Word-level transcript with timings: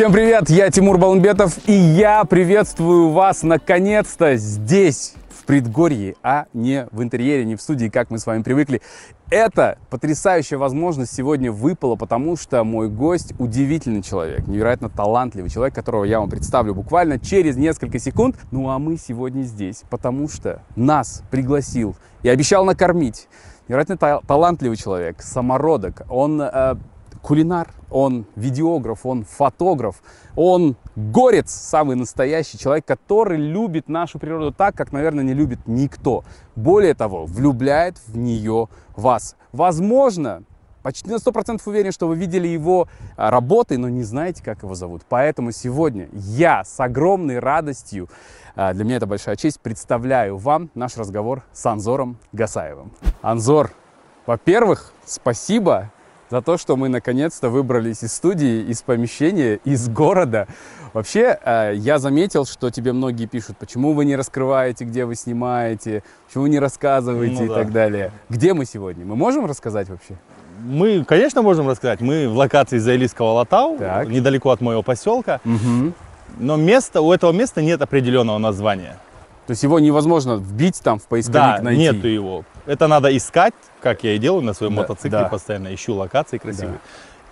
Всем 0.00 0.12
привет, 0.12 0.48
я 0.48 0.70
Тимур 0.70 0.96
Балмбетов, 0.96 1.58
и 1.68 1.74
я 1.74 2.24
приветствую 2.24 3.10
вас 3.10 3.42
наконец-то 3.42 4.34
здесь, 4.36 5.12
в 5.28 5.44
предгорье, 5.44 6.14
а 6.22 6.46
не 6.54 6.88
в 6.90 7.02
интерьере, 7.02 7.44
не 7.44 7.54
в 7.54 7.60
студии, 7.60 7.88
как 7.88 8.08
мы 8.08 8.18
с 8.18 8.24
вами 8.24 8.42
привыкли. 8.42 8.80
Это 9.28 9.76
потрясающая 9.90 10.56
возможность 10.56 11.14
сегодня 11.14 11.52
выпала, 11.52 11.96
потому 11.96 12.38
что 12.38 12.64
мой 12.64 12.88
гость 12.88 13.34
удивительный 13.38 14.00
человек, 14.02 14.46
невероятно 14.46 14.88
талантливый 14.88 15.50
человек, 15.50 15.74
которого 15.74 16.04
я 16.04 16.20
вам 16.20 16.30
представлю 16.30 16.74
буквально 16.74 17.18
через 17.18 17.58
несколько 17.58 17.98
секунд. 17.98 18.36
Ну 18.50 18.70
а 18.70 18.78
мы 18.78 18.96
сегодня 18.96 19.42
здесь, 19.42 19.82
потому 19.90 20.30
что 20.30 20.62
нас 20.76 21.22
пригласил 21.30 21.94
и 22.22 22.30
обещал 22.30 22.64
накормить 22.64 23.28
невероятно 23.68 23.98
та- 23.98 24.20
талантливый 24.26 24.78
человек, 24.78 25.20
самородок. 25.20 26.04
Он 26.08 26.40
э, 26.40 26.76
кулинар, 27.22 27.68
он 27.90 28.26
видеограф, 28.36 29.04
он 29.04 29.24
фотограф, 29.24 30.02
он 30.36 30.76
горец, 30.96 31.50
самый 31.50 31.96
настоящий 31.96 32.58
человек, 32.58 32.84
который 32.84 33.38
любит 33.38 33.88
нашу 33.88 34.18
природу 34.18 34.52
так, 34.52 34.74
как, 34.74 34.92
наверное, 34.92 35.24
не 35.24 35.34
любит 35.34 35.60
никто. 35.66 36.24
Более 36.56 36.94
того, 36.94 37.26
влюбляет 37.26 37.98
в 38.06 38.16
нее 38.16 38.68
вас. 38.96 39.36
Возможно, 39.52 40.44
почти 40.82 41.10
на 41.10 41.16
100% 41.16 41.60
уверен, 41.66 41.92
что 41.92 42.08
вы 42.08 42.16
видели 42.16 42.48
его 42.48 42.88
а, 43.16 43.30
работы, 43.30 43.78
но 43.78 43.88
не 43.88 44.02
знаете, 44.02 44.42
как 44.42 44.62
его 44.62 44.74
зовут. 44.74 45.02
Поэтому 45.08 45.52
сегодня 45.52 46.08
я 46.12 46.64
с 46.64 46.80
огромной 46.80 47.38
радостью, 47.38 48.08
а, 48.56 48.72
для 48.72 48.84
меня 48.84 48.96
это 48.96 49.06
большая 49.06 49.36
честь, 49.36 49.60
представляю 49.60 50.36
вам 50.36 50.70
наш 50.74 50.96
разговор 50.96 51.42
с 51.52 51.64
Анзором 51.66 52.18
Гасаевым. 52.32 52.92
Анзор, 53.22 53.72
во-первых, 54.26 54.92
спасибо 55.04 55.90
за 56.30 56.42
то, 56.42 56.56
что 56.56 56.76
мы 56.76 56.88
наконец-то 56.88 57.48
выбрались 57.50 58.02
из 58.02 58.12
студии, 58.12 58.62
из 58.70 58.82
помещения, 58.82 59.58
из 59.64 59.88
города. 59.88 60.46
Вообще, 60.92 61.38
э, 61.44 61.72
я 61.76 61.98
заметил, 61.98 62.44
что 62.46 62.70
тебе 62.70 62.92
многие 62.92 63.26
пишут, 63.26 63.56
почему 63.58 63.92
вы 63.92 64.04
не 64.04 64.16
раскрываете, 64.16 64.84
где 64.84 65.04
вы 65.04 65.14
снимаете, 65.14 66.02
почему 66.26 66.44
вы 66.44 66.48
не 66.50 66.58
рассказываете 66.58 67.36
Ну 67.40 67.44
и 67.44 67.48
да. 67.48 67.54
так 67.54 67.72
далее. 67.72 68.12
Где 68.28 68.54
мы 68.54 68.64
сегодня? 68.64 69.04
Мы 69.04 69.16
можем 69.16 69.46
рассказать 69.46 69.88
вообще? 69.88 70.16
Мы, 70.62 71.04
конечно, 71.04 71.42
можем 71.42 71.68
рассказать. 71.68 72.00
Мы 72.00 72.28
в 72.28 72.36
локации 72.36 72.78
Заилийского 72.78 73.32
Латау, 73.32 73.78
Так. 73.78 74.08
недалеко 74.08 74.50
от 74.50 74.60
моего 74.60 74.82
поселка. 74.82 75.40
Мгм. 75.44 75.94
Но 76.38 76.56
место, 76.56 77.00
у 77.00 77.12
этого 77.12 77.32
места 77.32 77.62
нет 77.62 77.80
определенного 77.82 78.38
названия. 78.38 78.96
То 79.46 79.52
есть 79.52 79.62
его 79.62 79.80
невозможно 79.80 80.34
вбить 80.34 80.80
там 80.82 80.98
в 80.98 81.04
поисковик 81.04 81.34
Да, 81.56 81.58
найти. 81.62 81.80
нету 81.82 82.06
его. 82.06 82.44
Это 82.66 82.86
надо 82.86 83.14
искать, 83.16 83.54
как 83.82 84.04
я 84.04 84.14
и 84.14 84.18
делаю 84.18 84.42
на 84.42 84.52
своем 84.54 84.74
Да, 84.76 84.82
мотоцикле, 84.82 85.10
да. 85.10 85.24
постоянно 85.28 85.74
ищу 85.74 85.94
локации 85.94 86.38
красивые. 86.38 86.78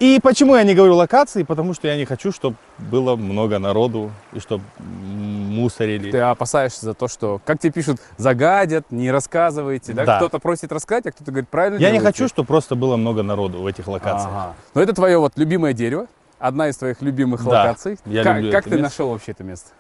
И 0.01 0.21
почему 0.23 0.55
я 0.55 0.63
не 0.63 0.75
говорю 0.75 0.95
локации? 0.95 1.43
Потому 1.43 1.75
что 1.75 1.89
я 1.89 1.97
не 1.97 2.05
хочу, 2.05 2.31
чтобы 2.33 2.57
было 2.79 3.17
много 3.17 3.59
народу 3.59 4.13
и 4.33 4.39
чтобы 4.39 4.63
мусорили. 4.79 6.11
Ты 6.11 6.19
опасаешься 6.19 6.85
за 6.87 6.95
то, 6.95 7.09
что, 7.09 7.41
как 7.45 7.59
тебе 7.59 7.73
пишут, 7.73 7.99
загадят, 8.17 8.91
не 8.91 9.11
рассказывайте, 9.11 9.93
да? 9.93 10.05
Да. 10.05 10.17
Кто-то 10.19 10.39
просит 10.39 10.71
рассказать, 10.73 11.07
а 11.07 11.11
кто-то 11.13 11.31
говорит, 11.33 11.49
правильно 11.49 11.79
Я 11.79 11.91
не 11.91 11.99
делаете?» 11.99 12.19
хочу, 12.19 12.29
чтобы 12.29 12.47
просто 12.47 12.75
было 12.77 12.97
много 12.97 13.23
народу 13.23 13.59
в 13.63 13.67
этих 13.67 13.87
локациях. 13.89 14.31
Ага. 14.33 14.55
Но 14.75 14.83
это 14.83 14.93
твое 14.93 15.19
вот 15.19 15.33
любимое 15.37 15.73
дерево, 15.73 16.07
одна 16.39 16.69
из 16.69 16.77
твоих 16.77 17.03
любимых 17.03 17.43
Да, 17.45 17.51
локаций. 17.51 17.99
я 18.07 18.23
как 18.23 18.37
люблю 18.37 18.53
как 18.53 18.65
ты 18.65 18.71
место. 18.71 18.83
нашел 18.85 19.11
вообще 19.11 19.33
это 19.33 19.43
место? 19.45 19.71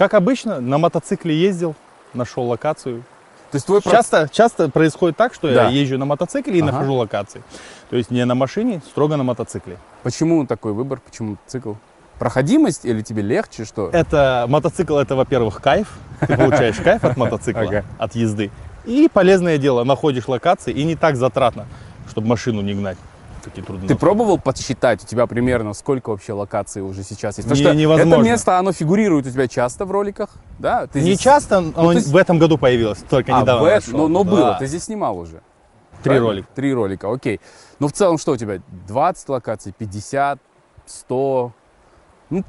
Как 0.00 0.14
обычно, 0.14 0.62
на 0.62 0.78
мотоцикле 0.78 1.36
ездил, 1.38 1.74
нашел 2.14 2.44
локацию. 2.44 3.02
То 3.50 3.56
есть 3.56 3.66
твой 3.66 3.82
Часто, 3.82 4.30
часто 4.32 4.70
происходит 4.70 5.18
так, 5.18 5.34
что 5.34 5.52
Да. 5.52 5.64
я 5.64 5.68
езжу 5.68 5.98
на 5.98 6.06
мотоцикле 6.06 6.56
и 6.58 6.62
Ага. 6.62 6.72
нахожу 6.72 6.94
локации. 6.94 7.42
То 7.90 7.96
есть 7.96 8.10
не 8.10 8.24
на 8.24 8.34
машине, 8.34 8.80
строго 8.88 9.18
на 9.18 9.24
мотоцикле. 9.24 9.76
Почему 10.02 10.46
такой 10.46 10.72
выбор? 10.72 11.02
Почему 11.04 11.36
цикл? 11.46 11.74
Проходимость 12.18 12.86
или 12.86 13.02
тебе 13.02 13.20
легче, 13.20 13.66
что? 13.66 13.90
Это 13.92 14.46
мотоцикл, 14.48 14.96
это, 14.96 15.16
во-первых, 15.16 15.60
кайф. 15.60 15.92
Ты 16.26 16.34
получаешь 16.34 16.76
кайф 16.82 17.04
от 17.04 17.18
мотоцикла, 17.18 17.84
от 17.98 18.14
езды. 18.14 18.50
И 18.86 19.06
полезное 19.12 19.58
дело, 19.58 19.84
находишь 19.84 20.28
локации 20.28 20.72
и 20.72 20.82
не 20.84 20.96
так 20.96 21.16
затратно, 21.16 21.66
чтобы 22.08 22.26
машину 22.26 22.62
не 22.62 22.72
гнать. 22.72 22.96
Такие 23.44 23.62
трудные. 23.64 23.88
Ты 23.88 23.94
пробовал 23.96 24.38
подсчитать 24.38 25.02
у 25.02 25.06
тебя 25.06 25.26
примерно, 25.26 25.72
сколько 25.72 26.10
вообще 26.10 26.32
локаций 26.32 26.82
уже 26.82 27.02
сейчас 27.02 27.38
есть? 27.38 27.48
Потому 27.48 27.58
Не- 27.58 27.64
что 27.66 27.74
невозможно. 27.74 28.14
это 28.14 28.22
место, 28.24 28.58
оно 28.58 28.72
фигурирует 28.72 29.26
у 29.26 29.30
тебя 29.30 29.48
часто 29.48 29.84
в 29.86 29.90
роликах, 29.90 30.30
да? 30.58 30.86
Ты 30.86 30.98
Не 31.00 31.04
здесь- 31.14 31.20
часто, 31.20 31.58
оно 31.58 31.72
то 31.72 31.92
есть- 31.92 32.08
в 32.08 32.16
этом 32.16 32.38
году 32.38 32.58
появилось, 32.58 32.98
только 33.08 33.36
А, 33.36 33.40
недавно 33.42 33.62
в 33.62 33.66
это- 33.66 33.86
нашел. 33.86 33.98
но, 33.98 34.08
но 34.08 34.24
Да. 34.24 34.30
было, 34.30 34.56
ты 34.58 34.66
здесь 34.66 34.84
снимал 34.84 35.18
уже. 35.18 35.40
Три 36.02 36.10
правильно? 36.10 36.26
ролика. 36.28 36.48
Три 36.54 36.74
ролика, 36.74 37.12
окей. 37.12 37.40
Ну, 37.78 37.88
в 37.88 37.92
целом, 37.92 38.18
что 38.18 38.32
у 38.32 38.36
тебя? 38.36 38.60
20 38.86 39.28
локаций, 39.28 39.72
50, 39.76 40.38
100? 40.86 41.52
Ну, 42.30 42.44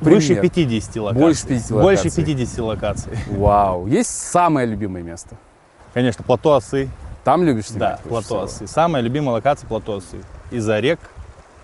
Выше 0.00 0.28
пример. 0.28 0.42
50 0.42 1.00
локаций. 1.00 1.22
Больше 1.22 1.46
50 1.46 1.70
Больше 1.82 2.02
локаций. 2.04 2.24
50 2.24 2.58
локаций. 2.64 3.12
Вау. 3.30 3.86
Есть 3.86 4.10
самое 4.10 4.66
любимое 4.66 5.02
место? 5.02 5.36
Конечно, 5.94 6.22
плато 6.24 6.54
осы. 6.54 6.88
Там 7.26 7.42
любишь 7.42 7.64
Да, 7.70 7.96
снимать? 7.98 8.00
больше 8.04 8.28
плато 8.28 8.46
всего? 8.46 8.66
Самая 8.68 9.02
любимая 9.02 9.32
локация 9.34 9.66
плато 9.66 9.94
осы. 9.96 10.18
Из-за 10.52 10.78
рек, 10.78 11.00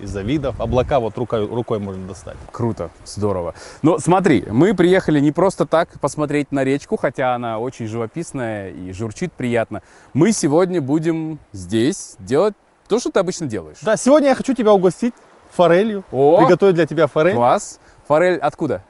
из-за 0.01 0.23
видов. 0.23 0.61
Облака 0.61 0.99
вот 0.99 1.17
рукой, 1.17 1.47
рукой 1.47 1.79
можно 1.79 2.05
достать. 2.09 2.37
Круто, 2.51 2.91
здорово. 3.05 3.55
Но 3.81 4.01
смотри, 4.01 4.45
мы 4.51 4.75
приехали 4.75 5.21
не 5.21 5.31
просто 5.31 5.65
так 5.65 5.89
посмотреть 6.01 6.51
на 6.51 6.65
речку, 6.65 6.97
хотя 6.97 7.37
она 7.37 7.61
очень 7.61 7.87
живописная 7.87 8.71
и 8.71 8.91
журчит 8.93 9.33
приятно. 9.33 9.83
Мы 10.15 10.33
сегодня 10.33 10.81
будем 10.81 11.39
здесь 11.53 12.17
делать 12.19 12.55
то, 12.89 12.99
что 12.99 13.13
ты 13.13 13.21
обычно 13.21 13.47
делаешь. 13.47 13.77
Да, 13.83 13.97
сегодня 13.97 14.31
я 14.31 14.35
хочу 14.35 14.55
тебя 14.55 14.73
угостить 14.73 15.15
форелью. 15.53 16.03
О! 16.11 16.39
Приготовить 16.39 16.75
для 16.75 16.87
тебя 16.87 17.07
форель 17.07 17.37
Класс. 17.37 17.79
Форель 18.09 18.39
откуда? 18.39 18.83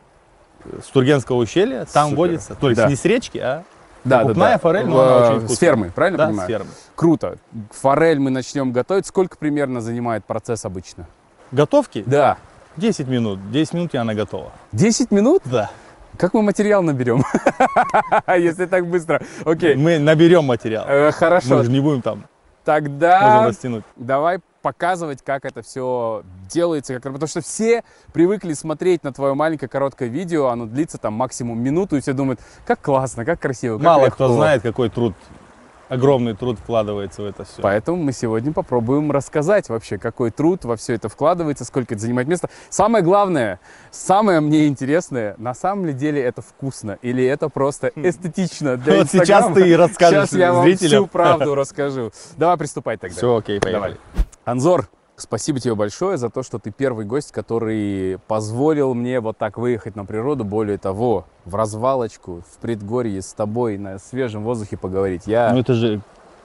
с 0.82 0.86
Тургенского 0.86 1.36
ущелья. 1.36 1.84
Там 1.92 2.06
Супер. 2.10 2.16
водится. 2.18 2.54
То 2.54 2.70
есть 2.70 2.80
Да. 2.80 2.88
не 2.88 2.96
с 2.96 3.04
речки, 3.04 3.36
а 3.36 3.64
Да, 4.04 4.20
Покупная 4.22 4.58
форель, 4.58 4.86
но 4.86 5.00
она 5.00 5.16
очень 5.28 5.40
С 5.40 5.44
вкусная. 5.44 5.56
фермы, 5.68 5.90
правильно 5.94 6.18
да, 6.18 6.26
понимаю? 6.26 6.46
с 6.48 6.50
фермы. 6.50 6.70
Круто. 6.96 7.36
Форель 7.70 8.18
мы 8.18 8.30
начнем 8.30 8.72
готовить. 8.72 9.06
Сколько 9.06 9.36
примерно 9.36 9.80
занимает 9.80 10.24
процесс 10.24 10.64
обычно? 10.64 11.06
Готовки? 11.52 12.02
Да. 12.06 12.38
10 12.76 13.06
минут. 13.06 13.38
10 13.50 13.74
минут 13.74 13.94
и 13.94 13.98
она 13.98 14.14
готова. 14.14 14.50
10 14.72 15.10
минут? 15.12 15.42
Да. 15.44 15.70
Как 16.18 16.34
мы 16.34 16.42
материал 16.42 16.82
наберем? 16.82 17.22
Если 18.26 18.66
так 18.66 18.86
быстро. 18.86 19.22
Окей. 19.44 19.76
Мы 19.76 19.98
наберем 19.98 20.44
материал. 20.44 20.84
Э, 20.88 21.06
Мы 21.06 21.12
Хорошо. 21.12 21.62
же 21.62 21.70
не 21.70 21.80
будем 21.80 22.02
там, 22.02 22.24
Тогда 22.64 23.50
давай 23.96 24.38
показывать, 24.62 25.22
как 25.22 25.44
это 25.44 25.62
все 25.62 26.22
делается. 26.50 26.94
Как... 26.94 27.12
Потому 27.12 27.26
что 27.26 27.40
все 27.42 27.84
привыкли 28.12 28.54
смотреть 28.54 29.04
на 29.04 29.12
твое 29.12 29.34
маленькое 29.34 29.68
короткое 29.68 30.08
видео, 30.08 30.46
оно 30.46 30.66
длится 30.66 30.96
там 30.98 31.12
максимум 31.14 31.60
минуту, 31.60 31.96
и 31.96 32.00
все 32.00 32.12
думают, 32.12 32.40
как 32.66 32.80
классно, 32.80 33.24
как 33.24 33.40
красиво, 33.40 33.76
как 33.76 33.84
Мало 33.84 34.04
легко. 34.06 34.14
кто 34.14 34.32
знает, 34.34 34.62
какой 34.62 34.88
труд, 34.88 35.14
огромный 35.88 36.34
труд 36.34 36.58
вкладывается 36.58 37.22
в 37.22 37.26
это 37.26 37.44
все. 37.44 37.60
Поэтому 37.60 38.02
мы 38.02 38.12
сегодня 38.12 38.52
попробуем 38.52 39.12
рассказать 39.12 39.68
вообще, 39.68 39.98
какой 39.98 40.30
труд 40.30 40.64
во 40.64 40.76
все 40.76 40.94
это 40.94 41.08
вкладывается, 41.10 41.64
сколько 41.66 41.94
это 41.94 42.02
занимает 42.02 42.28
места. 42.28 42.48
Самое 42.70 43.04
главное, 43.04 43.60
самое 43.90 44.40
мне 44.40 44.68
интересное, 44.68 45.34
на 45.36 45.52
самом 45.52 45.94
деле 45.94 46.22
это 46.22 46.40
вкусно 46.40 46.98
или 47.02 47.22
это 47.24 47.50
просто 47.50 47.92
эстетично 47.94 48.76
для 48.78 48.94
Хм. 48.94 48.98
Вот 48.98 49.10
сейчас 49.10 49.52
ты 49.52 49.68
и 49.68 49.74
расскажешь 49.76 50.30
Сейчас 50.30 50.38
я 50.38 50.52
вам 50.54 50.64
зрителям. 50.64 51.04
всю 51.04 51.06
правду 51.08 51.54
расскажу. 51.56 52.10
Давай 52.38 52.56
приступать 52.56 53.00
тогда. 53.00 53.16
Все, 53.16 53.36
окей, 53.36 53.60
Давай. 53.60 53.96
Анзор, 54.44 54.88
спасибо 55.16 55.60
тебе 55.60 55.76
большое 55.76 56.16
за 56.16 56.28
то, 56.28 56.42
что 56.42 56.58
ты 56.58 56.72
первый 56.72 57.06
гость, 57.06 57.30
который 57.30 58.18
позволил 58.26 58.92
мне 58.92 59.20
вот 59.20 59.38
так 59.38 59.56
выехать 59.56 59.94
на 59.94 60.04
природу. 60.04 60.44
Более 60.44 60.78
того, 60.78 61.26
в 61.44 61.54
развалочку, 61.54 62.42
в 62.50 62.58
предгорье 62.58 63.22
с 63.22 63.32
тобой 63.32 63.78
на 63.78 63.98
свежем 63.98 64.42
воздухе 64.42 64.76
поговорить. 64.76 65.22
Я... 65.26 65.52
Ну 65.52 65.60
это 65.60 65.74
же 65.74 66.00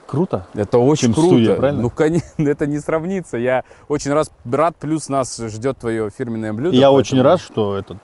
круто. 0.06 0.46
Это 0.54 0.78
очень 0.78 1.08
Чем 1.08 1.14
круто. 1.14 1.28
студия, 1.28 1.54
правильно? 1.56 1.82
Ну, 1.82 1.90
конечно, 1.90 2.26
это 2.48 2.68
не 2.68 2.78
сравнится. 2.78 3.36
Я 3.36 3.64
очень 3.88 4.12
раз 4.12 4.30
рад, 4.50 4.76
плюс 4.76 5.08
нас 5.08 5.36
ждет 5.36 5.78
твое 5.78 6.10
фирменное 6.10 6.52
блюдо. 6.52 6.76
Я 6.76 6.90
поэтому 6.90 6.98
очень 6.98 7.22
рад, 7.22 7.40
что 7.40 7.76
этот 7.76 7.98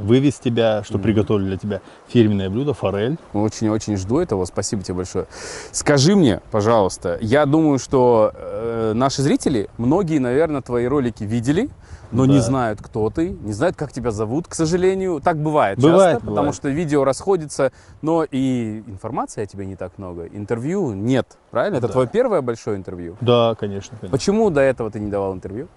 вывез 0.00 0.34
тебя, 0.38 0.82
что 0.84 0.98
приготовили 0.98 1.46
для 1.46 1.56
тебя 1.56 1.80
фирменное 2.08 2.50
блюдо 2.50 2.74
форель. 2.74 3.16
Очень-очень 3.32 3.96
жду 3.96 4.18
этого. 4.18 4.44
Спасибо 4.44 4.82
тебе 4.82 4.94
большое. 4.94 5.26
Скажи 5.72 6.16
мне, 6.16 6.40
пожалуйста, 6.50 7.18
я 7.20 7.46
думаю, 7.46 7.78
что 7.78 8.32
э, 8.34 8.92
наши 8.94 9.22
зрители, 9.22 9.68
многие, 9.78 10.18
наверное, 10.18 10.62
твои 10.62 10.86
ролики 10.86 11.24
видели, 11.24 11.68
но 12.10 12.24
не 12.24 12.36
Да. 12.36 12.42
знают, 12.42 12.80
кто 12.80 13.10
ты, 13.10 13.28
не 13.30 13.52
знают, 13.52 13.76
как 13.76 13.92
тебя 13.92 14.10
зовут, 14.10 14.48
к 14.48 14.54
сожалению. 14.54 15.20
Так 15.22 15.36
бывает, 15.36 15.78
Бывает, 15.78 16.14
часто, 16.14 16.20
потому 16.20 16.36
бывает. 16.36 16.54
что 16.54 16.68
видео 16.70 17.04
расходится, 17.04 17.70
но 18.02 18.24
и 18.24 18.82
информации 18.86 19.42
о 19.42 19.46
тебе 19.46 19.66
не 19.66 19.76
так 19.76 19.98
много. 19.98 20.26
Интервью 20.26 20.92
нет, 20.94 21.26
правильно? 21.50 21.76
Это 21.76 21.86
Да. 21.88 21.92
твое 21.92 22.08
первое 22.08 22.40
большое 22.40 22.76
интервью. 22.78 23.16
Да, 23.20 23.54
конечно, 23.60 23.96
конечно. 24.00 24.08
Почему 24.16 24.48
до 24.50 24.60
этого 24.62 24.90
ты 24.90 25.00
не 25.00 25.10
давал 25.10 25.34
интервью? 25.34 25.68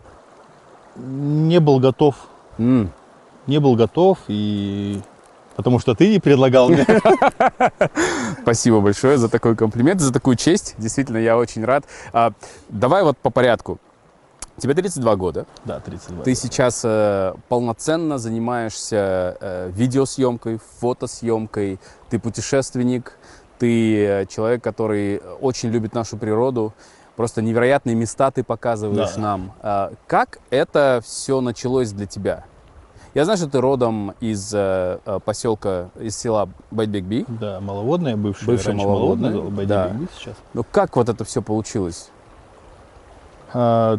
Не 0.96 1.60
был 1.60 1.80
готов. 1.80 2.16
М, 2.58 2.92
Не 3.48 3.60
был 3.60 3.76
готов 3.76 4.20
и 4.28 5.02
потому 5.56 5.80
что 5.80 5.94
ты 5.96 6.20
предлагал 6.20 6.70
мне. 6.70 6.86
Спасибо 8.42 8.82
большое 8.82 9.18
за 9.18 9.30
такой 9.30 9.56
комплимент, 9.56 10.02
за 10.02 10.14
такую 10.14 10.36
честь. 10.36 10.76
Действительно, 10.78 11.18
я 11.18 11.38
очень 11.38 11.64
рад. 11.66 11.86
А, 12.14 12.34
давай 12.70 13.04
вот 13.04 13.18
по 13.18 13.30
порядку. 13.30 13.80
Тебе 14.58 14.74
32 14.74 15.16
года. 15.16 15.46
Да, 15.66 15.80
32. 15.80 16.24
Ты 16.24 16.36
сейчас 16.36 16.82
э, 16.84 17.34
полноценно 17.50 18.18
занимаешься 18.18 19.38
э, 19.40 19.72
видеосъемкой, 19.74 20.60
фотосъемкой. 20.80 21.80
Ты 22.10 22.20
путешественник, 22.20 23.18
ты 23.58 24.06
э, 24.06 24.26
человек, 24.28 24.64
который 24.64 25.22
очень 25.40 25.70
любит 25.70 25.94
нашу 25.94 26.18
природу. 26.18 26.74
Просто 27.16 27.42
невероятные 27.42 27.96
места 27.96 28.30
ты 28.30 28.44
показываешь 28.44 29.14
Да. 29.16 29.22
нам. 29.22 29.54
А 29.62 29.94
как 30.06 30.40
это 30.50 31.02
все 31.04 31.42
началось 31.42 31.92
для 31.92 32.06
тебя? 32.06 32.46
Я 33.14 33.26
знаю, 33.26 33.38
что 33.38 33.48
ты 33.50 33.60
родом 33.60 34.14
из 34.22 34.54
э, 34.54 35.00
э, 35.06 35.20
поселка, 35.26 35.90
из 36.00 36.16
села 36.18 36.48
Байтбекби. 36.72 37.26
Да, 37.28 37.60
маловодная, 37.60 38.16
бывшая, 38.16 38.46
Бывшая 38.46 38.70
раньше 38.72 38.88
маловодная, 38.88 39.32
маловодная, 39.32 39.66
да. 39.66 39.92
Сейчас. 40.18 40.36
Ну 40.54 40.64
как 40.72 40.96
вот 40.96 41.10
это 41.10 41.26
все 41.26 41.42
получилось? 41.42 42.10
А, 43.54 43.98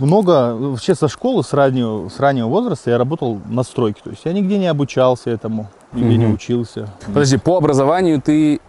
много, 0.00 0.54
вообще 0.56 0.94
со 0.96 1.06
школы, 1.08 1.44
с 1.44 1.52
раннего, 1.52 2.08
с 2.08 2.18
раннего 2.18 2.48
возраста 2.48 2.90
я 2.90 2.98
работал 2.98 3.40
на 3.48 3.62
стройке. 3.62 4.00
То 4.02 4.10
есть 4.10 4.24
я 4.24 4.32
нигде 4.32 4.58
не 4.58 4.66
обучался 4.66 5.30
этому, 5.30 5.68
нигде 5.92 6.16
не 6.16 6.24
Мгм. 6.26 6.34
учился. 6.34 6.88
Подожди, 7.06 7.36
по 7.36 7.56
образованию 7.58 8.20
ты 8.20 8.60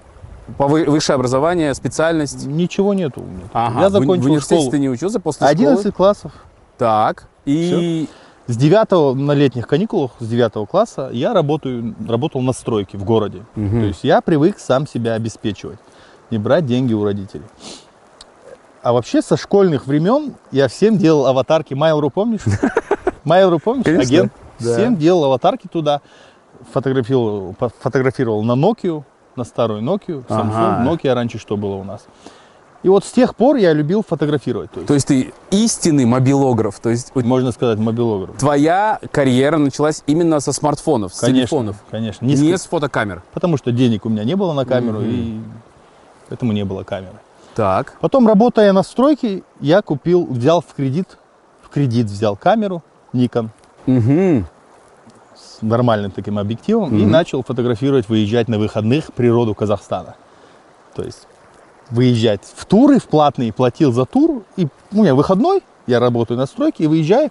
по 0.59 0.68
вы- 0.68 0.85
высшее 0.85 1.15
образование, 1.15 1.73
специальность? 1.73 2.45
Ничего 2.45 2.94
нету 2.94 3.21
у 3.21 3.25
меня. 3.25 3.45
Ага, 3.51 3.81
я 3.81 3.89
в, 3.89 3.94
уни- 3.94 3.97
в 3.97 4.01
закончил 4.03 4.25
университете 4.25 4.56
школу. 4.61 4.71
ты 4.71 4.79
не 4.79 4.89
учился 4.89 5.19
после 5.19 5.47
11 5.47 5.79
школы? 5.79 5.91
классов. 5.91 6.31
Так. 6.77 7.27
И 7.45 8.07
С 8.47 8.57
9 8.57 9.15
на 9.15 9.31
летних 9.31 9.68
каникулах, 9.68 10.12
с 10.19 10.27
9 10.27 10.68
класса, 10.69 11.09
я 11.12 11.33
работаю, 11.33 11.95
работал 12.07 12.42
на 12.42 12.53
стройке 12.53 12.97
в 12.97 13.03
городе. 13.03 13.44
Мгм. 13.56 13.80
То 13.81 13.86
есть 13.88 14.03
я 14.03 14.21
привык 14.21 14.59
сам 14.59 14.86
себя 14.88 15.13
обеспечивать, 15.13 15.80
не 16.30 16.38
брать 16.38 16.65
деньги 16.65 16.94
у 16.94 17.03
родителей. 17.03 17.45
А 18.83 18.94
вообще 18.94 19.24
со 19.24 19.36
школьных 19.36 19.88
времен 19.88 20.36
я 20.51 20.68
всем 20.68 20.97
делал 21.00 21.25
аватарки. 21.25 21.74
Mail.ru 21.74 22.12
помнишь? 22.12 22.42
Mail.ru 23.25 23.59
помнишь? 23.59 23.86
Конечно, 23.86 24.03
Агент. 24.03 24.33
да. 24.59 24.74
Всем 24.74 24.95
делал 24.95 25.25
аватарки 25.25 25.68
туда. 25.68 26.01
Фотографировал, 26.71 27.56
фотографировал 27.80 28.44
на 28.44 28.51
Nokia, 28.51 29.03
на 29.36 29.44
старую 29.44 29.81
Nokia, 29.81 30.24
Samsung, 30.27 30.51
Ага. 30.53 30.88
Nokia 30.88 31.13
раньше 31.13 31.39
что 31.39 31.57
было 31.57 31.75
у 31.75 31.83
нас. 31.83 32.06
И 32.85 32.87
вот 32.87 33.03
с 33.03 33.11
тех 33.11 33.35
пор 33.35 33.55
я 33.55 33.73
любил 33.73 34.03
фотографировать. 34.07 34.69
То 34.69 34.77
есть, 34.77 34.87
то 34.87 34.93
есть 34.93 35.07
ты 35.07 35.33
истинный 35.49 36.05
мобилограф. 36.05 36.79
То 36.79 36.91
есть 36.91 37.15
можно 37.15 37.51
сказать, 37.51 37.79
мобилограф. 37.79 38.37
твоя 38.37 38.99
карьера 39.11 39.57
началась 39.57 40.03
именно 40.05 40.39
со 40.39 40.51
смартфонов, 40.53 41.11
с 41.11 41.19
Конечно, 41.19 41.39
телефонов. 41.39 41.77
конечно. 41.89 42.23
Не, 42.23 42.35
Не 42.35 42.55
с 42.55 42.65
фотокамер. 42.67 43.23
Потому 43.33 43.57
что 43.57 43.71
денег 43.71 44.05
у 44.05 44.09
меня 44.09 44.23
не 44.23 44.35
было 44.35 44.53
на 44.53 44.65
камеру, 44.65 44.99
Мгм. 44.99 45.09
и 45.09 45.39
поэтому 46.29 46.51
не 46.53 46.63
было 46.63 46.83
камеры. 46.83 47.15
Так. 47.55 47.97
Потом, 48.01 48.27
работая 48.27 48.71
на 48.71 48.83
стройке, 48.83 49.41
я 49.61 49.81
купил, 49.81 50.27
взял 50.27 50.61
в 50.61 50.71
кредит, 50.75 51.17
в 51.63 51.69
кредит 51.69 52.05
взял 52.05 52.35
камеру 52.35 52.83
Nikon 53.13 53.49
Мгм. 53.87 54.45
с 55.35 55.63
нормальным 55.63 56.11
таким 56.11 56.37
объективом 56.37 56.95
и 56.95 57.01
Мгм. 57.01 57.09
начал 57.09 57.41
фотографировать, 57.43 58.09
выезжать 58.09 58.47
на 58.47 58.59
выходных 58.59 59.11
природу 59.11 59.55
Казахстана. 59.55 60.13
То 60.93 61.01
есть 61.01 61.27
выезжать 61.89 62.41
в 62.55 62.65
туры, 62.65 62.99
в 62.99 63.05
платные, 63.05 63.53
платил 63.53 63.91
за 63.91 64.05
тур, 64.05 64.43
и 64.57 64.67
у 64.91 65.01
меня 65.01 65.15
выходной, 65.15 65.63
я 65.87 65.99
работаю 65.99 66.37
на 66.37 66.45
стройке 66.45 66.85
и 66.85 66.87
выезжаю. 66.87 67.29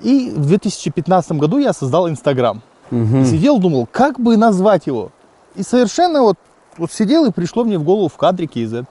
И 0.00 0.32
в 0.34 0.46
2015 0.46 1.32
году 1.32 1.58
я 1.58 1.72
создал 1.72 2.08
Инстаграм. 2.08 2.62
Мгм. 2.90 3.24
Сидел, 3.24 3.58
думал, 3.58 3.88
как 3.90 4.18
бы 4.18 4.36
назвать 4.36 4.86
его. 4.86 5.10
И 5.54 5.62
совершенно 5.62 6.22
вот, 6.22 6.36
вот 6.78 6.92
сидел, 6.92 7.26
и 7.26 7.30
пришло 7.30 7.64
мне 7.64 7.78
в 7.78 7.84
голову 7.84 8.08
в 8.08 8.16
кадре 8.16 8.46
KZ. 8.46 8.84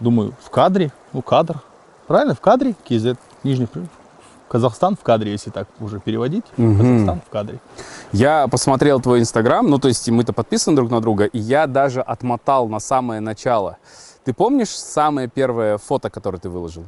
Думаю, 0.00 0.34
в 0.42 0.50
кадре, 0.50 0.92
ну 1.12 1.22
кадр. 1.22 1.62
Правильно, 2.06 2.34
в 2.34 2.40
кадре 2.40 2.74
KZ. 2.88 3.16
Нижний 3.42 3.66
Казахстан 4.52 4.96
в 4.96 5.00
кадре, 5.02 5.32
если 5.32 5.48
так 5.48 5.66
уже 5.80 5.98
переводить. 5.98 6.44
Мгм. 6.58 6.76
Казахстан 6.76 7.20
в 7.26 7.30
кадре. 7.30 7.58
Я 8.12 8.46
посмотрел 8.48 9.00
твой 9.00 9.20
инстаграм, 9.20 9.66
ну 9.66 9.78
то 9.78 9.88
есть 9.88 10.10
мы-то 10.10 10.34
подписаны 10.34 10.76
друг 10.76 10.90
на 10.90 11.00
друга, 11.00 11.24
и 11.24 11.38
я 11.38 11.66
даже 11.66 12.02
отмотал 12.02 12.68
на 12.68 12.78
самое 12.78 13.20
начало. 13.22 13.78
Ты 14.24 14.34
помнишь 14.34 14.68
самое 14.68 15.26
первое 15.26 15.78
фото, 15.78 16.10
которое 16.10 16.36
ты 16.36 16.50
выложил? 16.50 16.84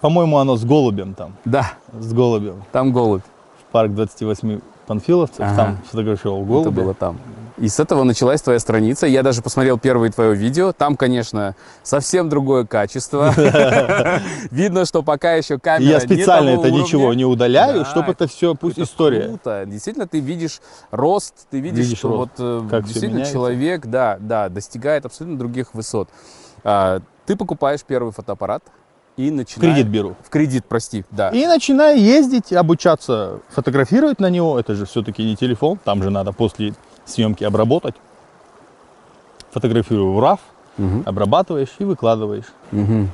По-моему, 0.00 0.38
оно 0.38 0.56
с 0.56 0.64
голубем 0.64 1.14
там. 1.14 1.36
Да, 1.44 1.74
С 1.92 2.12
голубем. 2.12 2.64
там 2.72 2.92
голубь. 2.92 3.22
В 3.68 3.72
парк 3.72 3.92
28 3.94 4.60
панфиловцев. 4.88 5.38
Ага. 5.38 5.56
Там 5.56 5.78
фотографировал 5.88 6.44
голубя. 6.44 6.70
Это 6.70 6.70
было 6.72 6.94
там. 6.94 7.18
И 7.60 7.68
с 7.68 7.80
этого 7.80 8.04
началась 8.04 8.40
твоя 8.40 8.58
страница. 8.60 9.06
Я 9.06 9.22
даже 9.22 9.42
посмотрел 9.42 9.78
первое 9.78 10.10
твое 10.10 10.34
видео. 10.34 10.72
Там, 10.72 10.96
конечно, 10.96 11.56
совсем 11.82 12.28
другое 12.28 12.64
качество. 12.64 13.34
Видно, 14.50 14.84
что 14.84 15.02
пока 15.02 15.34
еще 15.34 15.58
камера 15.58 15.90
я 15.90 16.00
специально 16.00 16.50
это 16.50 16.70
ничего 16.70 17.12
не 17.14 17.24
удаляю, 17.24 17.80
Да, 17.80 17.90
чтобы 17.90 18.12
это 18.12 18.28
все, 18.28 18.54
пусть 18.54 18.78
история. 18.78 19.28
Круто. 19.28 19.64
Действительно, 19.66 20.06
ты 20.06 20.20
видишь 20.20 20.60
рост, 20.90 21.48
ты 21.50 21.58
видишь, 21.58 21.98
что 21.98 22.08
вот 22.08 22.30
э, 22.38 22.82
действительно 22.84 23.24
человек, 23.24 23.86
да, 23.86 24.18
да, 24.20 24.48
достигает 24.48 25.04
абсолютно 25.04 25.38
других 25.38 25.74
высот. 25.74 26.08
А, 26.62 27.00
ты 27.26 27.36
покупаешь 27.36 27.82
первый 27.82 28.12
фотоаппарат 28.12 28.62
и 29.16 29.30
В 29.30 29.34
начинаешь... 29.34 29.74
кредит 29.74 29.90
беру. 29.90 30.16
В 30.22 30.30
кредит, 30.30 30.64
прости, 30.66 31.04
да. 31.10 31.30
И 31.30 31.44
начинаю 31.46 32.00
ездить, 32.00 32.52
обучаться, 32.52 33.40
фотографировать 33.48 34.20
на 34.20 34.30
него. 34.30 34.58
Это 34.58 34.74
же 34.74 34.86
все-таки 34.86 35.24
не 35.24 35.34
телефон, 35.36 35.78
там 35.84 36.02
же 36.02 36.10
надо 36.10 36.32
после 36.32 36.74
съемки 37.08 37.44
обработать. 37.44 37.94
Фотографирую 39.50 40.12
в 40.12 40.18
RAW, 40.20 40.38
Мгм, 40.76 41.02
обрабатываешь 41.06 41.74
и 41.78 41.84
выкладываешь. 41.84 42.44
мгм. 42.70 43.10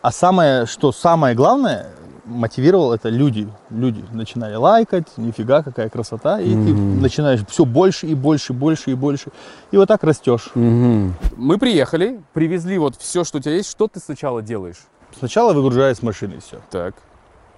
А 0.00 0.10
самое, 0.12 0.66
что 0.66 0.92
самое 0.92 1.34
главное, 1.34 1.88
мотивировал 2.24 2.92
это 2.94 3.08
люди. 3.10 3.48
Люди 3.70 4.02
начинали 4.12 4.54
лайкать, 4.54 5.08
нифига, 5.18 5.62
какая 5.62 5.88
красота. 5.90 6.40
И 6.40 6.50
ты 6.50 6.72
Мгм. 6.72 7.00
начинаешь 7.00 7.40
все 7.48 7.64
больше 7.64 8.06
и 8.06 8.14
больше, 8.14 8.52
больше 8.54 8.92
и 8.92 8.94
больше. 8.94 9.30
И 9.72 9.76
вот 9.76 9.88
так 9.88 10.04
растешь. 10.04 10.50
Мгм. 10.54 11.14
Мы 11.36 11.58
приехали, 11.58 12.22
привезли 12.32 12.78
вот 12.78 12.96
все, 12.96 13.24
что 13.24 13.38
у 13.38 13.40
тебя 13.40 13.54
есть. 13.56 13.70
Что 13.70 13.88
ты 13.88 14.00
сначала 14.00 14.40
делаешь? 14.40 14.78
Сначала 15.18 15.52
выгружаю 15.52 15.94
с 15.94 16.02
машины 16.02 16.38
все. 16.40 16.60
Так. 16.70 16.94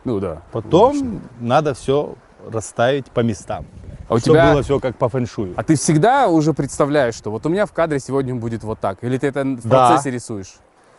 Ну 0.04 0.18
да. 0.20 0.42
Потом 0.52 1.20
надо 1.40 1.74
все 1.74 2.14
расставить 2.50 3.06
по 3.06 3.20
местам. 3.20 3.66
А 4.08 4.14
у 4.14 4.18
чтобы 4.18 4.38
тебя... 4.38 4.52
было 4.52 4.62
все 4.62 4.78
как 4.80 4.96
по 4.96 5.08
фэншую. 5.08 5.54
А 5.56 5.62
ты 5.64 5.74
всегда 5.76 6.28
уже 6.28 6.52
представляешь, 6.52 7.14
что 7.14 7.30
вот 7.30 7.44
у 7.46 7.48
меня 7.48 7.66
в 7.66 7.72
кадре 7.72 7.98
сегодня 7.98 8.34
будет 8.34 8.62
вот 8.64 8.78
так? 8.78 8.98
Или 9.02 9.18
ты 9.18 9.26
это 9.28 9.42
в 9.44 9.66
Да. 9.68 9.88
процессе 9.88 10.10
рисуешь? 10.10 10.54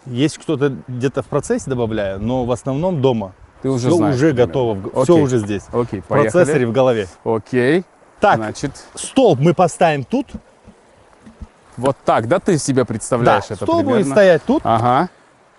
Есть 0.06 0.38
кто-то 0.38 0.74
где-то 0.88 1.22
в 1.22 1.27
процессе 1.27 1.70
добавляю, 1.70 2.20
но 2.22 2.46
в 2.46 2.51
основном 2.51 3.01
дома. 3.01 3.34
Ты 3.62 3.70
уже 3.70 3.88
все 3.88 3.98
знаешь. 3.98 4.15
уже 4.15 4.27
примерно. 4.29 4.48
готово, 4.48 4.72
Окей. 4.93 5.03
все 5.03 5.13
уже 5.15 5.38
здесь. 5.39 5.63
Окей, 5.74 6.01
В 6.01 6.05
поехали. 6.05 6.31
процессоре 6.31 6.67
в 6.67 6.72
голове. 6.72 7.08
Окей. 7.24 7.84
Так, 8.20 8.36
Значит, 8.38 8.72
столб 8.96 9.39
мы 9.39 9.53
поставим 9.53 10.03
тут. 10.03 10.27
вот 11.75 11.96
так, 12.05 12.27
да, 12.27 12.39
ты 12.39 12.58
себе 12.58 12.81
Да, 12.81 12.86
представляешь 12.86 13.46
это 13.46 13.63
столб 13.65 13.86
будет 13.86 14.08
стоять 14.08 14.43
тут. 14.46 14.62
Ага. 14.65 15.10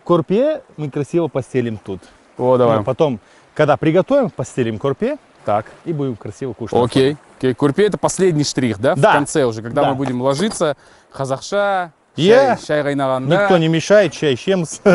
Корпе 0.04 0.62
мы 0.76 0.90
красиво 0.90 1.28
постелим 1.28 1.78
тут. 1.78 2.00
О, 2.38 2.56
давай. 2.56 2.78
Ну, 2.78 2.84
потом, 2.84 3.20
когда 3.54 3.76
приготовим, 3.76 4.30
постелим 4.30 4.78
корпе 4.78 5.18
Так. 5.44 5.66
и 5.84 5.92
будем 5.92 6.16
красиво 6.16 6.52
кушать. 6.52 6.78
Окей. 6.80 7.16
Окей. 7.38 7.54
Курпе 7.54 7.86
это 7.86 7.98
последний 7.98 8.42
штрих, 8.42 8.78
да? 8.80 8.96
Да. 8.96 9.10
В 9.10 9.14
конце 9.14 9.44
уже, 9.44 9.62
когда 9.62 9.82
Да. 9.82 9.90
мы 9.90 9.94
будем 9.94 10.20
ложиться. 10.20 10.76
Казахша. 11.12 11.92
Е. 12.16 12.34
Шай, 12.34 12.58
шай 12.66 12.82
райнаганда. 12.82 13.36
Никто 13.36 13.58
не 13.58 13.68
мешает, 13.68 14.12
чай 14.12 14.36
щемс. 14.36 14.80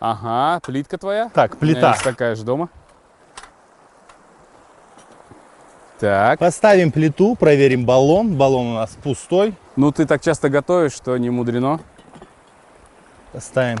Ага, 0.00 0.60
плитка 0.60 0.98
твоя. 0.98 1.30
Так, 1.32 1.56
плита. 1.56 1.92
есть 1.92 2.02
такая 2.02 2.34
же 2.34 2.42
дома. 2.42 2.68
Так. 5.98 6.40
Поставим 6.40 6.90
плиту, 6.92 7.36
проверим 7.36 7.86
баллон. 7.86 8.34
Баллон 8.36 8.66
у 8.66 8.74
нас 8.74 8.90
пустой. 9.02 9.54
Ну, 9.76 9.92
ты 9.92 10.04
так 10.04 10.20
часто 10.20 10.50
готовишь, 10.50 10.92
что 10.92 11.16
не 11.16 11.30
мудрено. 11.30 11.80
Поставим. 13.32 13.78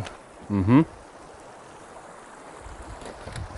Угу. 0.48 0.86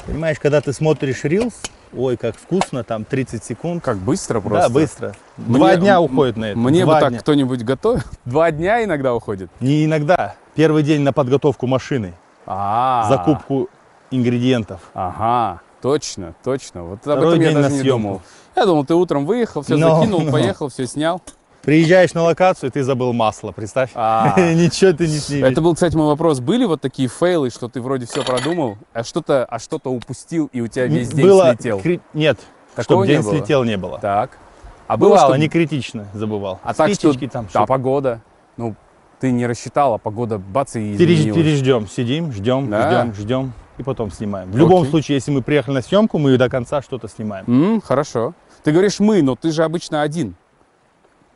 Понимаешь, 0.06 0.38
когда 0.40 0.60
ты 0.60 0.72
смотришь 0.72 1.22
рилс, 1.24 1.54
ой, 1.96 2.16
как 2.16 2.36
вкусно, 2.36 2.84
там 2.84 3.04
30 3.04 3.42
секунд. 3.44 3.82
Как 3.84 3.96
быстро 3.98 4.40
просто. 4.40 4.68
Да, 4.68 4.74
быстро. 4.74 5.14
Мне- 5.36 5.56
Два 5.58 5.76
дня 5.76 6.00
уходит 6.00 6.36
на 6.36 6.46
это. 6.46 6.58
Мне 6.58 6.84
Два 6.84 6.94
бы 6.94 7.00
так 7.00 7.10
дня. 7.10 7.18
кто-нибудь 7.20 7.62
готовил. 7.64 8.02
Два 8.24 8.50
дня 8.50 8.84
иногда 8.84 9.14
уходит. 9.14 9.50
Не 9.60 9.84
иногда. 9.84 10.34
Первый 10.54 10.82
день 10.82 11.02
на 11.02 11.12
подготовку 11.12 11.66
машины, 11.66 12.14
А. 12.46 13.06
закупку 13.08 13.68
ингредиентов. 14.10 14.80
Ага, 14.94 15.60
точно, 15.82 16.34
точно. 16.44 16.84
Вот 16.84 16.94
об 16.94 17.00
Второй 17.18 17.34
этом 17.34 17.40
я 17.40 17.52
даже 17.52 17.68
на 17.68 17.72
не 17.72 17.80
съемку. 17.80 17.98
думал. 18.02 18.22
Я 18.54 18.64
думал, 18.64 18.84
ты 18.84 18.94
утром 18.94 19.26
выехал, 19.26 19.62
все 19.62 19.74
No, 19.74 19.98
закинул, 20.00 20.20
no. 20.22 20.30
поехал, 20.32 20.68
все 20.68 20.86
снял. 20.86 21.20
Приезжаешь 21.66 22.14
на 22.14 22.22
локацию, 22.22 22.70
ты 22.70 22.84
забыл 22.84 23.12
масло, 23.12 23.50
представь. 23.50 23.90
А. 23.96 24.34
Ничего 24.54 24.92
ты 24.92 25.08
не 25.08 25.18
снимешь. 25.18 25.50
Это 25.50 25.60
был, 25.60 25.74
кстати, 25.74 25.96
мой 25.96 26.06
вопрос. 26.06 26.38
Были 26.38 26.64
вот 26.64 26.80
такие 26.80 27.08
фейлы, 27.08 27.50
что 27.50 27.68
ты 27.68 27.80
вроде 27.80 28.06
все 28.06 28.22
продумал, 28.22 28.78
а 28.92 29.02
что-то, 29.02 29.44
а 29.44 29.58
что-то 29.58 29.90
упустил, 29.90 30.48
и 30.52 30.60
у 30.60 30.68
тебя 30.68 30.86
весь 30.86 31.08
день 31.08 31.26
слетел? 31.28 31.82
Нет, 32.14 32.38
чтобы 32.78 33.08
день 33.08 33.20
слетел 33.24 33.64
не 33.64 33.76
было. 33.76 33.98
Так. 33.98 34.38
А 34.86 34.96
Бывало, 34.96 35.32
что... 35.32 35.36
не 35.36 35.48
критично 35.48 36.06
забывал. 36.14 36.60
А 36.62 36.72
так 36.72 36.92
что... 36.92 37.12
Там, 37.28 37.48
А 37.52 37.66
погода? 37.66 38.20
Ну, 38.56 38.76
ты 39.18 39.32
не 39.32 39.44
рассчитал, 39.44 39.94
а 39.94 39.98
погода 39.98 40.38
бац 40.38 40.76
и 40.76 40.94
Переж- 40.94 41.34
переждем, 41.34 41.88
сидим, 41.88 42.30
ждем, 42.30 42.70
Да. 42.70 43.02
ждем, 43.02 43.14
ждем 43.14 43.52
и 43.78 43.82
потом 43.82 44.12
снимаем. 44.12 44.52
В 44.52 44.56
любом 44.56 44.82
Окей. 44.82 44.90
случае, 44.92 45.14
если 45.16 45.32
мы 45.32 45.42
приехали 45.42 45.74
на 45.74 45.82
съемку, 45.82 46.18
мы 46.18 46.36
до 46.38 46.48
конца 46.48 46.80
что-то 46.80 47.08
снимаем. 47.08 47.44
М, 47.48 47.80
хорошо. 47.80 48.34
Ты 48.62 48.70
говоришь 48.70 49.00
мы, 49.00 49.20
но 49.22 49.34
ты 49.34 49.50
же 49.50 49.64
обычно 49.64 50.02
один. 50.02 50.36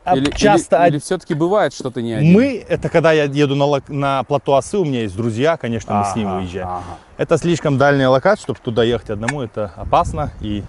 А 0.02 0.16
или, 0.16 0.30
часто 0.30 0.82
или, 0.84 0.92
или 0.92 0.98
все-таки 0.98 1.34
бывает, 1.34 1.74
что 1.74 1.90
ты 1.90 2.02
не 2.02 2.14
один? 2.14 2.32
мы, 2.32 2.64
это 2.68 2.88
когда 2.88 3.12
я 3.12 3.24
еду 3.24 3.54
на, 3.54 3.66
на 3.88 4.24
плато 4.24 4.54
осы, 4.56 4.78
у 4.78 4.84
меня 4.84 5.02
есть 5.02 5.14
друзья, 5.16 5.56
конечно, 5.58 5.94
мы 5.94 6.04
с 6.04 6.16
ним 6.16 6.28
Ага, 6.28 6.36
выезжаем. 6.38 6.68
ага. 6.68 6.82
Это 7.18 7.36
слишком 7.36 7.76
дальняя 7.76 8.08
локация, 8.08 8.42
чтобы 8.44 8.60
туда 8.60 8.82
ехать 8.82 9.10
одному, 9.10 9.42
это 9.42 9.72
опасно. 9.76 10.30
И 10.40 10.64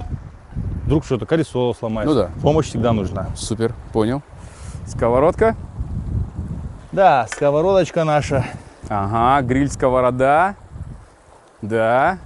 вдруг 0.86 1.06
что-то 1.06 1.26
колесо 1.26 1.74
сломается. 1.74 2.14
Ну 2.14 2.22
да. 2.22 2.30
Помощь 2.42 2.68
всегда 2.68 2.92
нужна. 2.92 3.28
Супер, 3.36 3.74
понял. 3.94 4.22
Сковородка. 4.86 5.56
Да, 6.92 7.26
сковородочка 7.32 8.04
наша. 8.04 8.46
Ага, 8.90 9.42
гриль, 9.48 9.70
сковорода. 9.72 10.56
Да. 11.62 12.18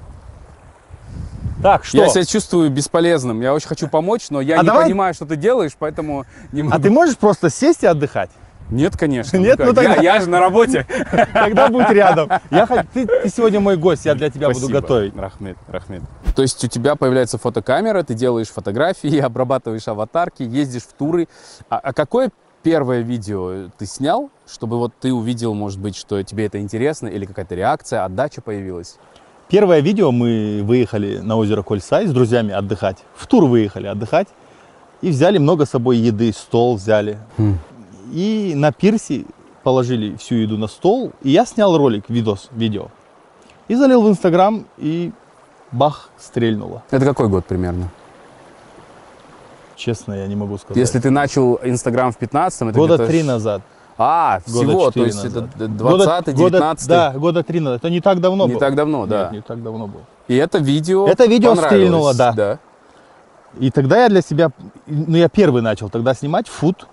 Так, 1.61 1.85
что? 1.85 1.97
Я 1.97 2.09
себя 2.09 2.25
чувствую 2.25 2.69
бесполезным. 2.69 3.41
Я 3.41 3.53
очень 3.53 3.67
хочу 3.67 3.87
помочь, 3.87 4.27
но 4.29 4.41
я 4.41 4.59
А 4.59 4.61
не 4.61 4.67
давай- 4.67 4.85
понимаю, 4.85 5.13
что 5.13 5.25
ты 5.25 5.35
делаешь, 5.35 5.71
поэтому 5.77 6.25
не 6.51 6.63
могу. 6.63 6.75
А 6.75 6.79
ты 6.79 6.89
можешь 6.89 7.17
просто 7.17 7.49
сесть 7.49 7.83
и 7.83 7.87
отдыхать? 7.87 8.29
Нет, 8.71 8.97
конечно. 8.97 9.37
Нет, 9.37 9.57
как? 9.57 9.67
ну 9.67 9.73
тогда- 9.73 9.95
я, 9.95 10.15
я 10.15 10.21
же 10.21 10.27
на 10.29 10.39
работе. 10.39 10.87
Тогда 11.33 11.69
будь 11.69 11.87
рядом. 11.89 12.29
Я 12.49 12.65
ты, 12.65 13.05
ты 13.05 13.29
сегодня 13.29 13.59
мой 13.59 13.77
гость, 13.77 14.05
я 14.05 14.15
для 14.15 14.31
тебя 14.31 14.47
буду 14.47 14.59
Спасибо, 14.59 14.81
готовить. 14.81 15.15
Рахмет, 15.15 15.57
Рахмет. 15.67 16.01
То 16.35 16.41
есть 16.41 16.63
у 16.63 16.67
тебя 16.67 16.95
появляется 16.95 17.37
фотокамера, 17.37 18.01
ты 18.01 18.15
делаешь 18.15 18.47
фотографии, 18.47 19.17
обрабатываешь 19.19 19.87
аватарки, 19.87 20.41
ездишь 20.41 20.83
в 20.83 20.93
туры. 20.93 21.27
А, 21.69 21.77
а 21.77 21.93
какое 21.93 22.31
первое 22.63 23.01
видео 23.01 23.69
ты 23.77 23.85
снял, 23.85 24.31
чтобы 24.51 24.79
вот 24.79 24.93
ты 24.99 25.13
увидел, 25.13 25.53
может 25.53 25.79
быть, 25.79 25.95
что 25.95 26.23
тебе 26.23 26.47
это 26.47 26.59
интересно, 26.59 27.07
или 27.07 27.25
какая-то 27.25 27.53
реакция, 27.53 28.03
отдача 28.03 28.41
появилась? 28.41 28.97
Первое 29.47 29.79
видео 29.79 30.11
мы 30.11 30.61
выехали 30.63 31.19
на 31.19 31.37
озеро 31.37 31.61
Кольсай 31.61 32.07
с 32.07 32.11
друзьями 32.11 32.51
отдыхать. 32.51 32.97
В 33.15 33.27
тур 33.27 33.45
выехали 33.45 33.87
отдыхать. 33.87 34.27
И 35.01 35.09
взяли 35.09 35.37
много 35.37 35.65
с 35.65 35.69
собой 35.69 35.97
еды, 35.97 36.31
стол 36.31 36.77
взяли. 36.77 37.19
Хм. 37.37 37.57
И 38.11 38.53
на 38.55 38.71
пирсе 38.71 39.25
положили 39.61 40.15
всю 40.15 40.35
еду 40.35 40.57
на 40.57 40.67
стол. 40.67 41.11
И 41.21 41.29
я 41.29 41.45
снял 41.45 41.77
ролик, 41.77 42.05
видос, 42.09 42.49
видео. 42.51 42.87
И 43.67 43.75
залил 43.75 44.01
в 44.01 44.09
Инстаграм, 44.09 44.65
и 44.77 45.11
бах, 45.71 46.09
стрельнуло. 46.17 46.83
Это 46.89 47.05
какой 47.05 47.27
год 47.27 47.45
примерно? 47.45 47.89
Честно, 49.75 50.13
я 50.13 50.27
не 50.27 50.35
могу 50.35 50.57
сказать. 50.57 50.77
Если 50.77 50.99
ты 50.99 51.11
начал 51.11 51.59
Инстаграм 51.63 52.11
в 52.11 52.17
15-м, 52.19 52.69
это 52.69 52.77
Года 52.77 53.05
три 53.05 53.21
назад. 53.21 53.61
А, 53.97 54.39
Года 54.47 54.67
всего, 54.67 54.91
то 54.91 55.05
есть 55.05 55.23
назад. 55.23 55.45
это 55.55 55.67
Года- 55.67 56.03
20-й, 56.03 56.33
года- 56.33 56.57
19 56.57 56.87
Да, 56.87 57.13
года 57.15 57.43
три 57.43 57.59
назад. 57.61 57.79
Это 57.81 57.89
не 57.89 58.01
так 58.01 58.19
давно 58.19 58.45
Не 58.45 58.51
было. 58.53 58.59
так 58.59 58.75
давно, 58.75 59.05
да. 59.05 59.23
Нет, 59.23 59.31
не 59.31 59.41
так 59.41 59.63
давно 59.63 59.87
было. 59.87 60.01
И 60.27 60.35
это 60.35 60.57
видео 60.57 61.07
Это 61.07 61.25
видео 61.25 61.55
стрельнуло, 61.55 62.13
да. 62.13 62.33
да. 62.33 62.59
И 63.59 63.71
тогда 63.71 64.03
я 64.03 64.09
для 64.09 64.21
себя, 64.21 64.49
ну 64.85 65.15
я 65.15 65.29
первый 65.29 65.61
начал 65.61 65.89
тогда 65.89 66.13
снимать 66.13 66.49
фуд, 66.49 66.87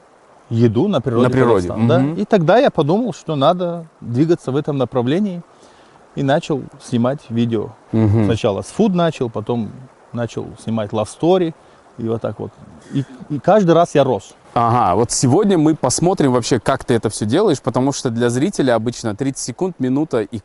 еду 0.48 0.86
на 0.86 1.00
природе. 1.00 1.26
На 1.26 1.30
природе, 1.32 1.68
Казахстана, 1.68 2.14
да. 2.14 2.20
И 2.20 2.24
тогда 2.24 2.58
я 2.58 2.70
подумал, 2.70 3.12
что 3.12 3.34
надо 3.36 3.86
двигаться 4.00 4.52
в 4.52 4.56
этом 4.56 4.76
направлении 4.78 5.42
и 6.14 6.22
начал 6.22 6.62
снимать 6.80 7.20
видео. 7.30 7.70
Мгм. 7.90 8.26
Сначала 8.26 8.62
с 8.62 8.66
фуд 8.66 8.94
начал, 8.94 9.28
потом 9.28 9.70
начал 10.12 10.46
снимать 10.62 10.90
love 10.90 11.08
story 11.08 11.52
и 11.98 12.04
вот 12.06 12.20
так 12.20 12.38
вот. 12.38 12.52
И, 12.92 13.04
и 13.30 13.38
каждый 13.38 13.72
раз 13.72 13.94
я 13.94 14.04
рос. 14.04 14.34
Ага, 14.54 14.96
вот 14.96 15.10
сегодня 15.10 15.56
мы 15.56 15.74
посмотрим 15.74 16.32
вообще, 16.32 16.60
как 16.60 16.84
ты 16.84 16.94
это 16.94 17.08
все 17.08 17.24
делаешь, 17.24 17.62
потому 17.62 17.92
что 17.92 18.10
для 18.10 18.28
зрителя 18.28 18.74
обычно 18.74 19.16
30 19.16 19.42
секунд, 19.42 19.76
минута 19.78 20.20
и 20.20 20.40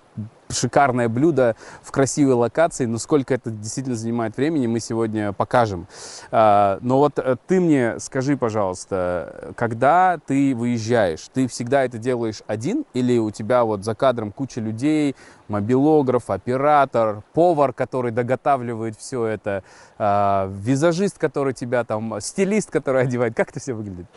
шикарное 0.50 1.10
блюдо 1.10 1.56
в 1.82 1.92
красивой 1.92 2.34
локации, 2.34 2.86
но 2.86 2.98
сколько 2.98 3.34
это 3.34 3.50
действительно 3.50 3.96
занимает 3.96 4.38
времени, 4.38 4.68
мы 4.68 4.80
сегодня 4.80 5.34
покажем. 5.34 5.88
А, 6.32 6.80
Но 6.82 7.00
вот 7.00 7.20
э, 7.20 7.36
ты 7.48 7.60
мне 7.60 8.00
скажи, 8.00 8.38
пожалуйста, 8.38 9.54
когда 9.56 10.20
ты 10.25 10.56
выезжаешь, 10.56 11.27
ты 11.34 11.48
всегда 11.48 11.84
это 11.84 11.98
делаешь 11.98 12.42
один 12.48 12.86
или 12.94 13.18
у 13.18 13.32
тебя 13.32 13.63
вот 13.63 13.84
за 13.84 13.96
кадром 13.96 14.32
куча 14.32 14.62
людей, 14.62 15.16
мобилограф, 15.48 16.30
оператор, 16.30 17.22
повар, 17.34 17.74
который 17.74 18.12
доготавливает 18.12 18.98
все 18.98 19.25
это, 19.25 19.63
а, 19.98 20.51
визажист, 20.51 21.18
который 21.18 21.54
тебя 21.54 21.84
там, 21.84 22.20
стилист, 22.22 22.72
который 22.72 23.04
одевает, 23.04 23.36
как 23.36 23.50
это 23.50 23.60
все 23.60 23.74
выглядит? 23.74 24.08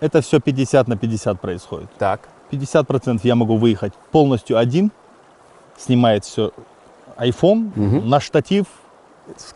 Это 0.00 0.20
все 0.20 0.40
50 0.40 0.86
на 0.88 0.96
50 0.96 1.40
происходит. 1.40 1.90
Так. 1.98 2.20
50% 2.50 3.20
я 3.24 3.34
могу 3.34 3.56
выехать 3.56 3.92
полностью 4.10 4.56
один, 4.56 4.90
снимает 5.78 6.24
все 6.24 6.50
iPhone, 7.16 7.70
Мгм. 7.74 8.08
на 8.08 8.20
штатив, 8.20 8.66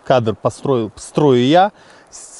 кадр 0.04 0.34
построю, 0.34 0.90
строю 0.96 1.44
я, 1.46 1.72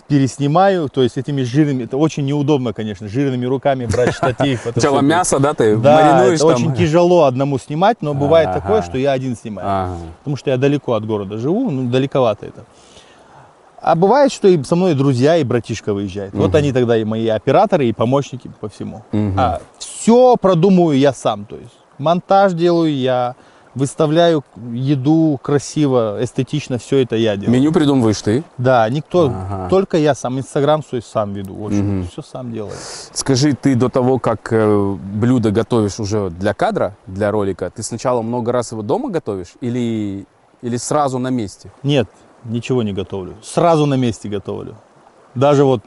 переснимаю, 0.09 0.89
то 0.91 1.03
есть 1.03 1.17
этими 1.17 1.43
жирными, 1.43 1.85
это 1.85 1.97
очень 1.97 2.27
неудобно, 2.27 2.75
конечно, 2.75 3.09
жирными 3.09 3.47
руками 3.47 3.87
брать 3.87 4.13
штатив. 4.15 4.61
Сначала 4.73 4.99
всё- 4.99 5.07
мясо, 5.07 5.39
да, 5.39 5.55
ты 5.55 5.77
Да, 5.77 5.95
маринуешь 6.19 6.41
это 6.41 6.49
там? 6.55 6.67
очень 6.67 6.75
тяжело 6.75 7.23
одному 7.25 7.59
снимать, 7.59 7.99
но 8.03 8.13
бывает 8.13 8.49
Ага. 8.49 8.61
такое, 8.61 8.83
что 8.83 8.99
я 8.99 9.13
один 9.13 9.37
снимаю. 9.37 9.67
Ага. 9.69 9.97
Потому 10.19 10.37
что 10.37 10.51
я 10.51 10.59
далеко 10.59 10.93
от 10.93 11.07
города 11.07 11.39
живу, 11.39 11.71
ну, 11.71 11.89
далековато 11.91 12.47
это. 12.47 12.65
А 13.81 13.95
бывает, 13.95 14.31
что 14.33 14.49
и 14.49 14.63
со 14.65 14.77
мной 14.77 14.95
друзья 14.95 15.37
и 15.39 15.45
братишка 15.45 15.95
выезжают. 15.95 16.35
Вот 16.35 16.49
Мгм. 16.49 16.57
они 16.57 16.73
тогда 16.73 16.97
и 16.99 17.05
мои 17.05 17.29
операторы, 17.29 17.87
и 17.89 17.93
помощники 17.93 18.51
по 18.61 18.69
всему. 18.69 19.03
Мгм. 19.13 19.35
А 19.41 19.61
все 19.79 20.37
продумываю 20.37 20.99
я 20.99 21.13
сам, 21.15 21.47
то 21.47 21.57
есть 21.57 21.73
монтаж 21.99 22.53
делаю 22.53 22.95
я, 22.95 23.35
выставляю 23.75 24.45
еду 24.73 25.39
красиво, 25.43 26.19
эстетично, 26.21 26.79
все 26.79 26.99
это 26.99 27.17
я 27.17 27.37
делаю. 27.37 27.59
Меню 27.59 27.73
придумываешь 27.73 28.21
ты. 28.21 28.45
Да, 28.59 28.89
никто, 28.89 29.27
Ага. 29.27 29.69
только 29.71 29.97
я 29.97 30.15
сам, 30.15 30.39
Инстаграм 30.39 30.83
свой 30.85 31.03
сам 31.03 31.33
веду, 31.33 31.61
очень, 31.63 31.83
Мгм. 31.83 32.09
все 32.09 32.23
сам 32.23 32.53
делаю. 32.53 32.75
Скажи, 33.13 33.55
ты 33.55 33.75
до 33.75 33.89
того, 33.89 34.19
как 34.19 34.53
э, 34.53 34.97
блюдо 35.15 35.51
готовишь 35.51 35.99
уже 36.01 36.31
для 36.31 36.55
кадра, 36.55 36.97
для 37.07 37.31
ролика, 37.31 37.71
ты 37.71 37.83
сначала 37.83 38.23
много 38.23 38.53
раз 38.53 38.73
его 38.73 38.83
дома 38.83 39.11
готовишь 39.11 39.55
или, 39.61 40.27
или 40.63 40.77
сразу 40.77 41.19
на 41.19 41.29
месте? 41.29 41.71
Нет, 41.83 42.09
ничего 42.45 42.83
не 42.83 42.93
готовлю, 42.93 43.35
сразу 43.43 43.87
на 43.87 43.95
месте 43.95 44.29
готовлю. 44.29 44.77
Даже 45.35 45.65
вот 45.65 45.83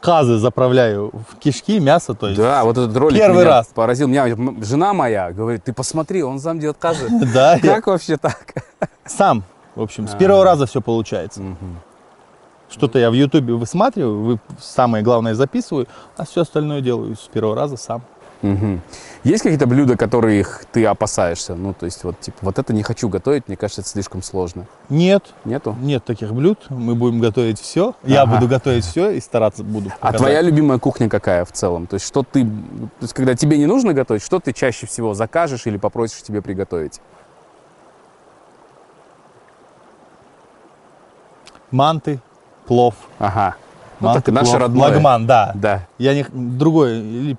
казы 0.00 0.38
заправляю 0.38 1.12
в 1.30 1.36
кишки, 1.36 1.78
мясо, 1.78 2.14
то 2.14 2.28
есть. 2.28 2.40
Да, 2.40 2.64
вот 2.64 2.78
этот 2.78 2.96
ролик 2.96 3.18
Первый 3.18 3.44
раз. 3.44 3.66
поразил. 3.74 4.08
Меня 4.08 4.26
жена 4.62 4.92
моя 4.94 5.32
говорит, 5.32 5.64
ты 5.64 5.72
посмотри, 5.72 6.22
он 6.22 6.40
сам 6.40 6.58
делает 6.58 6.78
казы. 6.78 7.06
Да, 7.34 7.58
Как 7.60 7.86
вообще 7.86 8.16
так? 8.16 8.54
сам, 9.04 9.44
в 9.74 9.82
общем, 9.82 10.06
с 10.06 10.10
Ага. 10.10 10.18
первого 10.18 10.44
раза 10.44 10.66
все 10.66 10.80
получается. 10.80 11.42
Что-то 12.70 12.98
я 13.00 13.10
в 13.10 13.14
Ютубе 13.14 13.54
высматриваю, 13.54 14.22
вы 14.22 14.38
самое 14.60 15.02
главное 15.02 15.34
записываю, 15.34 15.88
а 16.16 16.24
все 16.24 16.42
остальное 16.42 16.80
делаю 16.80 17.16
с 17.16 17.28
первого 17.32 17.56
раза 17.56 17.76
сам. 17.76 18.02
Мгм. 18.42 18.80
Есть 19.22 19.42
какие-то 19.42 19.66
блюда, 19.66 19.98
которых 19.98 20.64
ты 20.72 20.86
опасаешься? 20.86 21.54
Ну, 21.54 21.74
то 21.74 21.84
есть, 21.84 22.04
вот, 22.04 22.18
типа, 22.20 22.38
вот 22.40 22.58
это 22.58 22.72
не 22.72 22.82
хочу 22.82 23.10
готовить, 23.10 23.48
мне 23.48 23.56
кажется, 23.56 23.82
это 23.82 23.90
слишком 23.90 24.22
сложно. 24.22 24.66
Нет, 24.88 25.34
Нету? 25.44 25.76
нет 25.80 26.04
таких 26.06 26.32
блюд, 26.32 26.58
мы 26.70 26.94
будем 26.94 27.20
готовить 27.20 27.60
все, 27.60 27.94
я 28.02 28.22
Ага. 28.22 28.36
буду 28.36 28.48
готовить 28.48 28.84
все 28.86 29.10
и 29.10 29.20
стараться 29.20 29.62
буду. 29.62 29.90
А 29.90 30.06
показать. 30.06 30.18
твоя 30.20 30.40
любимая 30.40 30.78
кухня 30.78 31.10
какая 31.10 31.44
в 31.44 31.52
целом? 31.52 31.86
То 31.86 31.94
есть, 31.94 32.06
что 32.06 32.22
ты, 32.22 32.44
то 32.44 33.02
есть, 33.02 33.12
когда 33.12 33.34
тебе 33.34 33.58
не 33.58 33.66
нужно 33.66 33.92
готовить, 33.92 34.22
что 34.22 34.40
ты 34.40 34.54
чаще 34.54 34.86
всего 34.86 35.12
закажешь 35.12 35.66
или 35.66 35.76
попросишь 35.76 36.22
тебе 36.22 36.40
приготовить? 36.40 37.00
Манты, 41.70 42.20
плов. 42.66 42.94
Ага. 43.18 43.56
Ну, 44.00 44.08
манты, 44.08 44.22
так 44.22 44.34
наше 44.34 44.50
плов, 44.52 44.60
родное. 44.62 44.88
Лагман, 44.88 45.26
да. 45.26 45.52
Да. 45.54 45.86
Я 45.98 46.14
не 46.14 46.24
другой, 46.32 47.36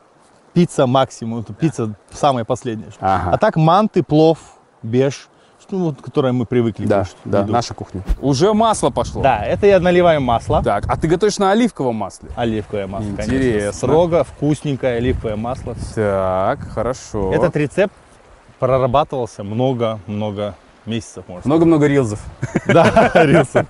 пицца 0.53 0.85
максимум, 0.87 1.39
это 1.39 1.53
пицца 1.53 1.93
самое 2.11 2.45
последнее. 2.45 2.91
что- 2.91 2.99
Ага. 3.05 3.31
А 3.33 3.37
так 3.37 3.55
манты, 3.55 4.03
плов, 4.03 4.37
беж, 4.83 5.27
ну, 5.69 5.85
вот, 5.85 6.01
которое 6.01 6.33
мы 6.33 6.45
привыкли 6.45 6.85
Да, 6.85 6.99
кушать, 7.03 7.15
да, 7.23 7.39
еду. 7.41 7.53
наша 7.53 7.73
кухня. 7.73 8.03
Уже 8.19 8.53
масло 8.53 8.89
пошло. 8.89 9.21
Да, 9.21 9.39
это 9.45 9.67
я 9.67 9.79
наливаю 9.79 10.19
масло. 10.19 10.61
Так, 10.61 10.83
а 10.89 10.97
ты 10.97 11.07
готовишь 11.07 11.37
на 11.37 11.51
оливковом 11.51 11.95
масле? 11.95 12.29
Оливковое 12.35 12.87
масло, 12.87 13.07
Интересно. 13.07 13.33
конечно. 13.37 13.71
Строго, 13.71 14.23
вкусненькое 14.25 14.97
оливковое 14.97 15.37
масло. 15.37 15.75
Так, 15.95 16.59
хорошо. 16.71 17.31
Этот 17.33 17.55
рецепт 17.55 17.93
прорабатывался 18.59 19.43
много-много 19.45 20.55
месяцев, 20.85 21.23
можно 21.29 21.47
Много-много 21.47 21.87
рилзов. 21.87 22.19
Да, 22.67 23.09
рилсов. 23.13 23.65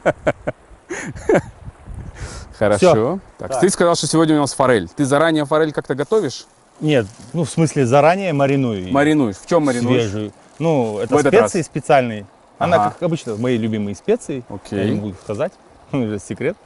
Хорошо. 2.58 3.20
Так. 3.38 3.60
ты 3.60 3.70
сказал, 3.70 3.96
что 3.96 4.08
сегодня 4.08 4.38
у 4.38 4.42
нас 4.42 4.54
форель. 4.54 4.88
Ты 4.90 5.06
заранее 5.06 5.46
форель 5.46 5.72
как-то 5.72 5.96
готовишь? 5.96 6.46
Нет, 6.82 7.06
ну 7.34 7.44
в 7.46 7.50
смысле 7.50 7.86
заранее 7.86 8.34
мариную. 8.34 8.82
её. 8.84 8.92
Маринуешь. 8.92 9.36
В 9.38 9.46
чем 9.48 9.66
маринуешь? 9.66 10.02
Свежую. 10.04 10.32
Ну, 10.60 11.00
это 11.00 11.16
В 11.16 11.20
этот 11.20 11.34
специи 11.34 11.62
специальные. 11.62 12.26
Она, 12.58 12.78
Ага. 12.78 12.90
как 12.92 13.04
обычно, 13.04 13.36
мои 13.38 13.58
любимые 13.58 13.96
специи. 13.96 14.44
Окей. 14.50 14.80
Я 14.80 14.90
не 14.90 15.00
буду 15.00 15.16
сказать. 15.24 15.52
Ну, 15.92 16.06
это 16.14 16.24
секрет. 16.24 16.56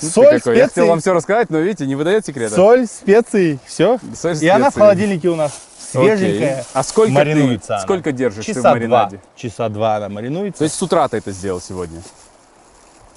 Соль, 0.00 0.38
какой. 0.38 0.56
Я 0.56 0.68
хотел 0.68 0.86
вам 0.86 0.98
специи, 0.98 1.10
все 1.10 1.14
рассказать, 1.14 1.50
но 1.50 1.58
видите, 1.58 1.86
не 1.86 1.94
выдает 1.94 2.24
секрета. 2.26 2.54
соль, 2.54 2.86
специи, 2.86 3.58
все. 3.66 3.98
Соль, 4.14 4.36
И 4.42 4.48
она 4.48 4.66
в 4.66 4.72
специи. 4.72 4.80
холодильнике 4.80 5.28
у 5.28 5.36
нас 5.36 5.52
Окей. 5.94 6.16
свеженькая. 6.16 6.64
А 6.74 6.82
сколько 6.82 7.12
маринуется 7.12 7.66
ты, 7.68 7.72
она. 7.74 7.82
сколько 7.82 8.12
держишь 8.12 8.44
ты 8.46 8.52
в 8.52 8.54
Часа 8.56 8.62
два. 8.62 8.72
маринаде? 8.72 9.20
Часа 9.36 9.68
два 9.68 9.96
она 9.96 10.08
маринуется. 10.08 10.58
То 10.58 10.64
есть 10.64 10.76
с 10.76 10.82
утра 10.82 11.08
ты 11.08 11.16
это 11.18 11.32
сделал 11.32 11.60
сегодня? 11.60 12.00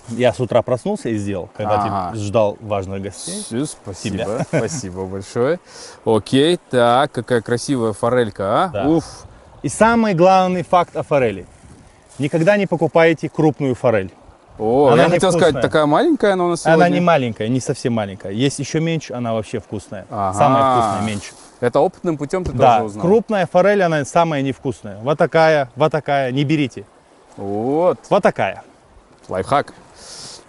Я 0.09 0.33
с 0.33 0.39
утра 0.39 0.61
проснулся 0.61 1.09
и 1.09 1.17
сделал, 1.17 1.49
когда 1.55 1.75
Ага. 1.83 2.11
ты 2.13 2.19
ждал 2.19 2.57
важных 2.61 3.01
гостей. 3.01 3.41
Всё, 3.43 3.65
спасибо, 3.65 4.45
спасибо 4.47 5.05
большое. 5.05 5.59
Окей, 6.05 6.59
так, 6.69 7.11
какая 7.11 7.41
красивая 7.41 7.93
форелька, 7.93 8.63
а? 8.65 8.67
Да. 8.67 8.87
Уф. 8.87 9.03
И 9.63 9.69
самый 9.69 10.13
главный 10.13 10.63
факт 10.63 10.95
о 10.95 11.01
форели. 11.03 11.47
Никогда 12.19 12.55
не 12.55 12.67
покупайте 12.67 13.29
крупную 13.29 13.73
форель. 13.75 14.11
О, 14.57 14.87
Она 14.91 15.03
я 15.03 15.09
хотел 15.09 15.29
невкусная. 15.29 15.49
сказать, 15.49 15.61
такая 15.61 15.85
маленькая 15.85 16.33
она 16.33 16.45
у 16.45 16.47
нас 16.49 16.61
сегодня. 16.61 16.75
Она 16.75 16.89
не 16.89 17.01
маленькая, 17.01 17.47
не 17.49 17.59
совсем 17.59 17.91
маленькая. 17.93 18.31
Есть 18.31 18.59
еще 18.59 18.79
меньше, 18.79 19.13
она 19.13 19.33
вообще 19.33 19.59
вкусная. 19.59 20.05
Ага. 20.09 20.37
Самая 20.37 20.71
вкусная, 20.77 21.07
меньше. 21.07 21.31
Это 21.59 21.79
опытным 21.81 22.17
путем 22.17 22.43
ты 22.45 22.53
Да, 22.53 22.75
тоже 22.77 22.85
узнал? 22.85 23.05
крупная 23.05 23.47
форель, 23.47 23.81
она 23.83 24.05
самая 24.05 24.41
невкусная. 24.43 24.97
Вот 25.01 25.17
такая, 25.17 25.69
вот 25.75 25.91
такая, 25.91 26.31
не 26.31 26.45
берите. 26.45 26.85
Вот, 27.35 27.99
Вот 28.09 28.23
такая. 28.23 28.63
лайфхак. 29.27 29.73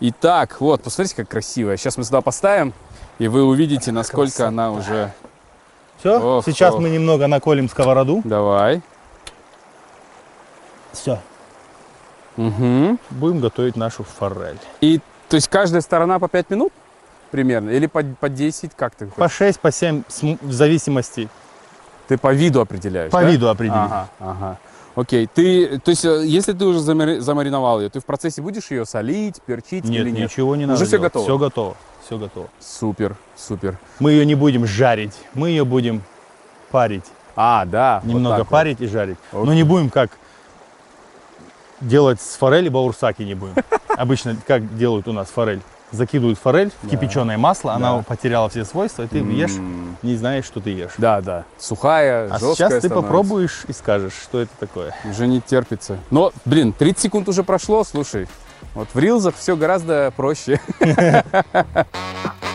Итак, 0.00 0.60
вот, 0.60 0.82
посмотрите, 0.82 1.16
как 1.16 1.28
красивая. 1.28 1.76
Сейчас 1.76 1.96
мы 1.96 2.04
сюда 2.04 2.20
поставим, 2.20 2.74
и 3.18 3.28
вы 3.28 3.44
увидите, 3.44 3.92
насколько 3.92 4.46
она 4.48 4.70
уже... 4.70 5.12
Все, 5.98 6.20
Ох, 6.20 6.44
сейчас 6.44 6.74
ох. 6.74 6.80
мы 6.82 6.90
немного 6.90 7.26
наколем 7.26 7.70
сковороду. 7.70 8.20
Давай. 8.24 8.82
Все. 10.92 11.18
Угу. 12.36 12.98
Будем 13.10 13.40
готовить 13.40 13.76
нашу 13.76 14.04
форель. 14.04 14.58
И, 14.82 15.00
то 15.30 15.36
есть, 15.36 15.48
каждая 15.48 15.80
сторона 15.80 16.18
по 16.18 16.28
5 16.28 16.50
минут 16.50 16.72
примерно? 17.30 17.70
Или 17.70 17.86
по, 17.86 18.02
по 18.02 18.28
10? 18.28 18.72
Как 18.76 18.94
ты 18.94 19.06
По 19.06 19.30
6, 19.30 19.58
по 19.60 19.72
7, 19.72 20.02
см- 20.08 20.38
в 20.46 20.52
зависимости. 20.52 21.30
Ты 22.08 22.18
по 22.18 22.32
виду 22.34 22.60
определяешь, 22.60 23.10
По 23.10 23.22
да? 23.22 23.30
виду 23.30 23.48
определить. 23.48 23.74
Ага, 23.76 24.08
ага. 24.20 24.58
Окей, 24.96 25.28
ты, 25.32 25.78
то 25.78 25.90
есть, 25.90 26.04
э, 26.06 26.24
если 26.26 26.52
ты 26.54 26.64
уже 26.64 26.78
замари- 26.80 27.20
замариновал 27.20 27.80
ее, 27.82 27.90
ты 27.90 28.00
в 28.00 28.04
процессе 28.06 28.40
будешь 28.40 28.70
ее 28.70 28.86
солить, 28.86 29.42
перчить 29.42 29.84
Нет, 29.84 30.00
или 30.00 30.10
нет? 30.10 30.30
ничего 30.30 30.56
не 30.56 30.64
Уже 30.64 30.72
надо. 30.72 30.84
всё 30.86 30.96
делать. 30.96 31.12
готово? 31.12 31.24
Все 31.26 31.38
готово. 31.38 31.76
Все 32.06 32.18
готово. 32.18 32.48
Супер, 32.60 33.16
супер. 33.36 33.78
Мы 33.98 34.12
ее 34.12 34.24
не 34.24 34.34
будем 34.34 34.66
жарить, 34.66 35.12
мы 35.34 35.50
ее 35.50 35.66
будем 35.66 36.02
парить. 36.70 37.04
А, 37.36 37.66
да. 37.66 38.00
вот 38.02 38.10
Немного 38.10 38.38
вот. 38.38 38.48
парить 38.48 38.80
и 38.80 38.86
жарить. 38.86 39.18
Окей. 39.32 39.44
Но 39.44 39.52
не 39.52 39.64
будем 39.64 39.90
как 39.90 40.10
делать 41.82 42.20
с 42.20 42.36
форели 42.36 42.70
баурсаки 42.70 43.22
не 43.22 43.34
будем. 43.34 43.54
Обычно 43.88 44.34
как 44.46 44.78
делают 44.78 45.08
у 45.08 45.12
нас 45.12 45.28
форель? 45.28 45.60
Закидывают 45.92 46.38
форель 46.38 46.72
в 46.82 46.88
кипяченое 46.88 47.38
масло, 47.38 47.74
она 47.74 48.02
потеряла 48.02 48.48
все 48.48 48.64
свойства, 48.64 49.02
и 49.04 49.06
ты 49.06 49.18
ешь, 49.18 49.52
Не 50.02 50.16
знаешь, 50.16 50.44
что 50.44 50.60
ты 50.60 50.70
ешь. 50.70 50.92
Да, 50.98 51.20
да. 51.20 51.44
Сухая, 51.58 52.26
А 52.26 52.38
жесткая 52.38 52.54
сейчас 52.54 52.72
ты 52.72 52.78
становится. 52.80 53.02
попробуешь 53.02 53.64
и 53.68 53.72
скажешь, 53.72 54.12
что 54.22 54.40
это 54.40 54.52
такое. 54.58 54.94
Уже 55.04 55.26
не 55.26 55.40
терпится. 55.40 55.98
Но, 56.10 56.32
блин, 56.44 56.72
30 56.72 57.02
секунд 57.02 57.28
уже 57.28 57.42
прошло, 57.42 57.84
слушай. 57.84 58.28
Вот 58.74 58.88
в 58.92 58.98
рилзах 58.98 59.34
все 59.36 59.56
гораздо 59.56 60.12
проще. 60.16 60.60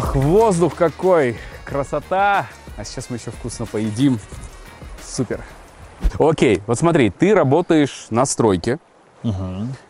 Ох, 0.00 0.16
воздух 0.16 0.76
какой! 0.76 1.36
Красота! 1.66 2.46
А 2.78 2.84
сейчас 2.84 3.10
мы 3.10 3.16
еще 3.18 3.30
вкусно 3.30 3.66
поедим. 3.66 4.18
Супер. 5.04 5.42
Окей, 6.18 6.62
вот 6.66 6.78
смотри, 6.78 7.10
ты 7.10 7.34
работаешь 7.34 8.06
на 8.08 8.24
стройке, 8.24 8.78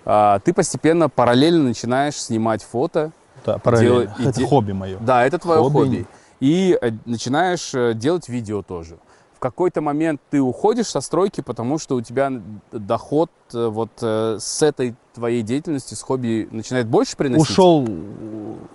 а, 0.04 0.40
ты 0.40 0.52
постепенно 0.52 1.08
параллельно 1.08 1.62
начинаешь 1.62 2.16
снимать 2.16 2.64
фото. 2.64 3.12
Да, 3.46 3.58
параллельно. 3.58 4.06
Делай- 4.18 4.28
это 4.30 4.40
иде- 4.40 4.46
хобби 4.48 4.72
мое. 4.72 4.98
Да, 4.98 5.24
это 5.24 5.38
твое 5.38 5.60
Хобби. 5.60 5.74
хобби. 5.74 6.06
И 6.40 6.76
э, 6.82 6.90
начинаешь 7.04 7.70
э, 7.72 7.94
делать 7.94 8.28
видео 8.28 8.62
тоже. 8.62 8.98
В 9.40 9.42
какой-то 9.42 9.80
момент 9.80 10.20
ты 10.28 10.38
уходишь 10.38 10.88
со 10.88 11.00
стройки, 11.00 11.40
потому 11.40 11.78
что 11.78 11.96
у 11.96 12.02
тебя 12.02 12.30
доход 12.72 13.30
э, 13.54 13.68
вот 13.68 13.88
э, 14.02 14.36
с 14.38 14.60
этой 14.60 14.94
твоей 15.14 15.40
деятельности, 15.40 15.94
с 15.94 16.02
хобби 16.02 16.46
начинает 16.50 16.86
больше 16.88 17.16
приносить. 17.16 17.48
Ушел, 17.48 17.88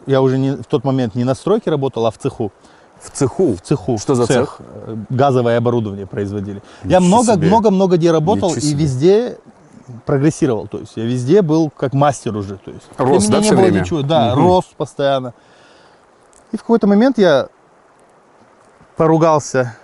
я 0.07 0.23
уже 0.23 0.39
не, 0.39 0.55
в 0.55 0.65
тот 0.65 0.83
момент 0.83 1.13
не 1.13 1.23
на 1.23 1.35
стройке 1.35 1.69
работал, 1.69 2.07
а 2.07 2.09
в 2.09 2.17
цеху. 2.17 2.51
в 2.99 3.11
цеху. 3.11 3.53
В 3.55 3.61
цеху. 3.61 3.99
Что 3.99 4.15
за 4.15 4.25
цех. 4.25 4.57
Э, 4.59 4.95
Газовое 5.11 5.59
оборудование 5.59 6.07
производили. 6.07 6.63
я 6.83 6.97
Ничего 6.97 7.21
себе. 7.21 7.33
много-много-много 7.35 7.97
где 7.97 8.11
работал 8.11 8.49
Ничего 8.49 8.65
и 8.65 8.69
себе. 8.71 8.79
везде 8.83 9.37
прогрессировал. 10.07 10.67
То 10.67 10.79
есть 10.79 10.93
я 10.97 11.03
везде 11.05 11.43
был 11.43 11.69
как 11.69 11.93
мастер 11.93 12.35
уже. 12.35 12.57
То 12.57 12.71
есть 12.71 12.87
Рос, 12.97 13.27
меня 13.27 13.33
да, 13.33 13.37
не 13.37 13.43
всё 13.43 13.55
было 13.55 13.61
время? 13.65 13.79
ничего. 13.81 14.01
Да, 14.01 14.33
Мгм. 14.33 14.47
рос 14.47 14.65
постоянно. 14.75 15.35
И 16.51 16.57
в 16.57 16.61
какой-то 16.61 16.87
момент 16.87 17.19
я 17.19 17.49
поругался, 18.97 19.77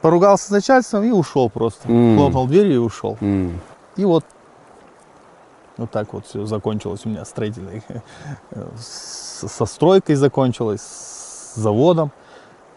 поругался 0.00 0.46
с 0.46 0.50
начальством 0.50 1.04
и 1.04 1.10
ушел 1.10 1.48
просто. 1.50 1.88
М. 1.88 2.16
Хлопнул 2.16 2.46
дверью 2.46 2.74
и 2.74 2.78
ушел. 2.78 3.16
М. 3.20 3.60
И 3.96 4.04
вот 4.04 4.24
вот 5.76 5.90
так 5.90 6.12
вот 6.12 6.26
все 6.26 6.44
закончилось 6.44 7.00
у 7.04 7.08
меня 7.08 7.24
строительной. 7.24 7.82
э, 8.50 8.66
Со 8.78 9.64
стройкой 9.64 10.16
закончилось, 10.16 10.82
с 10.82 11.54
заводом. 11.56 12.10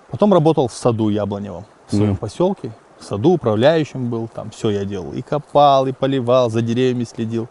Потом 0.10 0.32
работал 0.32 0.68
в 0.70 0.74
саду 0.74 1.10
Яблоневом, 1.10 1.66
в 1.88 1.96
своем 1.96 2.12
Мгм. 2.12 2.18
поселке. 2.18 2.72
В 3.00 3.04
саду 3.04 3.32
управляющим 3.32 4.10
был, 4.10 4.30
там 4.34 4.50
все 4.52 4.70
я 4.70 4.86
делал. 4.86 5.12
И 5.12 5.22
копал, 5.22 5.88
и 5.88 5.92
поливал, 5.92 6.50
за 6.50 6.62
деревьями 6.62 7.04
следил. 7.04 7.48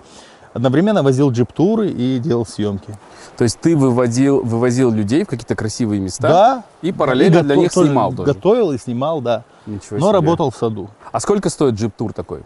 Одновременно 0.54 1.02
возил 1.02 1.30
джип-туры 1.30 1.90
и 1.90 2.18
делал 2.18 2.46
съемки. 2.46 2.94
То 3.37 3.44
есть 3.44 3.58
ты 3.61 3.76
выводил, 3.76 4.42
вывозил 4.42 4.90
людей 4.90 5.24
в 5.24 5.28
какие-то 5.28 5.54
красивые 5.56 6.00
места 6.00 6.28
Да. 6.28 6.64
и 6.80 6.92
параллельно 6.92 7.38
И 7.38 7.42
для 7.42 7.56
них 7.56 7.72
снимал 7.72 8.12
тоже. 8.14 8.32
Готовил 8.32 8.72
и 8.72 8.78
снимал, 8.78 9.20
да. 9.20 9.44
Ничего 9.66 9.98
Но 9.98 10.07
себе. 10.07 10.12
работал 10.12 10.51
в 10.51 10.57
саду. 10.57 10.90
А 11.11 11.20
сколько 11.20 11.48
стоит 11.51 11.75
джип-тур 11.75 12.12
такой? 12.12 12.42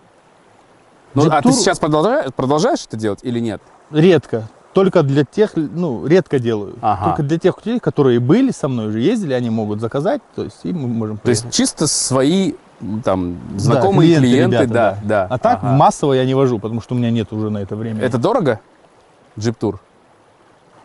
Ну, 1.14 1.28
а 1.30 1.40
ты 1.40 1.52
сейчас 1.52 1.78
продолжаешь, 1.78 2.32
продолжаешь 2.34 2.84
это 2.86 2.96
делать 2.96 3.20
или 3.22 3.40
нет? 3.40 3.62
Редко. 3.90 4.48
Только 4.74 5.02
для 5.02 5.24
тех, 5.24 5.52
ну, 5.54 6.06
редко 6.06 6.38
делаю. 6.38 6.74
Ага. 6.82 7.04
Только 7.06 7.22
для 7.22 7.38
тех 7.38 7.56
людей, 7.64 7.80
которые 7.80 8.20
были 8.20 8.50
со 8.50 8.68
мной 8.68 8.88
уже 8.88 9.00
ездили, 9.00 9.32
они 9.32 9.48
могут 9.48 9.80
заказать, 9.80 10.20
то 10.34 10.44
есть 10.44 10.58
и 10.64 10.72
мы 10.72 10.86
можем 10.88 11.16
То 11.16 11.30
есть 11.30 11.50
чисто 11.50 11.86
свои 11.86 12.52
там 13.02 13.38
Да, 13.52 13.58
знакомые 13.58 14.18
клиенты, 14.18 14.56
ребята, 14.64 14.68
да, 14.74 14.98
да. 15.02 15.26
А 15.30 15.38
так 15.38 15.60
Ага. 15.62 15.72
массово 15.72 16.12
я 16.12 16.26
не 16.26 16.34
вожу, 16.34 16.58
потому 16.58 16.82
что 16.82 16.94
у 16.94 16.98
меня 16.98 17.10
нет 17.10 17.32
уже 17.32 17.48
на 17.48 17.58
это 17.58 17.74
времени. 17.74 18.02
Это 18.02 18.18
дорого? 18.18 18.60
Джип-тур? 19.38 19.80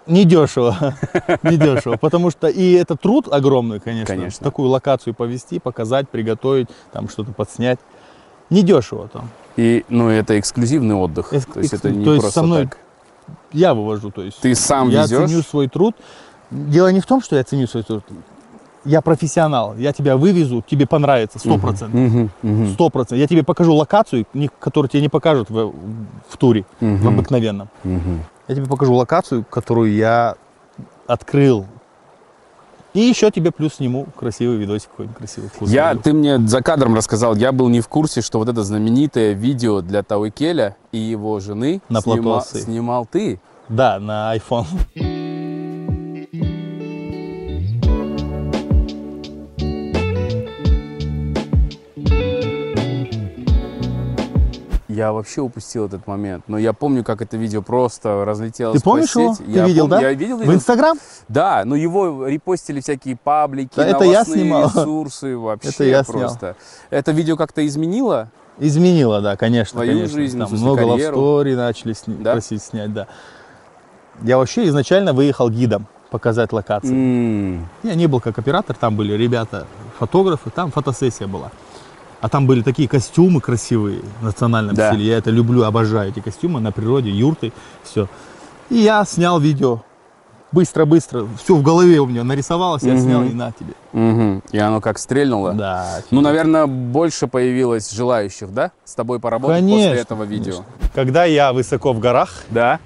Не 0.07 0.25
дешево, 0.25 0.95
не 1.43 1.57
дешево, 1.57 1.97
потому 1.97 2.31
что 2.31 2.47
и 2.47 2.71
это 2.73 2.95
труд 2.95 3.27
огромный, 3.31 3.79
конечно, 3.79 4.15
Конечно. 4.15 4.43
такую 4.43 4.69
локацию 4.69 5.13
повести, 5.13 5.59
показать, 5.59 6.09
приготовить, 6.09 6.69
там 6.91 7.07
что-то 7.09 7.31
подснять. 7.31 7.79
Не 8.49 8.63
дешево 8.63 9.07
там. 9.07 9.29
И, 9.55 9.85
ну, 9.89 10.09
это 10.09 10.37
эксклюзивный 10.39 10.95
отдых. 10.95 11.31
Эк- 11.33 11.53
то 11.53 11.59
есть 11.59 11.73
это 11.73 11.89
не 11.89 12.03
то 12.03 12.11
есть 12.13 12.23
просто 12.23 12.39
со 12.41 12.45
мной 12.45 12.63
так. 12.65 12.77
Я 13.53 13.73
вывожу, 13.73 14.11
то 14.11 14.21
есть. 14.23 14.41
Ты 14.41 14.55
сам 14.55 14.89
я 14.89 15.03
везешь? 15.03 15.29
ценю 15.29 15.41
свой 15.41 15.67
труд. 15.69 15.95
Дело 16.49 16.89
не 16.91 16.99
в 16.99 17.05
том, 17.05 17.21
что 17.21 17.37
я 17.37 17.43
ценю 17.45 17.67
свой 17.67 17.83
труд. 17.83 18.03
Я 18.83 19.01
профессионал. 19.01 19.75
Я 19.77 19.93
тебя 19.93 20.17
вывезу, 20.17 20.63
тебе 20.67 20.85
понравится, 20.87 21.39
сто 21.39 21.57
процентов. 21.57 22.29
Сто 22.73 22.89
процентов. 22.89 23.19
Я 23.19 23.27
тебе 23.27 23.43
покажу 23.43 23.73
локацию, 23.73 24.25
которую 24.59 24.89
тебе 24.89 25.01
не 25.03 25.09
покажут 25.09 25.49
в, 25.49 25.73
в 26.27 26.37
туре, 26.37 26.65
в 26.79 26.83
мгм, 26.85 27.07
обыкновенном. 27.07 27.69
мгм. 27.83 28.23
Я 28.51 28.55
тебе 28.57 28.65
покажу 28.67 28.93
локацию, 28.93 29.45
которую 29.49 29.93
я 29.95 30.35
открыл. 31.07 31.65
И 32.93 32.99
еще 32.99 33.31
тебе 33.31 33.51
плюс 33.51 33.75
сниму 33.75 34.07
красивый 34.19 34.57
видосик 34.57 34.89
какой-нибудь 34.89 35.17
красивый. 35.17 35.47
вкусный 35.49 35.73
Я, 35.73 35.91
видос. 35.91 36.03
ты 36.03 36.11
мне 36.11 36.37
за 36.37 36.61
кадром 36.61 36.93
рассказал, 36.93 37.37
я 37.37 37.53
был 37.53 37.69
не 37.69 37.79
в 37.79 37.87
курсе, 37.87 38.19
что 38.19 38.39
вот 38.39 38.49
это 38.49 38.61
знаменитое 38.65 39.31
видео 39.31 39.79
для 39.79 40.03
Тауикеля 40.03 40.75
и 40.91 40.97
его 40.97 41.39
жены 41.39 41.81
На 41.87 41.99
снима- 41.99 42.21
платосы. 42.23 42.59
снимал 42.63 43.05
ты. 43.09 43.39
Да, 43.69 43.97
на 43.99 44.35
iPhone. 44.35 44.65
Я 54.91 55.13
вообще 55.13 55.41
упустил 55.41 55.85
этот 55.85 56.05
момент. 56.07 56.43
Но 56.47 56.57
я 56.57 56.73
помню, 56.73 57.03
как 57.03 57.21
это 57.21 57.37
видео 57.37 57.61
просто 57.61 58.25
разлетелось 58.25 58.77
Ты 58.79 58.83
помнишь 58.83 59.13
по 59.13 59.19
его? 59.19 59.35
Ты 59.35 59.43
я 59.47 59.65
видел, 59.65 59.85
пом- 59.85 59.89
да? 59.89 60.01
Я 60.01 60.13
видел, 60.13 60.37
В 60.37 60.41
видел. 60.41 60.53
Инстаграм? 60.55 60.97
Да, 61.29 61.63
но 61.65 61.75
его 61.75 62.27
репостили 62.27 62.81
всякие 62.81 63.15
паблики, 63.15 63.71
Да, 63.75 63.85
это 63.85 64.03
я 64.03 64.25
снимал. 64.25 64.65
ресурсы 64.65 65.37
вообще 65.37 65.69
Это 65.69 65.83
я 65.85 66.03
снял. 66.03 66.19
просто. 66.19 66.55
Это 66.89 67.11
видео 67.13 67.37
как-то 67.37 67.65
изменило? 67.65 68.29
Изменила, 68.59 69.21
да, 69.21 69.37
конечно. 69.37 69.77
Твою 69.77 69.93
конечно. 69.93 70.17
жизнь, 70.17 70.37
в 70.37 70.39
Там 70.39 70.49
смысле, 70.49 70.65
много 70.65 70.81
лавстори 70.83 71.55
начали 71.55 71.93
сни- 71.93 72.17
Да? 72.19 72.33
просить 72.33 72.61
снять, 72.61 72.93
да. 72.93 73.07
Я 74.21 74.37
вообще 74.37 74.67
изначально 74.67 75.13
выехал 75.13 75.49
гидом 75.49 75.87
показать 76.09 76.51
локации. 76.51 76.91
М, 76.93 77.69
Я 77.83 77.95
не 77.95 78.07
был 78.07 78.19
как 78.19 78.37
оператор, 78.37 78.75
там 78.75 78.95
были 78.97 79.13
ребята, 79.13 79.65
фотографы, 79.97 80.49
там 80.49 80.69
фотосессия 80.69 81.27
была. 81.27 81.49
А 82.21 82.29
там 82.29 82.45
были 82.47 82.61
такие 82.61 82.87
костюмы 82.87 83.41
красивые 83.41 84.01
в 84.21 84.23
национальном 84.25 84.75
Да. 84.75 84.91
стиле. 84.91 85.05
Я 85.07 85.17
это 85.17 85.31
люблю, 85.31 85.63
обожаю 85.63 86.09
эти 86.11 86.19
костюмы 86.19 86.59
на 86.59 86.71
природе, 86.71 87.09
юрты, 87.09 87.51
все. 87.83 88.07
И 88.69 88.75
я 88.77 89.03
снял 89.05 89.39
видео. 89.39 89.81
Быстро-быстро, 90.51 91.27
все 91.41 91.55
в 91.55 91.63
голове 91.63 91.99
у 91.99 92.05
меня 92.05 92.23
нарисовалось, 92.25 92.83
я 92.83 92.93
Мгм. 92.93 93.01
снял 93.01 93.23
и 93.23 93.33
на 93.33 93.51
тебе. 93.53 93.73
мгм. 93.93 94.43
И 94.51 94.57
оно 94.57 94.81
как 94.81 94.97
стрельнуло? 94.99 95.53
Да. 95.53 96.01
Ну, 96.11 96.19
наверное, 96.21 96.67
больше 96.67 97.27
появилось 97.27 97.89
желающих, 97.91 98.53
да, 98.53 98.71
с 98.83 98.93
тобой 98.93 99.19
поработать 99.19 99.61
после 99.63 99.77
Конечно, 99.77 100.01
этого 100.01 100.23
видео. 100.23 100.55
Когда 100.93 101.23
я 101.23 101.53
высоко 101.53 101.93
в 101.93 101.99
горах, 101.99 102.43
Да? 102.49 102.79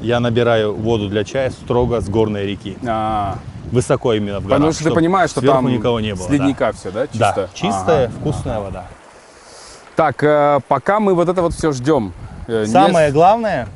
я 0.00 0.18
набираю 0.20 0.74
воду 0.74 1.08
для 1.08 1.24
чая 1.24 1.50
строго 1.50 2.00
с 2.00 2.08
горной 2.08 2.46
реки. 2.46 2.76
А, 2.86 3.38
Высоко 3.74 4.12
именно 4.14 4.38
в 4.40 4.44
горах. 4.44 4.56
потому 4.58 4.72
что 4.72 4.84
ты 4.84 4.90
понимаешь, 4.92 5.30
что 5.30 5.40
там 5.40 5.66
никого 5.66 6.00
не 6.00 6.14
было. 6.14 6.26
с 6.26 6.30
ледника 6.30 6.72
все, 6.72 6.90
да, 6.90 7.06
чисто? 7.08 7.32
Да, 7.36 7.48
чистая, 7.52 8.06
Ага. 8.06 8.14
вкусная 8.18 8.60
вода. 8.60 8.84
Так, 9.96 10.22
э, 10.22 10.60
пока 10.68 11.00
мы 11.00 11.14
вот 11.14 11.28
это 11.28 11.42
вот 11.42 11.52
все 11.54 11.72
ждем. 11.72 12.12
э, 12.46 12.60
не- 12.60 12.66
Самое 12.66 13.10
главное, 13.12 13.68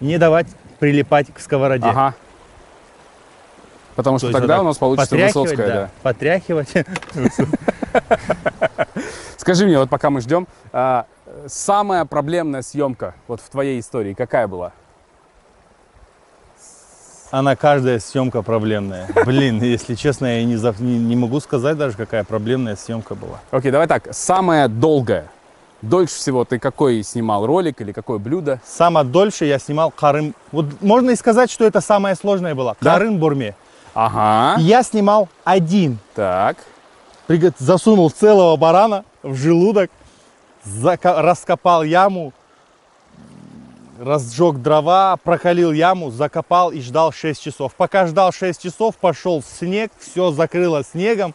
не 0.00 0.18
давать 0.18 0.46
прилипать 0.78 1.32
к 1.32 1.40
сковороде. 1.40 1.86
Ага. 1.86 2.14
Потому 3.96 4.16
То 4.18 4.26
что 4.26 4.26
вот 4.28 4.40
тогда 4.40 4.54
так 4.54 4.62
у 4.62 4.66
нас 4.66 4.78
получится 4.78 5.16
высоцкая, 5.16 5.66
да. 5.66 5.74
да. 5.74 5.90
Потряхивать. 6.02 6.72
Скажи 9.36 9.66
мне, 9.66 9.78
вот 9.78 9.90
пока 9.90 10.10
мы 10.10 10.20
ждем, 10.20 10.46
а, 10.72 11.06
самая 11.46 12.04
проблемная 12.04 12.62
съемка 12.62 13.14
вот 13.28 13.40
в 13.40 13.48
твоей 13.50 13.80
истории 13.80 14.14
какая 14.14 14.46
была? 14.46 14.72
Она 17.30 17.54
каждая 17.56 18.00
съемка 18.00 18.42
проблемная. 18.42 19.08
Блин, 19.24 19.62
если 19.62 19.94
честно, 19.94 20.26
я 20.38 20.44
не, 20.44 20.56
за- 20.56 20.74
не, 20.80 20.98
не 20.98 21.14
могу 21.16 21.38
сказать 21.40 21.76
даже, 21.78 21.96
какая 21.96 22.24
проблемная 22.24 22.74
съемка 22.76 23.14
была. 23.14 23.38
Окей, 23.52 23.70
давай 23.70 23.86
так, 23.86 24.08
самая 24.12 24.66
долгая. 24.68 25.26
Дольше 25.80 26.14
всего 26.16 26.44
ты 26.44 26.58
какой 26.58 27.02
снимал 27.02 27.46
ролик 27.46 27.80
или 27.80 27.92
какое 27.92 28.18
блюдо? 28.18 28.60
Самое 28.66 29.06
дольше 29.06 29.44
я 29.46 29.58
снимал 29.58 29.90
Карым. 29.90 30.34
Вот 30.52 30.66
можно 30.82 31.10
и 31.10 31.16
сказать, 31.16 31.50
что 31.50 31.64
это 31.64 31.80
самое 31.80 32.14
сложное 32.16 32.54
было. 32.54 32.76
Да? 32.80 32.94
Карым 32.94 33.18
Бурме. 33.18 33.54
Ага, 33.94 34.60
Я 34.60 34.82
снимал 34.82 35.28
один. 35.44 35.98
так. 36.14 36.56
Засунул 37.58 38.10
целого 38.10 38.56
барана 38.56 39.04
в 39.22 39.36
желудок, 39.36 39.88
раскопал 41.02 41.84
яму, 41.84 42.32
разжег 44.00 44.56
дрова, 44.56 45.16
прокалил 45.22 45.72
яму, 45.72 46.10
закопал 46.10 46.70
и 46.70 46.80
ждал 46.80 47.12
6 47.12 47.40
часов. 47.42 47.74
Пока 47.76 48.06
ждал 48.06 48.32
6 48.32 48.60
часов, 48.62 48.96
пошел 48.96 49.42
снег, 49.42 49.90
все 49.98 50.30
закрыло 50.30 50.82
снегом, 50.82 51.34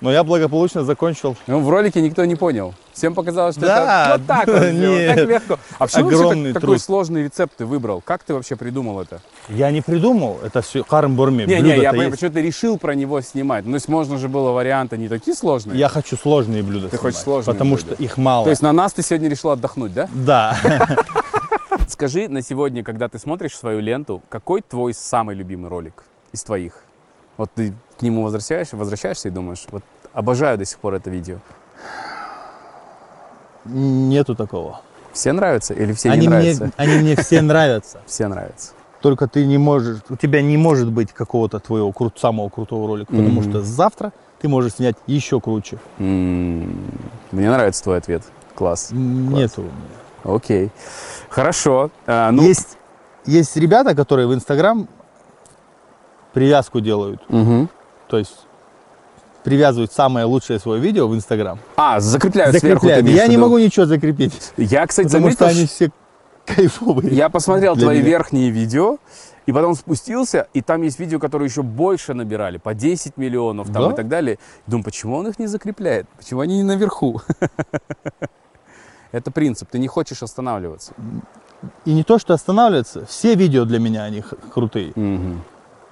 но 0.00 0.12
я 0.12 0.22
благополучно 0.22 0.84
закончил. 0.84 1.34
Ну, 1.46 1.60
в 1.60 1.70
ролике 1.70 2.02
никто 2.02 2.24
не 2.26 2.34
понял. 2.36 2.74
Всем 2.92 3.14
показалось, 3.14 3.56
что 3.56 3.64
Да, 3.66 4.04
это 4.04 4.18
вот 4.18 4.26
так 4.26 4.46
вот 4.48 4.72
нет. 4.72 5.16
так 5.16 5.28
легко. 5.28 5.58
А 5.78 5.86
почему 5.86 6.08
Огромный 6.08 6.52
так- 6.52 6.60
такой 6.60 6.78
сложный 6.78 7.24
рецепт 7.24 7.54
ты 7.56 7.64
выбрал? 7.64 8.02
Как 8.02 8.22
ты 8.22 8.34
вообще 8.34 8.54
придумал 8.54 9.00
это? 9.00 9.22
Я 9.48 9.70
не 9.70 9.80
придумал, 9.80 10.38
это 10.44 10.60
все 10.60 10.84
Карым 10.84 11.16
Бурме. 11.16 11.46
Не, 11.46 11.60
не, 11.62 11.78
я 11.80 11.90
понимаю, 11.90 12.10
почему 12.10 12.30
ты 12.32 12.42
решил 12.42 12.76
про 12.76 12.94
него 12.94 13.20
снимать. 13.22 13.64
Ну, 13.64 13.70
то 13.72 13.76
есть 13.76 13.88
можно 13.88 14.18
же 14.18 14.28
было 14.28 14.50
варианты 14.50 14.98
не 14.98 15.08
такие 15.08 15.34
сложные. 15.34 15.78
Я 15.78 15.88
хочу 15.88 16.16
сложные 16.18 16.62
блюда 16.62 16.90
Ты 16.90 16.98
хочешь 16.98 17.20
снимать, 17.20 17.24
сложные 17.44 17.54
Потому 17.54 17.76
блюда. 17.76 17.94
что 17.94 18.02
их 18.02 18.16
мало. 18.18 18.44
То 18.44 18.50
есть 18.50 18.60
на 18.62 18.72
нас 18.72 18.92
ты 18.92 19.02
сегодня 19.02 19.30
решил 19.30 19.50
отдохнуть, 19.50 19.94
да? 19.94 20.08
Да. 20.12 20.58
Скажи 21.88 22.28
на 22.28 22.42
сегодня, 22.42 22.82
когда 22.82 23.08
ты 23.08 23.18
смотришь 23.18 23.56
свою 23.56 23.80
ленту, 23.80 24.22
какой 24.28 24.62
твой 24.62 24.94
самый 24.94 25.36
любимый 25.36 25.68
ролик 25.68 26.04
из 26.32 26.42
твоих? 26.42 26.82
Вот 27.36 27.50
ты 27.54 27.74
к 27.98 28.02
нему 28.02 28.22
возвращаешься, 28.22 28.76
возвращаешься 28.76 29.28
и 29.28 29.30
думаешь, 29.30 29.64
вот 29.70 29.82
обожаю 30.12 30.56
до 30.58 30.64
сих 30.64 30.78
пор 30.78 30.94
это 30.94 31.10
видео. 31.10 31.38
Нету 33.64 34.34
такого. 34.34 34.80
Все 35.12 35.32
нравятся 35.32 35.74
или 35.74 35.92
все 35.92 36.10
они, 36.10 36.22
не 36.22 36.28
мне, 36.28 36.38
нравятся? 36.38 36.70
они 36.76 36.96
мне 36.98 37.16
все 37.16 37.42
нравятся. 37.42 38.00
Все 38.06 38.28
нравятся. 38.28 38.72
Только 39.00 39.28
ты 39.28 39.44
не 39.44 39.58
можешь, 39.58 39.98
у 40.08 40.16
тебя 40.16 40.40
не 40.42 40.56
может 40.56 40.90
быть 40.90 41.12
какого-то 41.12 41.60
твоего 41.60 41.92
крут, 41.92 42.18
самого 42.18 42.48
крутого 42.48 42.88
ролика, 42.88 43.12
потому 43.12 43.42
что 43.42 43.60
завтра 43.62 44.12
ты 44.40 44.48
можешь 44.48 44.74
снять 44.74 44.96
еще 45.06 45.40
круче. 45.40 45.78
М, 45.98 46.80
Мне 47.30 47.50
нравится 47.50 47.82
твой 47.82 47.98
ответ. 47.98 48.22
Класс. 48.54 48.88
Нету. 48.92 49.64
Окей. 50.24 50.70
Хорошо. 51.28 51.90
А, 52.06 52.30
ну, 52.32 52.42
Есть, 52.42 52.76
есть 53.26 53.56
ребята, 53.56 53.94
которые 53.94 54.26
в 54.26 54.34
Инстаграм 54.34 54.88
привязку 56.32 56.80
делают. 56.80 57.20
мгм. 57.28 57.68
То 58.08 58.18
есть 58.18 58.46
привязывают 59.44 59.92
самое 59.92 60.24
лучшее 60.26 60.58
свое 60.58 60.80
видео 60.80 61.06
в 61.06 61.14
Инстаграм. 61.14 61.58
А, 61.76 62.00
закрепляют 62.00 62.56
сверху. 62.56 62.86
Закрепляют. 62.86 63.04
имеешь 63.06 63.18
Я 63.18 63.26
не 63.26 63.36
могу 63.36 63.58
ничего 63.58 63.84
закрепить. 63.86 64.52
Я, 64.56 64.86
кстати, 64.86 65.06
Потому 65.06 65.24
заметил, 65.24 65.36
что 65.36 65.46
они 65.48 65.66
все 65.66 65.90
кайфовые. 66.46 67.14
Я 67.14 67.28
посмотрел 67.28 67.76
твои 67.76 67.98
меня. 67.98 68.08
верхние 68.08 68.50
видео, 68.50 68.96
и 69.46 69.52
потом 69.52 69.74
спустился, 69.74 70.48
и 70.54 70.62
там 70.62 70.80
есть 70.82 70.98
видео, 70.98 71.18
которые 71.18 71.48
еще 71.48 71.62
больше 71.62 72.14
набирали, 72.14 72.56
по 72.56 72.72
10 72.74 73.16
миллионов 73.18 73.70
там, 73.70 73.82
Да? 73.88 73.92
и 73.92 73.96
так 73.96 74.08
далее. 74.08 74.38
Думаю, 74.66 74.84
почему 74.84 75.16
он 75.16 75.26
их 75.28 75.38
не 75.38 75.46
закрепляет? 75.46 76.06
Почему 76.16 76.40
они 76.40 76.56
не 76.56 76.62
наверху? 76.62 77.20
Это 79.14 79.30
принцип, 79.30 79.68
ты 79.70 79.78
не 79.78 79.86
хочешь 79.86 80.24
останавливаться. 80.24 80.92
И 81.84 81.92
не 81.94 82.02
то, 82.02 82.18
что 82.18 82.34
останавливаться, 82.34 83.06
все 83.06 83.36
видео 83.36 83.64
для 83.64 83.78
меня, 83.78 84.02
они 84.02 84.24
крутые. 84.52 84.92
Мгм. 84.96 85.40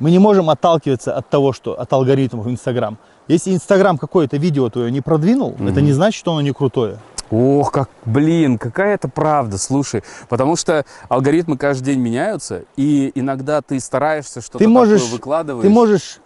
Мы 0.00 0.10
не 0.10 0.18
можем 0.18 0.50
отталкиваться 0.50 1.16
от 1.16 1.30
того, 1.30 1.52
что 1.52 1.78
от 1.78 1.92
алгоритмов 1.92 2.48
Инстаграм. 2.48 2.98
Если 3.28 3.54
Инстаграм 3.54 3.96
какое-то 3.96 4.38
видео 4.38 4.68
твое 4.70 4.90
не 4.90 5.00
продвинул, 5.00 5.54
это 5.60 5.80
не 5.80 5.92
значит, 5.92 6.18
что 6.18 6.32
оно 6.32 6.40
не 6.40 6.52
крутое. 6.52 6.98
Ох, 7.30 7.70
как, 7.70 7.88
блин, 8.04 8.58
какая 8.58 8.96
это 8.96 9.08
правда, 9.08 9.56
слушай. 9.56 10.02
Потому 10.28 10.56
что 10.56 10.84
алгоритмы 11.08 11.56
каждый 11.56 11.92
день 11.92 12.00
меняются, 12.00 12.64
и 12.76 13.12
иногда 13.14 13.62
ты 13.62 13.78
стараешься 13.78 14.40
что-то 14.40 14.58
Ты 14.58 14.64
такое 14.64 14.74
можешь, 14.74 15.08
выкладываешь. 15.10 15.62
ты 15.62 15.70
можешь 15.70 16.18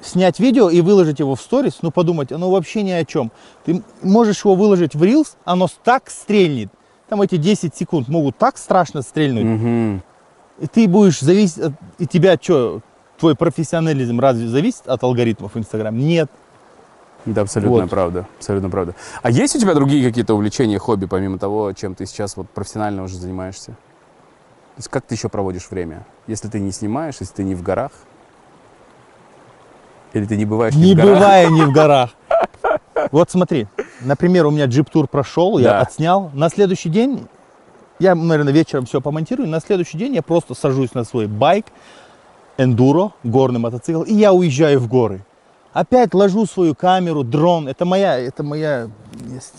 снять 0.00 0.40
видео 0.40 0.70
и 0.70 0.80
выложить 0.80 1.18
его 1.18 1.34
в 1.34 1.40
сторис, 1.40 1.78
но 1.82 1.90
подумать, 1.90 2.32
оно 2.32 2.50
вообще 2.50 2.82
ни 2.82 2.90
о 2.90 3.04
чем. 3.04 3.32
Ты 3.64 3.82
можешь 4.02 4.44
его 4.44 4.54
выложить 4.54 4.94
в 4.94 5.02
Reels, 5.02 5.36
оно 5.44 5.68
так 5.82 6.10
стрельнет. 6.10 6.70
Там 7.08 7.22
эти 7.22 7.36
10 7.36 7.74
секунд 7.74 8.08
могут 8.08 8.36
так 8.38 8.56
страшно 8.58 9.02
стрельнуть. 9.02 9.44
Мгм. 9.44 10.02
И 10.60 10.66
ты 10.66 10.88
будешь 10.88 11.20
зависеть 11.20 11.58
от... 11.58 11.72
И 11.98 12.06
тебя 12.06 12.38
что, 12.40 12.80
твой 13.18 13.34
профессионализм 13.34 14.20
разве 14.20 14.48
зависит 14.48 14.86
от 14.86 15.02
алгоритмов 15.02 15.56
Инстаграм? 15.56 15.96
Нет. 15.96 16.30
Это 17.26 17.40
абсолютная 17.40 17.82
Вот. 17.82 17.90
правда. 17.90 18.26
Абсолютно 18.38 18.70
правда. 18.70 18.94
А 19.22 19.30
есть 19.30 19.56
у 19.56 19.58
тебя 19.58 19.74
другие 19.74 20.06
какие-то 20.06 20.34
увлечения, 20.34 20.78
хобби, 20.78 21.06
помимо 21.06 21.38
того, 21.38 21.72
чем 21.72 21.94
ты 21.94 22.06
сейчас 22.06 22.36
вот 22.36 22.48
профессионально 22.50 23.02
уже 23.02 23.16
занимаешься? 23.16 23.72
То 23.72 24.78
есть 24.78 24.88
как 24.88 25.04
ты 25.04 25.14
еще 25.14 25.28
проводишь 25.28 25.70
время? 25.70 26.06
Если 26.26 26.48
ты 26.48 26.60
не 26.60 26.72
снимаешь, 26.72 27.16
если 27.20 27.34
ты 27.34 27.44
не 27.44 27.54
в 27.54 27.62
горах? 27.62 27.92
Или 30.14 30.24
ты 30.26 30.36
не 30.36 30.44
бываешь 30.44 30.74
Не 30.74 30.94
в 30.94 30.96
горах? 30.96 31.50
не 31.50 31.62
в 31.62 31.72
горах. 31.72 32.10
Вот 33.10 33.30
смотри, 33.30 33.66
например, 34.00 34.46
у 34.46 34.50
меня 34.50 34.66
джип-тур 34.66 35.06
прошел, 35.08 35.56
Да. 35.58 35.62
я 35.62 35.80
отснял. 35.80 36.30
На 36.32 36.48
следующий 36.48 36.88
день, 36.88 37.26
я, 37.98 38.14
наверное, 38.14 38.52
вечером 38.52 38.86
все 38.86 39.00
помонтирую, 39.00 39.48
на 39.48 39.60
следующий 39.60 39.98
день 39.98 40.14
я 40.14 40.22
просто 40.22 40.54
сажусь 40.54 40.94
на 40.94 41.04
свой 41.04 41.26
байк, 41.26 41.66
эндуро, 42.56 43.10
горный 43.24 43.58
мотоцикл, 43.60 44.02
и 44.02 44.14
я 44.14 44.32
уезжаю 44.32 44.78
в 44.80 44.88
горы. 44.88 45.24
Опять 45.72 46.14
ложу 46.14 46.46
свою 46.46 46.76
камеру, 46.76 47.24
дрон. 47.24 47.66
Это 47.66 47.84
моя, 47.84 48.16
это 48.16 48.44
моя 48.44 48.88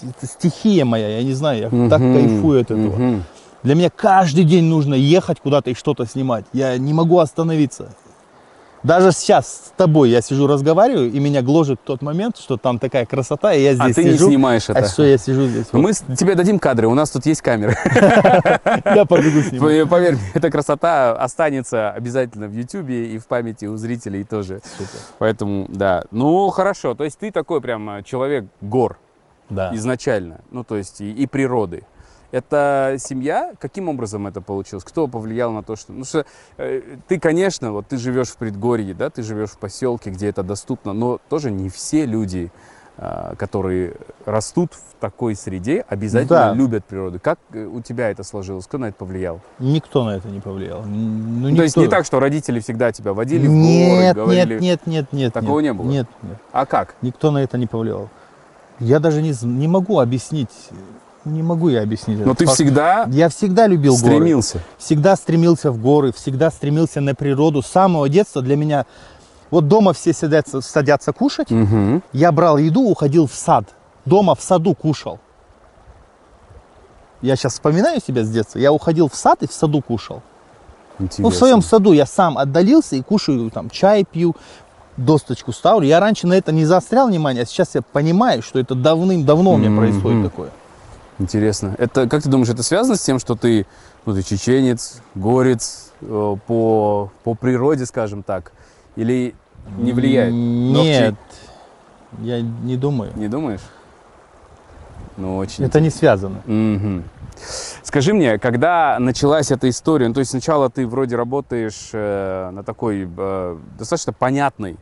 это 0.01 0.25
стихия 0.25 0.85
моя, 0.85 1.17
я 1.17 1.23
не 1.23 1.33
знаю, 1.33 1.59
я 1.63 1.89
так 1.89 1.99
Мгм. 1.99 2.13
кайфую 2.13 2.61
от 2.61 2.71
этого. 2.71 2.95
Мгм. 2.95 3.23
Для 3.63 3.75
меня 3.75 3.89
каждый 3.89 4.45
день 4.45 4.63
нужно 4.63 4.93
ехать 4.93 5.41
куда-то 5.41 5.71
и 5.71 5.73
что-то 5.73 6.05
снимать. 6.05 6.45
Я 6.53 6.77
не 6.77 6.93
могу 6.93 7.19
остановиться. 7.19 7.93
Даже 8.85 9.11
сейчас 9.11 9.47
с 9.47 9.73
тобой 9.75 10.11
я 10.11 10.21
сижу, 10.21 10.45
разговариваю, 10.45 11.11
и 11.11 11.19
меня 11.19 11.41
гложет 11.41 11.79
тот 11.83 12.03
момент, 12.03 12.37
что 12.37 12.55
там 12.55 12.77
такая 12.77 13.07
красота, 13.07 13.51
и 13.53 13.63
я 13.63 13.71
А 13.71 13.73
здесь 13.73 13.95
ты 13.95 14.03
не 14.03 14.11
сижу. 14.11 14.27
снимаешь 14.27 14.69
а 14.69 14.73
это? 14.73 14.87
что 14.87 15.03
я 15.03 15.17
сижу 15.17 15.47
здесь? 15.47 15.65
Вот. 15.71 15.81
Мы 15.81 15.93
тебе 16.15 16.35
дадим 16.35 16.59
кадры, 16.59 16.87
у 16.87 16.93
нас 16.93 17.09
тут 17.09 17.25
есть 17.25 17.41
камеры. 17.41 17.75
Я 18.85 19.05
побегу 19.05 19.41
снимать. 19.41 19.89
Поверь 19.89 20.13
мне, 20.13 20.23
эта 20.35 20.51
красота 20.51 21.15
останется 21.15 21.89
обязательно 21.89 22.47
в 22.47 22.53
Ютубе 22.53 23.07
и 23.07 23.17
в 23.17 23.25
памяти 23.25 23.65
у 23.65 23.75
зрителей 23.75 24.23
тоже. 24.23 24.61
Поэтому, 25.17 25.65
да. 25.69 26.03
Ну, 26.11 26.49
хорошо. 26.49 26.93
То 26.93 27.05
есть 27.05 27.17
ты 27.17 27.31
такой 27.31 27.61
прям 27.61 27.89
э, 27.89 28.03
человек 28.03 28.45
гор. 28.61 28.99
Да. 29.49 29.69
изначально, 29.75 30.41
ну 30.49 30.63
то 30.63 30.75
есть 30.75 31.01
и, 31.01 31.11
и 31.11 31.27
природы. 31.27 31.83
Это 32.35 32.97
семья? 32.99 33.53
Каким 33.61 33.87
образом 33.87 34.27
это 34.27 34.41
получилось? 34.41 34.83
Кто 34.83 35.07
повлиял 35.07 35.53
на 35.53 35.63
то, 35.63 35.77
что... 35.77 35.93
Ну 35.93 36.03
что 36.03 36.25
э, 36.57 36.81
ты, 37.07 37.17
конечно, 37.17 37.71
вот 37.71 37.87
ты 37.87 37.97
живешь 37.97 38.27
в 38.27 38.35
предгорье, 38.35 38.93
да, 38.93 39.09
ты 39.09 39.23
живешь 39.23 39.51
в 39.51 39.57
поселке, 39.57 40.09
где 40.09 40.27
это 40.27 40.43
доступно, 40.43 40.91
но 40.91 41.21
тоже 41.29 41.49
не 41.49 41.69
все 41.69 42.05
люди, 42.05 42.51
а, 42.97 43.35
которые 43.35 43.93
растут 44.25 44.73
в 44.73 44.99
такой 44.99 45.35
среде, 45.35 45.85
обязательно 45.87 46.49
Да. 46.49 46.53
любят 46.53 46.83
природу. 46.83 47.21
Как 47.23 47.39
э, 47.53 47.63
у 47.63 47.81
тебя 47.81 48.09
это 48.09 48.23
сложилось? 48.23 48.65
Кто 48.65 48.79
на 48.79 48.85
это 48.87 48.97
повлиял? 48.97 49.39
Никто 49.59 50.03
на 50.03 50.17
это 50.17 50.27
не 50.27 50.41
повлиял. 50.41 50.83
Ну, 50.83 51.47
Ну, 51.51 51.55
то 51.55 51.63
есть 51.63 51.77
не 51.77 51.83
никто. 51.83 51.95
так, 51.95 52.05
что 52.05 52.19
родители 52.19 52.59
всегда 52.59 52.91
тебя 52.91 53.13
водили 53.13 53.47
в 53.47 53.51
Нет, 53.51 54.13
горы, 54.17 54.25
говорили... 54.25 54.59
нет, 54.59 54.87
нет, 54.87 54.87
нет, 54.87 55.13
нет. 55.13 55.33
Такого 55.33 55.61
нет, 55.61 55.73
не 55.73 55.77
было? 55.77 55.89
Нет, 55.89 56.07
нет. 56.21 56.37
А 56.51 56.65
как? 56.65 56.95
Никто 57.01 57.31
на 57.31 57.37
это 57.37 57.57
не 57.57 57.67
повлиял. 57.67 58.09
Я 58.79 58.99
даже 58.99 59.21
не, 59.21 59.33
не 59.45 59.69
могу 59.69 59.99
объяснить. 59.99 60.51
Не 61.25 61.41
могу 61.41 61.69
я 61.69 61.81
объяснить. 61.81 62.19
Но 62.19 62.25
этот 62.25 62.37
ты 62.37 62.45
факт. 62.45 62.55
всегда 62.55 63.07
Я 63.11 63.29
всегда 63.29 63.67
любил 63.67 63.97
горы. 63.97 64.15
стремился. 64.15 64.59
Всегда 64.77 65.15
стремился 65.15 65.71
в 65.71 65.81
горы, 65.81 66.13
всегда 66.13 66.51
стремился 66.51 67.01
на 67.01 67.15
природу. 67.15 67.61
С 67.61 67.67
самого 67.67 68.07
детства 68.09 68.41
для 68.41 68.55
меня... 68.55 68.85
Вот 69.51 69.67
дома 69.67 69.93
все 69.93 70.11
садятся, 70.11 70.61
садятся 70.61 71.13
кушать. 71.13 71.49
Мгм. 71.51 72.03
Я 72.13 72.31
брал 72.31 72.57
еду, 72.57 72.81
уходил 72.81 73.27
в 73.27 73.33
сад. 73.33 73.65
Дома 74.05 74.35
в 74.35 74.41
саду 74.41 74.73
кушал. 74.75 75.19
Я 77.21 77.35
сейчас 77.35 77.53
вспоминаю 77.53 78.01
себя 78.05 78.23
с 78.23 78.29
детства. 78.29 78.59
Я 78.59 78.71
уходил 78.71 79.09
в 79.09 79.15
сад 79.15 79.41
и 79.43 79.47
в 79.47 79.53
саду 79.53 79.81
кушал. 79.81 80.21
Ну, 80.97 81.05
в 81.05 81.09
Интересно. 81.09 81.31
своем 81.31 81.61
саду 81.61 81.91
я 81.93 82.05
сам 82.05 82.37
отдалился 82.37 82.95
и 82.95 83.01
кушаю, 83.01 83.49
там, 83.51 83.69
чай 83.69 84.05
пью, 84.09 84.35
досточку 84.97 85.51
ставлю. 85.51 85.85
Я 85.87 85.99
раньше 85.99 86.25
на 86.27 86.33
это 86.33 86.51
не 86.51 86.65
заострял 86.65 87.07
внимание, 87.07 87.43
а 87.43 87.45
сейчас 87.45 87.75
я 87.75 87.81
понимаю, 87.81 88.41
что 88.41 88.59
это 88.59 88.75
давным-давно 88.75 89.53
у 89.53 89.57
меня 89.57 89.75
происходит 89.75 90.23
такое. 90.23 90.49
Интересно. 91.19 91.75
Это, 91.77 92.07
как 92.07 92.23
ты 92.23 92.29
думаешь, 92.29 92.49
это 92.49 92.63
связано 92.63 92.95
с 92.95 93.01
тем, 93.01 93.19
что 93.19 93.35
ты, 93.35 93.65
ну, 94.05 94.13
ты 94.13 94.21
чеченец, 94.21 95.01
горец 95.15 95.93
э, 96.01 96.35
по, 96.45 97.11
по 97.23 97.35
природе, 97.35 97.85
скажем 97.85 98.21
так? 98.21 98.51
Или 98.95 99.33
не 99.77 99.93
влияет? 99.93 100.33
Нет, 100.33 101.15
я 102.19 102.41
не 102.41 102.75
думаю. 102.75 103.11
Не 103.15 103.27
думаешь? 103.27 103.61
Ну, 105.17 105.37
очень. 105.37 105.63
Это 105.63 105.79
не 105.79 105.89
связано. 105.89 106.41
Мгм. 106.45 107.03
Скажи 107.83 108.13
мне, 108.13 108.37
когда 108.37 108.97
началась 108.99 109.51
эта 109.51 109.69
история, 109.69 110.07
ну, 110.07 110.13
то 110.13 110.19
есть 110.19 110.31
сначала 110.31 110.69
ты 110.69 110.87
вроде 110.87 111.15
работаешь 111.15 111.89
э, 111.93 112.49
на 112.51 112.63
такой 112.63 113.07
э, 113.17 113.57
достаточно 113.77 114.13
понятной 114.13 114.77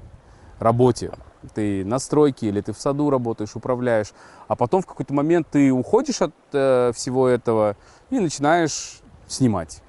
работе, 0.59 1.11
ты 1.53 1.83
на 1.85 1.99
стройке 1.99 2.47
или 2.47 2.61
ты 2.61 2.73
в 2.73 2.79
саду 2.79 3.09
работаешь, 3.09 3.55
управляешь, 3.55 4.13
а 4.47 4.55
потом 4.55 4.81
в 4.81 4.85
какой-то 4.85 5.13
момент 5.13 5.47
ты 5.51 5.71
уходишь 5.71 6.21
от 6.21 6.33
э, 6.51 6.91
всего 6.95 7.27
этого 7.27 7.75
и 8.09 8.19
начинаешь 8.19 9.01
снимать. 9.27 9.81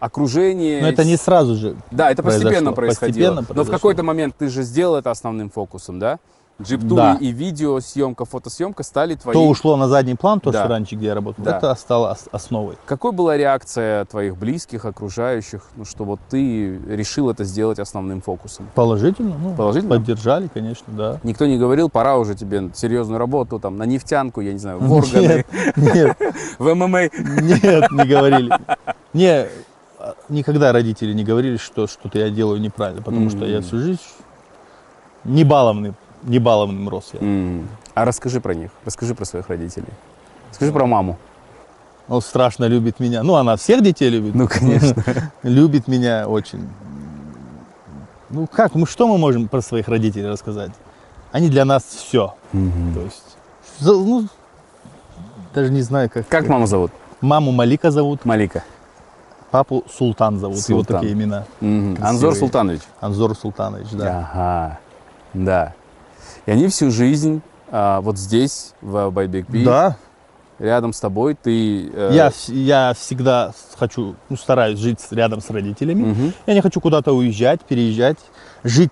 Окружение. 0.00 0.80
Но 0.80 0.88
это 0.88 1.04
не 1.04 1.16
сразу 1.16 1.56
же. 1.56 1.76
Да, 1.90 2.10
это 2.10 2.22
постепенно 2.22 2.72
произошло. 2.72 2.74
происходило. 2.74 3.28
Постепенно 3.28 3.34
Но 3.34 3.42
в 3.42 3.46
произошло. 3.46 3.72
какой-то 3.72 4.02
момент 4.04 4.34
ты 4.38 4.48
же 4.48 4.62
сделал 4.62 4.94
это 4.96 5.10
основным 5.10 5.50
фокусом, 5.50 5.98
да? 5.98 6.20
Джиптур 6.60 6.96
Да. 6.96 7.18
и 7.20 7.28
видеосъемка, 7.30 8.24
фотосъемка 8.24 8.82
стали 8.82 9.14
твоим. 9.14 9.32
То 9.38 9.46
ушло 9.46 9.76
на 9.76 9.86
задний 9.88 10.16
план, 10.16 10.40
то, 10.40 10.50
Да. 10.50 10.58
что 10.60 10.68
раньше, 10.68 10.96
где 10.96 11.06
я 11.06 11.14
работал, 11.14 11.44
Да. 11.44 11.56
это 11.58 11.72
стало 11.76 12.10
ос- 12.10 12.26
основой. 12.32 12.74
Какой 12.84 13.12
была 13.12 13.36
реакция 13.36 14.04
твоих 14.06 14.36
близких, 14.36 14.84
окружающих, 14.84 15.62
ну, 15.76 15.84
что 15.84 16.02
вот 16.04 16.18
ты 16.28 16.76
решил 16.88 17.30
это 17.30 17.44
сделать 17.44 17.78
основным 17.78 18.20
фокусом? 18.20 18.66
Положительно, 18.74 19.36
ну, 19.40 19.54
Положительно? 19.54 19.94
поддержали, 19.96 20.48
конечно, 20.52 20.86
да. 20.88 21.20
Никто 21.22 21.46
не 21.46 21.58
говорил, 21.58 21.88
пора 21.88 22.16
уже 22.18 22.34
тебе 22.34 22.70
серьезную 22.74 23.18
работу, 23.20 23.60
там, 23.60 23.76
на 23.76 23.84
нефтянку, 23.84 24.40
я 24.40 24.52
не 24.52 24.58
знаю, 24.58 24.80
в 24.80 24.92
органы, 24.92 25.44
Нет, 25.76 26.16
в 26.58 26.74
ММА. 26.74 27.02
нет, 27.02 27.90
не 27.92 28.04
говорили. 28.04 28.52
Не, 29.12 29.46
никогда 30.28 30.72
родители 30.72 31.12
не 31.12 31.22
говорили, 31.22 31.56
что 31.56 31.86
что-то 31.86 32.18
я 32.18 32.30
делаю 32.30 32.60
неправильно, 32.60 33.00
потому 33.02 33.30
что 33.30 33.44
я 33.44 33.60
всю 33.60 33.78
жизнь 33.78 34.00
не 35.24 35.44
балованный, 35.44 35.94
не 36.22 36.38
балованным 36.38 36.88
рос 36.88 37.10
я. 37.12 37.20
М. 37.20 37.68
А 37.94 38.04
расскажи 38.04 38.40
про 38.40 38.54
них, 38.54 38.70
расскажи 38.84 39.14
про 39.14 39.24
своих 39.24 39.48
родителей. 39.48 39.88
Скажи 40.52 40.72
про 40.72 40.86
маму. 40.86 41.18
Он 42.08 42.22
страшно 42.22 42.64
любит 42.64 43.00
меня. 43.00 43.22
Ну, 43.22 43.34
она 43.34 43.56
всех 43.56 43.82
детей 43.82 44.08
любит. 44.08 44.34
Ну, 44.34 44.48
конечно. 44.48 45.04
Любит 45.42 45.88
меня 45.88 46.26
очень. 46.26 46.66
Ну, 48.30 48.46
как, 48.46 48.74
мы 48.74 48.86
что 48.86 49.06
мы 49.06 49.18
можем 49.18 49.46
про 49.48 49.60
своих 49.60 49.88
родителей 49.88 50.26
рассказать? 50.28 50.70
Они 51.32 51.50
для 51.50 51.64
нас 51.66 51.82
все. 51.84 52.34
То 52.52 53.00
есть, 53.02 53.36
за- 53.78 53.92
ну, 53.92 54.26
даже 55.54 55.70
не 55.70 55.82
знаю, 55.82 56.08
как. 56.08 56.26
Как 56.28 56.48
маму 56.48 56.66
зовут? 56.66 56.92
Маму 57.20 57.52
Малика 57.52 57.90
зовут, 57.90 58.24
Малика. 58.24 58.64
папу 59.50 59.84
Султан 59.90 60.38
зовут. 60.38 60.56
Его 60.56 60.78
Султан. 60.78 61.00
такие 61.00 61.12
имена. 61.12 61.44
Мгм. 61.60 61.96
Красивые. 61.96 62.08
Анзор 62.10 62.34
Султанович. 62.36 62.80
Анзор 63.00 63.34
Султанович, 63.36 63.88
да. 63.92 64.18
Ага, 64.32 64.78
да. 65.34 65.74
И 66.46 66.50
они 66.50 66.68
всю 66.68 66.90
жизнь 66.90 67.40
а, 67.70 68.00
вот 68.00 68.18
здесь, 68.18 68.74
в 68.80 69.10
Байбекби, 69.10 69.64
Да, 69.64 69.96
рядом 70.58 70.92
с 70.92 71.00
тобой, 71.00 71.34
ты... 71.34 71.88
э, 71.92 72.10
я, 72.12 72.32
я 72.48 72.94
всегда 72.98 73.52
хочу, 73.76 74.16
ну, 74.28 74.36
стараюсь 74.36 74.78
жить 74.78 75.00
рядом 75.10 75.40
с 75.40 75.50
родителями. 75.50 76.04
мгм. 76.04 76.32
Я 76.46 76.54
не 76.54 76.60
хочу 76.62 76.80
куда-то 76.80 77.12
уезжать, 77.12 77.60
переезжать. 77.62 78.18
Жить 78.64 78.90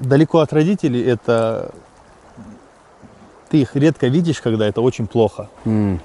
далеко 0.00 0.38
от 0.38 0.52
родителей, 0.52 1.02
это... 1.02 1.72
Ты 3.50 3.60
их 3.60 3.76
редко 3.76 4.06
видишь, 4.08 4.40
когда 4.40 4.66
это 4.66 4.80
очень 4.80 5.06
плохо. 5.06 5.48
М. 5.64 6.00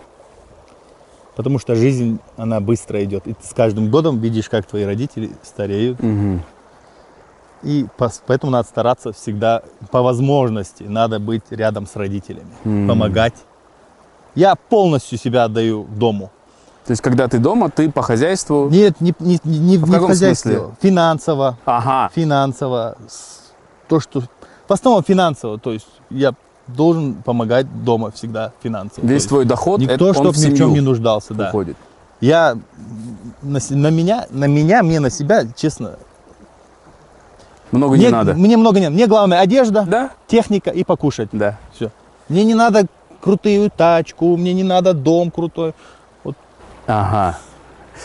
Потому 1.35 1.57
что 1.57 1.73
жизнь, 1.75 2.19
она 2.35 2.59
быстро 2.59 3.01
идет. 3.03 3.25
И 3.25 3.33
ты 3.33 3.47
с 3.47 3.53
каждым 3.53 3.89
годом 3.89 4.19
видишь, 4.19 4.49
как 4.49 4.65
твои 4.65 4.83
родители 4.83 5.31
стареют. 5.43 6.01
Мгм. 6.03 6.43
И 7.63 7.87
поэтому 8.25 8.51
надо 8.51 8.67
стараться 8.67 9.11
всегда, 9.11 9.63
по 9.91 10.01
возможности, 10.01 10.83
надо 10.83 11.19
быть 11.19 11.43
рядом 11.49 11.85
с 11.87 11.95
родителями. 11.95 12.51
М. 12.63 12.87
Помогать. 12.87 13.33
Я 14.35 14.55
полностью 14.55 15.17
себя 15.17 15.45
отдаю 15.45 15.85
дому. 15.85 16.31
То 16.85 16.91
есть, 16.91 17.01
когда 17.01 17.27
ты 17.27 17.37
дома, 17.39 17.69
ты 17.69 17.91
по 17.91 18.01
хозяйству... 18.01 18.69
Нет, 18.69 18.99
не, 19.01 19.13
не, 19.19 19.39
не, 19.43 19.59
не 19.59 19.77
В 19.77 19.85
в 19.85 19.91
каком 19.91 20.07
хозяйстве. 20.07 20.53
смысле? 20.53 20.75
Финансово. 20.81 21.57
Ага. 21.65 22.09
Финансово. 22.15 22.97
То, 23.87 23.99
что... 23.99 24.21
В 24.67 24.73
основном 24.73 25.03
финансово. 25.03 25.59
То 25.59 25.73
есть 25.73 25.87
я 26.09 26.33
должен 26.67 27.15
помогать 27.15 27.83
дома 27.83 28.11
всегда 28.11 28.53
финансово. 28.63 29.05
Весь 29.05 29.25
твой 29.25 29.45
доход, 29.45 29.81
это 29.81 29.93
Никто, 29.93 30.07
он 30.07 30.13
чтоб 30.13 30.35
в 30.35 30.37
ни 30.37 30.49
в 30.51 30.57
чем 30.57 30.73
не 30.73 30.81
нуждался. 30.81 31.33
Да. 31.33 31.49
уходит. 31.49 31.77
Я 32.21 32.57
на, 33.41 33.59
на 33.69 33.89
меня, 33.89 34.27
на 34.29 34.45
меня, 34.45 34.83
мне 34.83 34.99
на 34.99 35.09
себя, 35.09 35.45
честно, 35.55 35.97
Много 37.71 37.95
мне, 37.95 38.05
не 38.07 38.11
надо. 38.11 38.33
мне 38.33 38.57
много 38.57 38.79
не 38.79 38.89
Мне 38.89 39.07
главное 39.07 39.39
одежда, 39.39 39.85
Да? 39.87 40.09
техника 40.27 40.69
и 40.71 40.83
покушать. 40.83 41.29
Да. 41.31 41.57
Все. 41.73 41.91
Мне 42.27 42.43
не 42.43 42.55
надо 42.55 42.85
крутую 43.21 43.69
тачку, 43.69 44.35
мне 44.37 44.53
не 44.53 44.63
надо 44.63 44.93
дом 44.93 45.29
крутой. 45.31 45.73
Ага. 46.87 47.37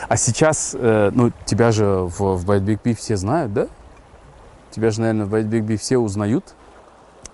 А 0.09 0.17
сейчас, 0.17 0.75
э, 0.79 1.11
ну, 1.15 1.31
тебя 1.47 1.71
же 1.73 1.85
в, 1.87 2.19
в 2.37 2.45
Байтбигби 2.45 2.95
все 2.95 3.17
знают, 3.17 3.53
да? 3.53 3.69
Тебя 4.73 4.91
же, 4.91 5.01
наверное, 5.01 5.25
в 5.27 5.31
Байтбигби 5.31 5.77
все 5.77 5.99
узнают. 5.99 6.55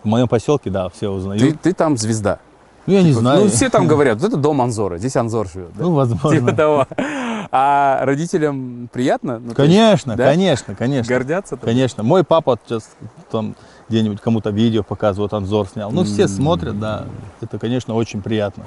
В 0.02 0.06
моем 0.06 0.28
поселке, 0.28 0.70
да, 0.70 0.88
все 0.90 1.00
Ты, 1.00 1.08
узнают. 1.08 1.60
ты 1.62 1.72
там 1.72 1.96
звезда. 1.96 2.38
ну, 2.86 2.92
я 2.94 3.02
не 3.02 3.08
Типа, 3.10 3.20
знаю. 3.20 3.44
Ну, 3.44 3.48
все 3.50 3.68
там 3.70 3.86
говорят, 3.86 4.18
вот 4.20 4.28
это 4.28 4.36
дом 4.36 4.60
Анзора, 4.60 4.98
здесь 4.98 5.16
Анзор 5.16 5.48
живет. 5.48 5.70
да? 5.74 5.84
Ну, 5.84 5.94
возможно. 5.94 6.38
Типа 6.38 6.52
того. 6.52 6.86
А 7.52 8.04
родителям 8.04 8.88
приятно? 8.92 9.40
Ну, 9.40 9.54
то 9.54 9.62
есть 9.62 9.74
Конечно, 9.74 10.16
да? 10.16 10.24
конечно, 10.24 10.74
конечно. 10.76 11.12
Гордятся? 11.12 11.56
тобой? 11.56 11.72
Конечно. 11.72 12.02
Мой 12.04 12.22
папа 12.22 12.58
сейчас 12.64 12.88
там 13.30 13.56
где-нибудь 13.88 14.20
кому-то 14.20 14.50
видео 14.50 14.84
показывает, 14.84 15.32
Анзор 15.32 15.66
снял. 15.66 15.90
Ну, 15.90 16.04
все 16.04 16.28
смотрят, 16.28 16.78
да. 16.78 17.06
Это, 17.40 17.58
конечно, 17.58 17.94
очень 17.94 18.22
приятно. 18.22 18.64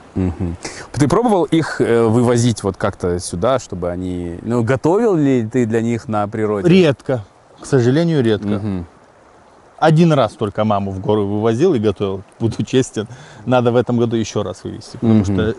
Ты 0.92 1.08
пробовал 1.08 1.46
их 1.46 1.80
э, 1.80 2.04
вывозить 2.04 2.62
вот 2.64 2.76
как-то 2.76 3.20
сюда, 3.20 3.60
чтобы 3.60 3.90
они... 3.90 4.38
Ну, 4.42 4.64
готовил 4.64 5.16
ли 5.16 5.48
ты 5.48 5.66
для 5.66 5.82
них 5.82 6.10
на 6.10 6.28
природе? 6.28 6.68
Редко. 6.68 7.24
К 7.62 7.66
сожалению, 7.66 8.22
редко. 8.22 8.86
Один 9.80 10.12
раз 10.14 10.34
только 10.34 10.66
маму 10.66 10.92
в 10.92 11.00
горы 11.00 11.22
вывозил 11.22 11.74
и 11.74 11.80
готовил. 11.80 12.24
Буду 12.40 12.64
честен. 12.64 13.08
Надо 13.46 13.72
в 13.72 13.78
этом 13.78 13.98
году 13.98 14.18
еще 14.18 14.42
раз 14.42 14.64
вывести. 14.66 14.98
Потому 14.98 15.24
что 15.24 15.56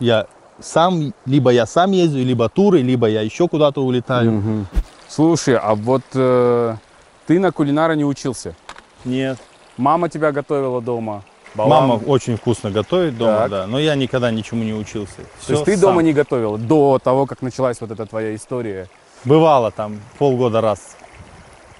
я 0.00 0.26
сам, 0.60 1.12
либо 1.26 1.50
я 1.50 1.66
сам 1.66 1.92
езжу, 1.92 2.18
либо 2.18 2.48
туры, 2.48 2.80
либо 2.82 3.08
я 3.08 3.20
еще 3.22 3.48
куда-то 3.48 3.84
улетаю. 3.84 4.32
Мгм. 4.32 4.66
Слушай, 5.08 5.56
а 5.56 5.74
вот 5.74 6.02
э, 6.14 6.76
ты 7.26 7.38
на 7.38 7.52
кулинара 7.52 7.92
не 7.92 8.04
учился? 8.04 8.54
Нет. 9.04 9.38
Мама 9.76 10.08
тебя 10.08 10.32
готовила 10.32 10.80
дома? 10.80 11.22
Балам? 11.54 11.88
Мама 11.88 12.00
очень 12.04 12.36
вкусно 12.36 12.70
готовит 12.70 13.16
дома, 13.16 13.36
Так. 13.38 13.50
да. 13.50 13.66
Но 13.66 13.78
я 13.78 13.94
никогда 13.94 14.30
ничему 14.30 14.64
не 14.64 14.72
учился. 14.72 15.16
То 15.46 15.52
есть 15.52 15.64
ты 15.64 15.76
дома 15.76 16.02
не 16.02 16.12
готовил 16.12 16.58
до 16.58 16.98
того, 17.02 17.26
как 17.26 17.42
началась 17.42 17.80
вот 17.80 17.90
эта 17.90 18.06
твоя 18.06 18.34
история? 18.34 18.88
Бывало 19.24 19.70
там 19.70 20.00
полгода 20.18 20.60
раз. 20.60 20.96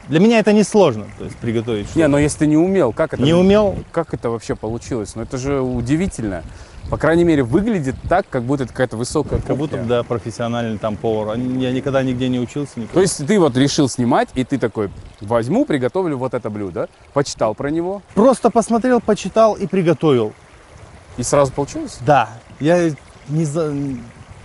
Для 0.09 0.21
меня 0.21 0.39
это 0.39 0.53
несложно, 0.53 1.07
то 1.19 1.25
есть 1.25 1.37
приготовить. 1.39 1.87
Не, 1.87 1.91
что-то. 1.93 2.09
но 2.09 2.19
если 2.19 2.41
ты 2.41 2.47
не 2.47 2.57
умел, 2.59 2.93
как 2.93 3.15
это? 3.15 3.23
Не 3.23 3.33
умел, 3.33 3.77
Как 3.91 4.13
это 4.13 4.29
вообще 4.31 4.55
получилось? 4.55 5.15
Ну 5.17 5.23
это 5.23 5.39
же 5.39 5.61
удивительно. 5.61 6.43
По 6.95 6.99
крайней 6.99 7.25
мере, 7.25 7.43
выглядит 7.43 7.97
так, 8.09 8.25
как 8.31 8.45
будто 8.45 8.63
это 8.63 8.73
какая-то 8.73 8.97
высокая 8.97 9.41
как 9.41 9.57
будто 9.57 9.83
да, 9.83 10.05
профессиональный 10.05 10.79
там 10.79 10.97
повар. 10.97 11.37
Я 11.37 11.73
никогда 11.73 12.05
нигде 12.05 12.29
не 12.29 12.39
учился. 12.39 12.75
Никогда. 12.77 12.95
То 12.95 13.01
есть 13.01 13.27
ты 13.27 13.41
вот 13.41 13.57
решил 13.57 13.89
снимать, 13.89 14.29
и 14.37 14.45
ты 14.45 14.61
такой, 14.61 14.91
возьму, 15.21 15.65
приготовлю 15.65 16.17
вот 16.17 16.35
это 16.35 16.51
блюдо, 16.51 16.89
почитал 17.13 17.57
про 17.57 17.73
него, 17.73 18.01
Просто 18.15 18.49
посмотрел, 18.49 19.01
почитал 19.01 19.55
и 19.55 19.67
приготовил. 19.67 20.35
и 21.17 21.25
сразу 21.25 21.51
получилось? 21.51 21.99
Да, 22.07 22.29
я 22.61 22.93
не 23.29 23.45
за... 23.45 23.75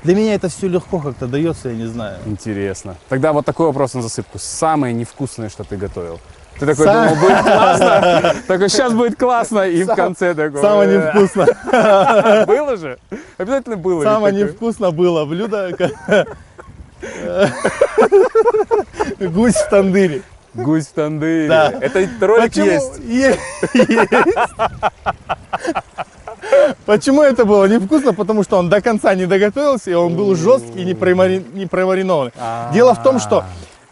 Для 0.03 0.15
меня 0.15 0.33
это 0.33 0.49
все 0.49 0.67
легко 0.67 0.97
как-то 0.97 1.27
дается, 1.27 1.69
я 1.69 1.75
не 1.75 1.85
знаю. 1.85 2.17
Интересно. 2.25 2.95
Тогда 3.09 3.31
вот 3.31 3.45
такой 3.45 3.67
вопрос 3.67 3.93
на 3.93 4.01
засыпку. 4.01 4.39
Самое 4.39 4.91
невкусное, 4.95 5.49
что 5.49 5.63
ты 5.63 5.77
готовил? 5.77 6.19
Ты 6.59 6.65
такой 6.65 6.85
Са- 6.85 6.93
думал, 6.93 7.15
будет 7.21 7.41
классно, 7.43 8.35
такой, 8.47 8.69
сейчас 8.69 8.93
будет 8.93 9.17
классно, 9.17 9.59
и 9.67 9.83
в 9.83 9.85
Сам- 9.85 9.95
конце 9.95 10.33
такой... 10.33 10.61
Самое 10.61 10.89
«Э, 10.89 11.13
невкусно, 11.13 11.45
Было 12.47 12.75
же? 12.77 12.97
Обязательно 13.37 13.77
было. 13.77 14.03
самое 14.03 14.35
невкусно 14.35 14.91
было 14.91 15.23
блюдо. 15.25 15.71
Гусь 19.19 19.55
в 19.55 19.69
тандыре. 19.69 20.21
Гусь 20.53 20.87
в 20.87 20.91
тандыре. 20.93 21.47
Да. 21.47 21.71
Это 21.79 22.07
ролик 22.25 22.49
Почему? 22.49 22.65
есть. 22.65 22.99
Есть. 23.05 23.39
Почему 26.85 27.21
это 27.21 27.45
было 27.45 27.65
невкусно? 27.65 28.13
Потому 28.13 28.43
что 28.43 28.57
он 28.57 28.69
до 28.69 28.81
конца 28.81 29.13
не 29.15 29.25
доготовился, 29.27 29.91
и 29.91 29.93
он 29.93 30.15
был 30.15 30.35
жесткий 30.35 30.81
и 30.81 30.85
не, 30.85 30.93
промари- 30.93 31.45
не 31.53 31.67
проваренованный. 31.67 32.31
Дело 32.73 32.95
в 32.95 33.03
том, 33.03 33.19
что 33.19 33.45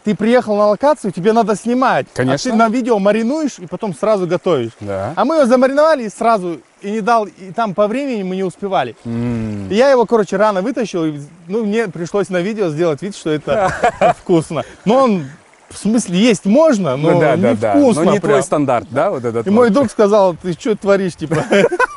ты 0.04 0.14
приехал 0.14 0.56
на 0.56 0.68
локацию, 0.68 1.12
тебе 1.12 1.32
надо 1.32 1.54
снимать. 1.56 2.06
Конечно. 2.14 2.50
А 2.50 2.52
ты 2.52 2.58
на 2.58 2.68
видео 2.68 2.98
маринуешь 2.98 3.58
и 3.58 3.66
потом 3.66 3.94
сразу 3.94 4.26
готовишь. 4.26 4.72
Да. 4.80 5.12
А 5.16 5.24
мы 5.24 5.36
его 5.36 5.46
замариновали 5.46 6.04
и 6.04 6.08
сразу, 6.08 6.60
и 6.80 6.90
не 6.90 7.00
дал, 7.00 7.26
и 7.26 7.52
там 7.54 7.74
по 7.74 7.86
времени 7.88 8.22
мы 8.22 8.36
не 8.36 8.44
успевали. 8.44 8.96
И 9.04 9.74
я 9.74 9.90
его, 9.90 10.06
короче, 10.06 10.36
рано 10.36 10.62
вытащил, 10.62 11.04
и, 11.04 11.20
ну, 11.48 11.64
мне 11.64 11.88
пришлось 11.88 12.28
на 12.30 12.40
видео 12.40 12.68
сделать 12.70 13.02
вид, 13.02 13.14
что 13.16 13.30
это 13.30 14.14
вкусно. 14.20 14.64
Но 14.84 14.94
он, 15.04 15.24
в 15.68 15.76
смысле, 15.76 16.18
есть 16.18 16.46
можно, 16.46 16.96
но 16.96 17.10
Ну 17.12 17.20
да, 17.20 17.36
да, 17.36 17.54
да. 17.54 17.74
невкусно 17.74 18.04
Но 18.04 18.12
не 18.12 18.20
прям. 18.20 18.30
твой 18.32 18.42
стандарт, 18.42 18.86
да, 18.90 19.10
вот 19.10 19.24
этот 19.24 19.46
И 19.46 19.50
вот? 19.50 19.56
мой 19.56 19.70
друг 19.70 19.90
сказал, 19.90 20.34
ты 20.40 20.52
что 20.52 20.74
творишь, 20.76 21.16
типа? 21.16 21.44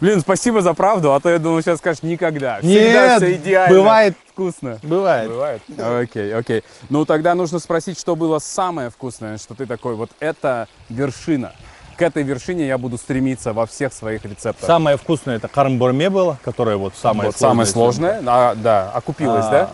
Блин, 0.00 0.20
спасибо 0.20 0.60
за 0.62 0.74
правду, 0.74 1.12
а 1.12 1.20
то 1.20 1.28
я 1.28 1.38
думал, 1.38 1.60
сейчас 1.62 1.78
скажешь 1.78 2.02
никогда. 2.02 2.58
Всегда 2.58 3.08
Нет, 3.18 3.22
все 3.22 3.34
идеально. 3.34 3.78
бывает, 3.78 4.14
вкусно. 4.32 4.78
бывает. 4.82 5.28
Бывает? 5.28 5.62
Окей, 5.78 6.34
окей. 6.34 6.62
Ну 6.88 7.04
тогда 7.04 7.34
нужно 7.34 7.58
спросить, 7.58 7.98
что 7.98 8.14
было 8.16 8.38
самое 8.38 8.90
вкусное, 8.90 9.38
что 9.38 9.54
ты 9.54 9.66
такой, 9.66 9.94
вот 9.94 10.10
это 10.20 10.68
вершина. 10.88 11.52
К 11.96 12.02
этой 12.02 12.22
вершине 12.22 12.66
я 12.68 12.78
буду 12.78 12.96
стремиться 12.96 13.52
во 13.52 13.66
всех 13.66 13.92
своих 13.92 14.24
рецептах. 14.24 14.64
Самое 14.64 14.96
вкусное 14.96 15.36
это 15.36 15.48
кармбурме 15.48 16.10
было, 16.10 16.38
которое 16.44 16.76
вот 16.76 16.94
самое 16.96 17.30
вот 17.30 17.36
самое 17.36 17.66
сложное. 17.66 18.20
сложное. 18.20 18.32
А, 18.32 18.54
да, 18.54 18.90
окупилось, 18.94 19.46
А, 19.46 19.50
да? 19.50 19.70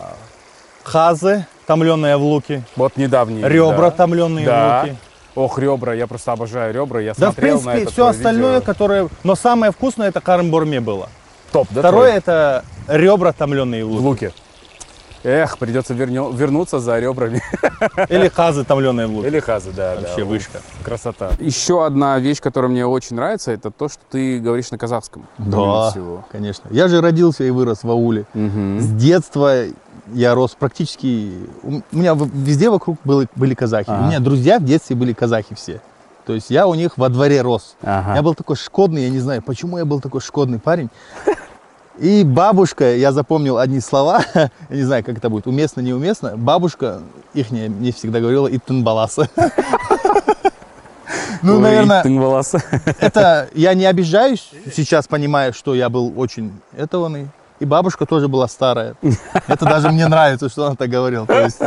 Хазы, 0.83 1.45
томленные 1.67 2.17
в 2.17 2.23
луке. 2.23 2.63
Вот 2.75 2.97
недавний. 2.97 3.43
Ребра 3.43 3.89
да. 3.89 3.91
томленные 3.91 4.45
Да. 4.45 4.79
в 4.79 4.83
луке. 4.85 4.97
Ох, 5.35 5.59
ребра, 5.59 5.93
я 5.93 6.07
просто 6.07 6.31
обожаю 6.31 6.73
ребра. 6.73 7.01
Я 7.01 7.13
Да, 7.17 7.31
в 7.31 7.33
смотрел 7.33 7.57
на 7.57 7.61
принципе, 7.71 7.83
это 7.83 7.91
все 7.91 8.07
остальное, 8.07 8.55
видео. 8.55 8.65
которое... 8.65 9.09
Но 9.23 9.35
самое 9.35 9.71
вкусное 9.71 10.07
это 10.07 10.21
кармбурме 10.21 10.79
было. 10.79 11.09
Топ, 11.51 11.67
да? 11.71 11.81
Второе 11.81 12.07
твой? 12.09 12.17
это 12.17 12.65
ребра 12.87 13.33
томленные 13.33 13.83
в 13.85 13.89
в 13.89 13.91
луке. 13.91 14.27
луке. 14.27 14.33
Эх, 15.23 15.57
придется 15.57 15.95
вернё- 15.95 16.31
вернуться 16.35 16.79
за 16.79 16.99
ребрами. 16.99 17.41
Или 18.09 18.27
хазы 18.29 18.63
томленые 18.63 19.07
в 19.07 19.11
луке. 19.15 19.27
Или 19.27 19.39
хазы, 19.39 19.71
да. 19.71 19.95
Вообще 19.95 20.19
да. 20.19 20.25
вышка. 20.25 20.61
Красота. 20.83 21.31
Еще 21.39 21.83
одна 21.83 22.19
вещь, 22.19 22.39
которая 22.39 22.69
мне 22.69 22.85
очень 22.85 23.15
нравится, 23.15 23.51
это 23.51 23.71
то, 23.71 23.89
что 23.89 23.99
ты 24.11 24.39
говоришь 24.39 24.69
на 24.69 24.77
казахском. 24.77 25.25
Да, 25.39 25.89
всего. 25.89 26.25
конечно. 26.31 26.67
Я 26.69 26.87
же 26.87 27.01
родился 27.01 27.43
и 27.43 27.49
вырос 27.49 27.83
в 27.83 27.89
ауле. 27.89 28.25
Мгм. 28.35 28.79
С 28.79 28.87
детства 28.87 29.63
я 30.13 30.35
рос 30.35 30.55
практически... 30.57 31.33
У 31.63 31.97
меня 31.97 32.15
везде 32.15 32.69
вокруг 32.69 32.97
были, 33.03 33.27
были 33.35 33.53
казахи. 33.53 33.89
Ага. 33.89 34.03
У 34.03 34.07
меня 34.07 34.19
друзья 34.19 34.59
в 34.59 34.63
детстве 34.63 34.95
были 34.95 35.13
казахи 35.13 35.55
все. 35.55 35.81
То 36.25 36.33
есть 36.33 36.49
я 36.49 36.67
у 36.67 36.73
них 36.73 36.97
во 36.97 37.09
дворе 37.09 37.41
рос. 37.41 37.75
Ага. 37.81 38.15
Я 38.15 38.21
был 38.21 38.35
такой 38.35 38.55
шкодный, 38.55 39.03
я 39.03 39.09
не 39.09 39.19
знаю, 39.19 39.41
почему 39.41 39.77
я 39.77 39.85
был 39.85 40.01
такой 40.01 40.21
шкодный 40.21 40.59
парень. 40.59 40.89
И 41.97 42.23
бабушка, 42.25 42.95
я 42.95 43.13
запомнил 43.13 43.57
одни 43.57 43.79
слова, 43.79 44.21
я 44.33 44.49
не 44.69 44.83
знаю, 44.83 45.03
как 45.03 45.17
это 45.17 45.29
будет, 45.29 45.47
уместно, 45.47 45.79
неуместно. 45.79 46.35
Бабушка, 46.35 46.99
их 47.33 47.51
мне 47.51 47.91
всегда 47.93 48.19
говорила, 48.19 48.47
и 48.47 48.59
баласа. 48.81 49.29
Ну, 51.41 51.57
Ой, 51.57 51.61
наверное, 51.61 52.01
это 52.99 53.49
я 53.53 53.75
не 53.75 53.85
обижаюсь, 53.85 54.49
сейчас 54.75 55.07
понимаю, 55.07 55.53
что 55.53 55.75
я 55.75 55.89
был 55.89 56.11
очень 56.17 56.51
этованный. 56.75 57.27
И 57.59 57.65
бабушка 57.65 58.05
тоже 58.05 58.27
была 58.27 58.47
старая. 58.47 58.95
Это 59.47 59.65
даже 59.65 59.89
мне 59.89 60.07
нравится, 60.07 60.49
что 60.49 60.65
она 60.65 60.75
так 60.75 60.89
говорила. 60.89 61.25
То 61.25 61.41
есть, 61.41 61.59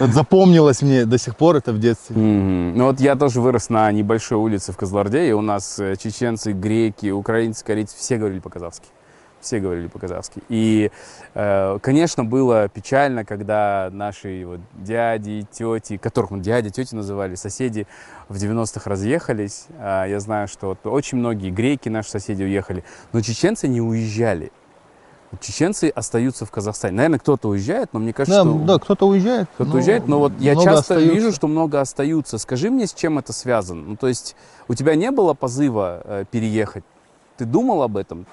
вот 0.00 0.10
запомнилось 0.10 0.82
мне 0.82 1.04
до 1.04 1.18
сих 1.18 1.36
пор 1.36 1.56
это 1.56 1.72
в 1.72 1.78
детстве. 1.78 2.16
Мгм. 2.16 2.76
Ну 2.76 2.84
вот 2.86 3.00
я 3.00 3.14
тоже 3.14 3.40
вырос 3.40 3.68
на 3.70 3.90
небольшой 3.92 4.38
улице 4.38 4.72
в 4.72 4.76
Козларде, 4.76 5.28
и 5.28 5.32
у 5.32 5.40
нас 5.40 5.78
э, 5.78 5.96
чеченцы, 5.96 6.52
греки, 6.52 7.10
украинцы, 7.10 7.64
корейцы, 7.64 7.96
все 7.96 8.16
говорили 8.16 8.40
по-казахски. 8.40 8.86
Все 9.40 9.60
говорили 9.60 9.86
по-казахски. 9.86 10.42
И, 10.48 10.90
э, 11.34 11.78
конечно, 11.80 12.24
было 12.24 12.68
печально, 12.68 13.24
когда 13.24 13.88
наши 13.92 14.44
вот 14.44 14.60
дяди, 14.74 15.46
тети, 15.50 15.96
которых 15.96 16.32
мы 16.32 16.40
дяди, 16.40 16.70
тети 16.70 16.94
называли, 16.94 17.36
соседи 17.36 17.86
в 18.28 18.36
90-х 18.36 18.90
разъехались. 18.90 19.66
А 19.78 20.06
я 20.06 20.18
знаю, 20.18 20.48
что 20.48 20.68
вот 20.68 20.86
очень 20.86 21.18
многие 21.18 21.50
греки, 21.50 21.88
наши 21.88 22.10
соседи, 22.10 22.42
уехали, 22.42 22.82
но 23.12 23.20
чеченцы 23.20 23.68
не 23.68 23.80
уезжали. 23.80 24.50
Чеченцы 25.40 25.92
остаются 25.94 26.46
в 26.46 26.50
Казахстане. 26.50 26.96
Наверное, 26.96 27.18
кто-то 27.18 27.48
уезжает, 27.50 27.92
но 27.92 28.00
мне 28.00 28.12
кажется, 28.14 28.44
Да, 28.44 28.50
что... 28.50 28.58
да, 28.64 28.78
кто-то 28.78 29.06
уезжает. 29.06 29.46
Кто-то 29.54 29.70
но 29.70 29.76
уезжает, 29.76 30.08
но 30.08 30.18
вот 30.20 30.32
я 30.40 30.54
часто 30.54 30.78
остаются. 30.78 31.14
вижу, 31.14 31.32
что 31.32 31.46
много 31.48 31.80
остаются. 31.80 32.38
Скажи 32.38 32.70
мне, 32.70 32.86
с 32.86 32.94
чем 32.94 33.18
это 33.18 33.32
связано? 33.32 33.82
Ну, 33.82 33.96
то 33.96 34.08
есть 34.08 34.34
у 34.68 34.74
тебя 34.74 34.94
не 34.94 35.10
было 35.10 35.34
позыва 35.34 36.00
э, 36.02 36.24
переехать? 36.30 36.82
Ты 37.36 37.44
думал 37.44 37.82
об 37.82 37.98
этом? 37.98 38.26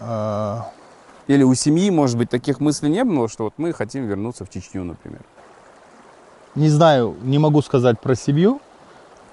А, 0.00 0.70
Или 1.26 1.42
у 1.42 1.54
семьи, 1.54 1.90
может 1.90 2.16
быть, 2.16 2.30
таких 2.30 2.60
мыслей 2.60 2.90
не 2.90 3.04
было, 3.04 3.28
что 3.28 3.44
вот 3.44 3.54
мы 3.56 3.72
хотим 3.72 4.06
вернуться 4.06 4.44
в 4.44 4.50
Чечню, 4.50 4.84
например? 4.84 5.20
Не 6.54 6.68
знаю, 6.68 7.16
не 7.22 7.38
могу 7.38 7.62
сказать 7.62 8.00
про 8.00 8.14
семью, 8.14 8.60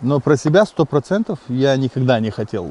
но 0.01 0.19
про 0.19 0.36
себя 0.38 0.65
сто 0.65 0.86
процентов 0.86 1.39
я 1.47 1.75
никогда 1.78 2.19
не 2.19 2.32
хотел 2.32 2.69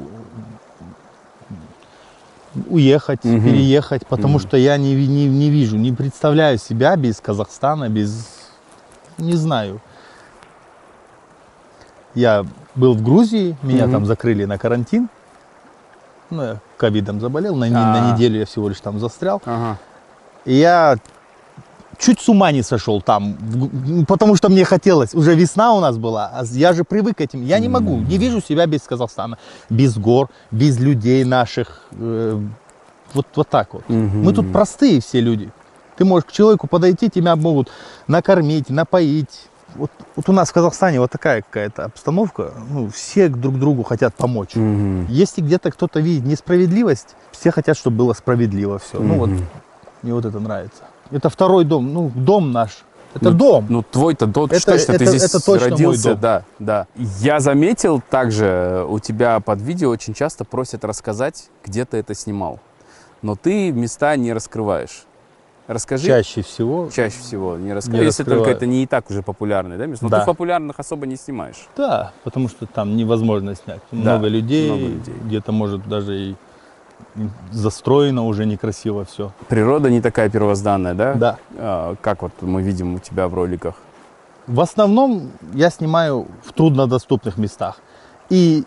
уехать, 2.69 3.23
Мгм. 3.23 3.43
переехать, 3.43 4.07
потому 4.07 4.37
Мгм. 4.37 4.47
что 4.47 4.57
я 4.57 4.77
не, 4.77 4.93
не, 5.07 5.27
не 5.27 5.49
вижу, 5.49 5.75
не 5.77 5.91
представляю 5.91 6.57
себя 6.57 6.95
без 6.95 7.19
Казахстана, 7.19 7.89
без... 7.89 8.27
Не 9.17 9.33
знаю. 9.33 9.81
Я 12.13 12.45
был 12.75 12.93
в 12.93 13.03
Грузии, 13.03 13.57
меня 13.61 13.83
Мгм. 13.85 13.91
там 13.91 14.05
закрыли 14.05 14.45
на 14.45 14.57
карантин. 14.57 15.09
Ну, 16.35 16.43
я 16.43 16.59
ковидом 16.77 17.19
заболел, 17.21 17.55
на, 17.55 17.69
не- 17.69 17.75
А. 17.75 17.93
на 17.93 18.13
неделю 18.13 18.39
я 18.39 18.45
всего 18.45 18.69
лишь 18.69 18.79
там 18.79 18.99
застрял. 18.99 19.41
Ага. 19.45 19.77
И 20.45 20.53
я 20.55 20.97
чуть 21.97 22.19
с 22.19 22.29
ума 22.29 22.51
не 22.51 22.61
сошел 22.63 23.01
там, 23.01 23.37
потому 24.07 24.35
что 24.35 24.49
мне 24.49 24.65
хотелось. 24.65 25.13
Уже 25.15 25.33
весна 25.35 25.73
у 25.73 25.79
нас 25.79 25.97
была, 25.97 26.29
а 26.33 26.43
я 26.51 26.73
же 26.73 26.83
привык 26.83 27.17
к 27.17 27.21
этим. 27.21 27.41
Я 27.43 27.59
не 27.59 27.69
могу, 27.69 27.97
не 27.97 28.17
вижу 28.17 28.41
себя 28.41 28.65
без 28.67 28.81
Казахстана, 28.81 29.37
без 29.69 29.97
гор, 29.97 30.29
без 30.51 30.79
людей 30.79 31.23
наших. 31.23 31.81
э, 31.91 32.39
вот, 33.13 33.27
вот 33.35 33.47
так 33.49 33.73
вот. 33.73 33.83
Мы 33.89 34.33
тут 34.33 34.51
простые 34.51 34.99
все 34.99 35.21
люди. 35.21 35.49
Ты 35.95 36.03
можешь 36.03 36.25
к 36.25 36.31
человеку 36.33 36.67
подойти, 36.67 37.09
тебя 37.09 37.35
могут 37.37 37.69
накормить, 38.07 38.69
напоить. 38.69 39.47
Вот, 39.75 39.91
вот 40.15 40.29
у 40.29 40.31
нас 40.31 40.49
в 40.49 40.53
Казахстане 40.53 40.99
вот 40.99 41.11
такая 41.11 41.41
какая-то 41.41 41.85
обстановка. 41.85 42.53
Ну, 42.69 42.89
все 42.89 43.27
друг 43.29 43.59
другу 43.59 43.83
хотят 43.83 44.15
помочь. 44.15 44.55
Мгм. 44.55 45.05
Если 45.09 45.41
где-то 45.41 45.71
кто-то 45.71 45.99
видит 45.99 46.25
несправедливость, 46.25 47.15
все 47.31 47.51
хотят, 47.51 47.77
чтобы 47.77 47.97
было 47.97 48.13
справедливо 48.13 48.79
все. 48.79 48.99
Ну 48.99 49.15
вот 49.15 49.29
мне 50.01 50.13
вот 50.13 50.25
это 50.25 50.39
нравится. 50.39 50.83
Это 51.11 51.29
второй 51.29 51.65
дом, 51.65 51.93
ну, 51.93 52.11
дом 52.15 52.51
наш. 52.51 52.83
Это 53.13 53.29
Ну, 53.31 53.37
дом. 53.37 53.65
Ну, 53.69 53.81
твой-то 53.83 54.25
дом, 54.25 54.45
Это- 54.51 54.65
точно, 54.65 54.93
ты 54.97 55.03
это- 55.03 55.05
здесь 55.05 55.23
это 55.23 55.39
точно 55.45 55.69
мой 55.69 55.71
родился, 55.71 56.09
дом. 56.11 56.19
да, 56.19 56.43
да. 56.59 56.87
Я 57.21 57.39
заметил 57.39 58.01
также, 58.09 58.45
э, 58.45 58.85
у 58.89 58.99
тебя 58.99 59.39
под 59.39 59.61
видео 59.61 59.89
очень 59.89 60.13
часто 60.13 60.43
просят 60.43 60.83
рассказать, 60.83 61.49
где 61.63 61.85
ты 61.85 61.95
это 61.97 62.13
снимал. 62.13 62.59
Но 63.21 63.35
ты 63.35 63.71
места 63.71 64.17
не 64.17 64.33
раскрываешь. 64.33 65.04
Расскажи 65.67 66.05
Чаще 66.07 66.41
всего. 66.43 66.89
чаще 66.95 67.17
всего 67.19 67.57
не 67.57 67.65
Не 67.65 67.73
раскрываешь. 67.73 68.05
Если 68.05 68.23
только 68.23 68.35
раскрываю. 68.35 68.55
это 68.57 68.65
не 68.67 68.83
и 68.83 68.85
так 68.87 69.09
уже 69.09 69.23
популярное, 69.23 69.77
да, 69.77 69.87
место. 69.87 70.05
Но 70.05 70.09
Да. 70.09 70.19
ты 70.19 70.25
популярных 70.27 70.79
особо 70.79 71.07
не 71.07 71.15
снимаешь. 71.15 71.67
Да, 71.75 72.11
потому 72.23 72.49
что 72.49 72.67
там 72.67 72.95
невозможно 72.95 73.55
снять. 73.55 73.81
Да, 73.91 73.97
много 73.97 74.27
людей, 74.27 74.69
много 74.69 74.85
людей. 74.87 75.15
где-то 75.23 75.51
может 75.51 75.87
даже 75.87 76.15
и 76.17 76.35
застроено 77.51 78.25
уже 78.25 78.45
некрасиво 78.45 79.05
все. 79.05 79.31
Природа 79.47 79.89
не 79.89 80.01
такая 80.01 80.29
первозданная, 80.29 80.93
да? 80.93 81.13
Да. 81.15 81.37
А, 81.57 81.95
как 82.01 82.21
вот 82.21 82.31
мы 82.41 82.61
видим 82.61 82.95
у 82.95 82.99
тебя 82.99 83.27
в 83.27 83.33
роликах. 83.33 83.75
В 84.47 84.59
основном 84.61 85.31
я 85.53 85.69
снимаю 85.71 86.27
в 86.43 86.53
труднодоступных 86.53 87.37
местах. 87.37 87.79
И 88.29 88.63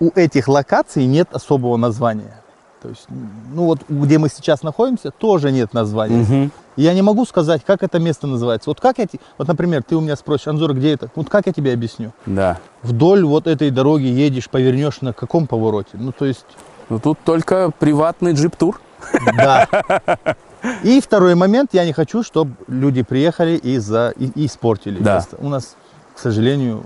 у 0.00 0.10
этих 0.14 0.48
локаций 0.48 1.04
нет 1.06 1.28
особого 1.32 1.76
названия. 1.76 2.40
То 2.82 2.88
есть, 2.88 3.06
ну 3.52 3.64
вот 3.64 3.80
где 3.88 4.18
мы 4.18 4.28
сейчас 4.28 4.62
находимся, 4.62 5.10
тоже 5.10 5.50
нет 5.50 5.74
названия. 5.74 6.50
И 6.76 6.82
Я 6.82 6.94
не 6.94 7.02
могу 7.02 7.24
сказать, 7.24 7.62
как 7.66 7.82
это 7.82 7.98
место 7.98 8.26
называется. 8.28 8.70
Вот 8.70 8.80
как 8.80 8.98
я, 8.98 9.06
вот, 9.36 9.48
например, 9.48 9.82
ты 9.82 9.96
у 9.96 10.00
меня 10.00 10.14
спросишь, 10.14 10.46
Анзор, 10.46 10.74
где 10.74 10.92
это? 10.94 11.10
Вот 11.16 11.28
как 11.28 11.46
я 11.46 11.52
тебе 11.52 11.72
объясню? 11.72 12.12
Да. 12.26 12.58
Вдоль 12.82 13.24
вот 13.24 13.48
этой 13.48 13.70
дороги 13.70 14.04
едешь, 14.06 14.48
повернешь 14.48 15.00
на 15.00 15.12
каком 15.12 15.48
повороте? 15.48 15.90
Ну, 15.94 16.12
то 16.12 16.24
есть, 16.24 16.46
Ну 16.88 17.00
тут 17.00 17.18
только 17.24 17.70
приватный 17.78 18.32
джип-тур. 18.32 18.80
да. 19.36 19.66
И 20.84 21.00
второй 21.00 21.34
момент, 21.34 21.70
я 21.72 21.84
не 21.84 21.92
хочу, 21.92 22.22
чтобы 22.22 22.52
люди 22.68 23.02
приехали 23.02 23.56
и, 23.56 23.78
за, 23.78 24.12
и, 24.16 24.26
и 24.26 24.46
испортили 24.46 25.00
Да. 25.02 25.16
место. 25.16 25.36
У 25.40 25.48
нас, 25.48 25.76
к 26.14 26.18
сожалению, 26.18 26.84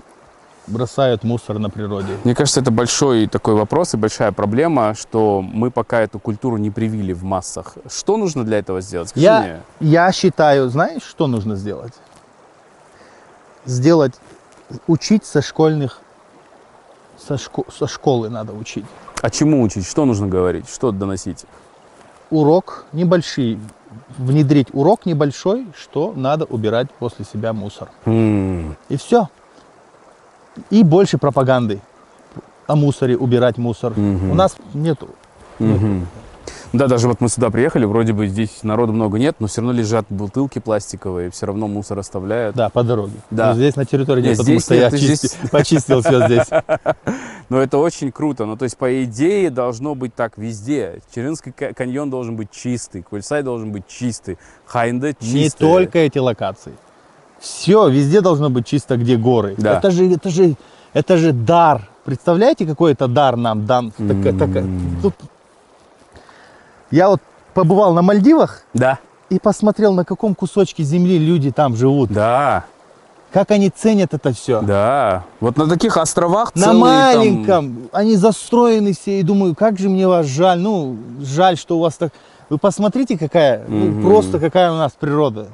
бросают 0.67 1.23
мусор 1.23 1.59
на 1.59 1.69
природе. 1.69 2.17
Мне 2.23 2.35
кажется, 2.35 2.61
это 2.61 2.71
большой 2.71 3.27
такой 3.27 3.53
вопрос 3.55 3.93
и 3.93 3.97
большая 3.97 4.31
проблема, 4.31 4.93
что 4.95 5.41
мы 5.41 5.71
пока 5.71 6.01
эту 6.01 6.19
культуру 6.19 6.57
не 6.57 6.71
привили 6.71 7.13
в 7.13 7.23
массах. 7.23 7.75
Что 7.89 8.17
нужно 8.17 8.43
для 8.43 8.59
этого 8.59 8.81
сделать? 8.81 9.09
Скажи 9.09 9.23
Я, 9.25 9.39
мне. 9.41 9.61
я 9.91 10.11
считаю, 10.11 10.69
знаешь, 10.69 11.03
что 11.03 11.27
нужно 11.27 11.55
сделать? 11.55 11.93
Сделать, 13.65 14.13
учить 14.87 15.25
со 15.25 15.41
школьных, 15.41 15.99
со, 17.17 17.35
шко- 17.35 17.71
со 17.71 17.87
школы 17.87 18.29
надо 18.29 18.53
учить. 18.53 18.85
А 19.21 19.29
чему 19.29 19.61
учить? 19.61 19.85
Что 19.87 20.05
нужно 20.05 20.27
говорить? 20.27 20.69
Что 20.69 20.91
доносить? 20.91 21.45
Урок 22.29 22.85
небольшой, 22.91 23.59
внедрить 24.17 24.67
урок 24.73 25.05
небольшой, 25.05 25.67
что 25.77 26.13
надо 26.15 26.45
убирать 26.45 26.91
после 26.91 27.23
себя 27.25 27.53
мусор. 27.53 27.89
М, 28.05 28.75
И 28.89 28.97
все. 28.97 29.29
И 30.69 30.83
больше 30.83 31.17
пропаганды 31.17 31.79
о 32.67 32.75
мусоре, 32.75 33.17
убирать 33.17 33.57
мусор. 33.57 33.93
Мгм. 33.95 34.31
У 34.31 34.33
нас 34.35 34.55
нету. 34.73 35.09
мгм. 35.59 36.07
Да, 36.73 36.87
даже 36.87 37.07
вот 37.07 37.21
мы 37.21 37.29
сюда 37.29 37.51
приехали, 37.51 37.85
вроде 37.85 38.13
бы 38.13 38.25
здесь 38.27 38.63
народу 38.63 38.93
много 38.93 39.19
нет, 39.19 39.35
но 39.39 39.45
все 39.45 39.61
равно 39.61 39.73
лежат 39.73 40.05
бутылки 40.09 40.57
пластиковые, 40.57 41.29
все 41.29 41.45
равно 41.45 41.67
мусор 41.67 41.99
оставляют. 41.99 42.55
Да, 42.55 42.69
по 42.69 42.83
дороге. 42.83 43.13
Да. 43.29 43.49
Но 43.49 43.53
здесь 43.53 43.75
на 43.75 43.85
территории 43.85 44.21
Нет, 44.21 44.29
нет, 44.31 44.37
потому 44.39 44.55
здесь 44.59 44.65
что 44.65 44.73
я 44.75 44.89
нет, 44.89 44.93
здесь- 44.99 45.21
чисти- 45.21 45.49
почистил 45.51 46.01
все 46.01 46.25
здесь. 46.25 46.47
Но 47.49 47.59
это 47.61 47.77
очень 47.77 48.11
круто. 48.11 48.45
Ну, 48.45 48.57
то 48.57 48.63
есть, 48.63 48.75
по 48.77 49.03
идее, 49.03 49.51
должно 49.51 49.93
быть 49.93 50.15
так 50.15 50.35
везде. 50.37 50.99
Чарынский 51.13 51.51
ка- 51.51 51.73
каньон 51.75 52.09
должен 52.09 52.35
быть 52.35 52.49
чистый, 52.49 53.03
Кольсай 53.03 53.43
должен 53.43 53.71
быть 53.71 53.83
чистый, 53.87 54.39
Каинды 54.65 55.13
чистый. 55.19 55.33
Не 55.43 55.49
только 55.51 55.99
эти 55.99 56.17
локации. 56.17 56.73
Все, 57.43 57.89
везде 57.89 58.21
должно 58.21 58.49
быть 58.49 58.65
чисто, 58.65 58.95
где 58.95 59.17
горы. 59.17 59.55
Да. 59.57 59.77
Это 59.77 59.91
же, 59.91 60.09
это 60.09 60.29
же, 60.29 60.55
это 60.93 61.17
же 61.17 61.33
дар. 61.33 61.89
Представляете, 62.05 62.65
какой 62.65 62.93
это 62.93 63.09
дар 63.09 63.35
нам 63.35 63.65
дан? 63.65 63.91
Така- 63.91 64.59
М. 64.59 64.97
тут- 65.01 65.15
Я 66.89 67.09
вот 67.09 67.19
побывал 67.53 67.93
на 67.93 68.01
Мальдивах 68.01 68.61
Да, 68.73 68.97
и 69.29 69.39
посмотрел, 69.39 69.93
на 69.93 70.05
каком 70.05 70.35
кусочке 70.35 70.83
земли 70.83 71.17
люди 71.17 71.51
там 71.51 71.75
живут. 71.75 72.11
да, 72.13 72.63
Как 73.33 73.51
они 73.51 73.69
ценят 73.69 74.13
это 74.13 74.31
все. 74.31 74.61
да. 74.61 75.23
Вот 75.41 75.57
на 75.57 75.67
таких 75.67 75.97
островах 75.97 76.55
На 76.55 76.61
целые 76.61 76.79
там- 76.79 76.79
маленьком. 76.79 77.77
Они 77.91 78.15
застроены 78.15 78.93
все. 78.93 79.19
И 79.19 79.23
думаю, 79.23 79.53
как 79.53 79.77
же 79.79 79.89
мне 79.89 80.07
вас 80.07 80.27
жаль. 80.27 80.59
Ну, 80.59 80.95
жаль, 81.19 81.57
что 81.57 81.77
у 81.77 81.81
вас 81.81 81.95
так... 81.95 82.13
Вы 82.49 82.57
посмотрите, 82.57 83.17
какая, 83.17 83.65
ну, 83.67 83.85
Мгм. 83.87 84.01
просто 84.03 84.39
какая 84.39 84.71
у 84.71 84.75
нас 84.75 84.91
природа. 84.97 85.47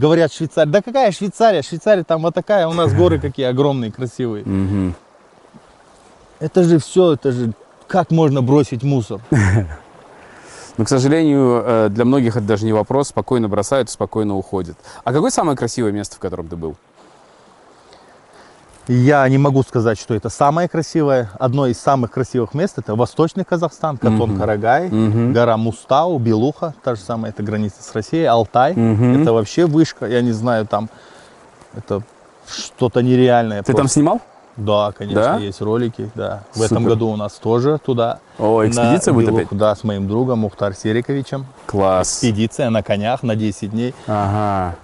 Говорят, 0.00 0.32
Швейцария. 0.32 0.70
Да 0.70 0.80
какая 0.80 1.12
Швейцария? 1.12 1.60
Швейцария 1.60 2.04
там 2.04 2.22
вот 2.22 2.34
такая, 2.34 2.66
у 2.66 2.72
нас 2.72 2.94
горы 2.94 3.20
какие 3.20 3.44
огромные, 3.44 3.92
красивые. 3.92 4.94
Это 6.38 6.64
же 6.64 6.78
все, 6.78 7.12
это 7.12 7.32
же... 7.32 7.52
Как 7.86 8.10
можно 8.10 8.40
бросить 8.40 8.82
мусор? 8.82 9.20
Но, 10.78 10.84
к 10.84 10.88
сожалению, 10.88 11.62
э, 11.66 11.88
для 11.90 12.04
многих 12.06 12.36
это 12.36 12.46
даже 12.46 12.64
не 12.64 12.72
вопрос. 12.72 13.08
Спокойно 13.08 13.48
бросают, 13.48 13.90
спокойно 13.90 14.36
уходят. 14.36 14.78
А 15.04 15.12
какое 15.12 15.30
самое 15.30 15.58
красивое 15.58 15.92
место, 15.92 16.16
в 16.16 16.18
котором 16.20 16.48
ты 16.48 16.56
был? 16.56 16.76
Я 18.92 19.28
не 19.28 19.38
могу 19.38 19.62
сказать, 19.62 20.00
что 20.00 20.14
это 20.14 20.30
самое 20.30 20.68
красивое. 20.68 21.30
Одно 21.38 21.66
из 21.68 21.78
самых 21.78 22.10
красивых 22.10 22.54
мест 22.54 22.76
это 22.76 22.96
Восточный 22.96 23.44
Казахстан, 23.44 23.96
Катон 23.96 24.36
Карагай, 24.36 24.88
Мгм. 24.88 25.32
гора 25.32 25.56
Мустау, 25.56 26.18
Белуха, 26.18 26.74
та 26.82 26.96
же 26.96 27.00
самая, 27.00 27.30
это 27.30 27.44
граница 27.44 27.84
с 27.84 27.94
Россией, 27.94 28.24
Алтай. 28.24 28.72
Мгм. 28.74 29.22
Это 29.22 29.32
вообще 29.32 29.66
вышка, 29.66 30.06
я 30.06 30.22
не 30.22 30.32
знаю, 30.32 30.66
там 30.66 30.90
это 31.76 32.02
что-то 32.48 33.00
нереальное. 33.00 33.60
Ты 33.62 33.66
там 33.66 33.82
просто. 33.82 33.94
снимал? 33.94 34.20
Да, 34.56 34.90
конечно, 34.90 35.22
Да? 35.22 35.36
есть 35.36 35.60
ролики, 35.60 36.10
да. 36.16 36.42
В 36.56 36.60
этом 36.60 36.78
Супер. 36.78 36.88
году 36.88 37.08
у 37.10 37.16
нас 37.16 37.34
тоже 37.34 37.78
туда. 37.78 38.18
О, 38.40 38.66
экспедиция 38.66 39.14
будет 39.14 39.26
Белуху, 39.28 39.46
опять? 39.46 39.56
Да, 39.58 39.76
с 39.76 39.84
моим 39.84 40.08
другом 40.08 40.40
Мухтар 40.40 40.74
Сериковичем. 40.74 41.46
Класс. 41.66 42.08
Экспедиция 42.08 42.70
на 42.70 42.82
конях 42.82 43.22
на 43.22 43.36
10 43.36 43.70
дней. 43.70 43.94
Ага. 44.08 44.74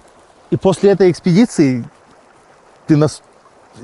И 0.49 0.55
после 0.55 0.91
этой 0.91 1.11
экспедиции 1.11 1.83
ты 2.87 2.95
нас... 2.95 3.21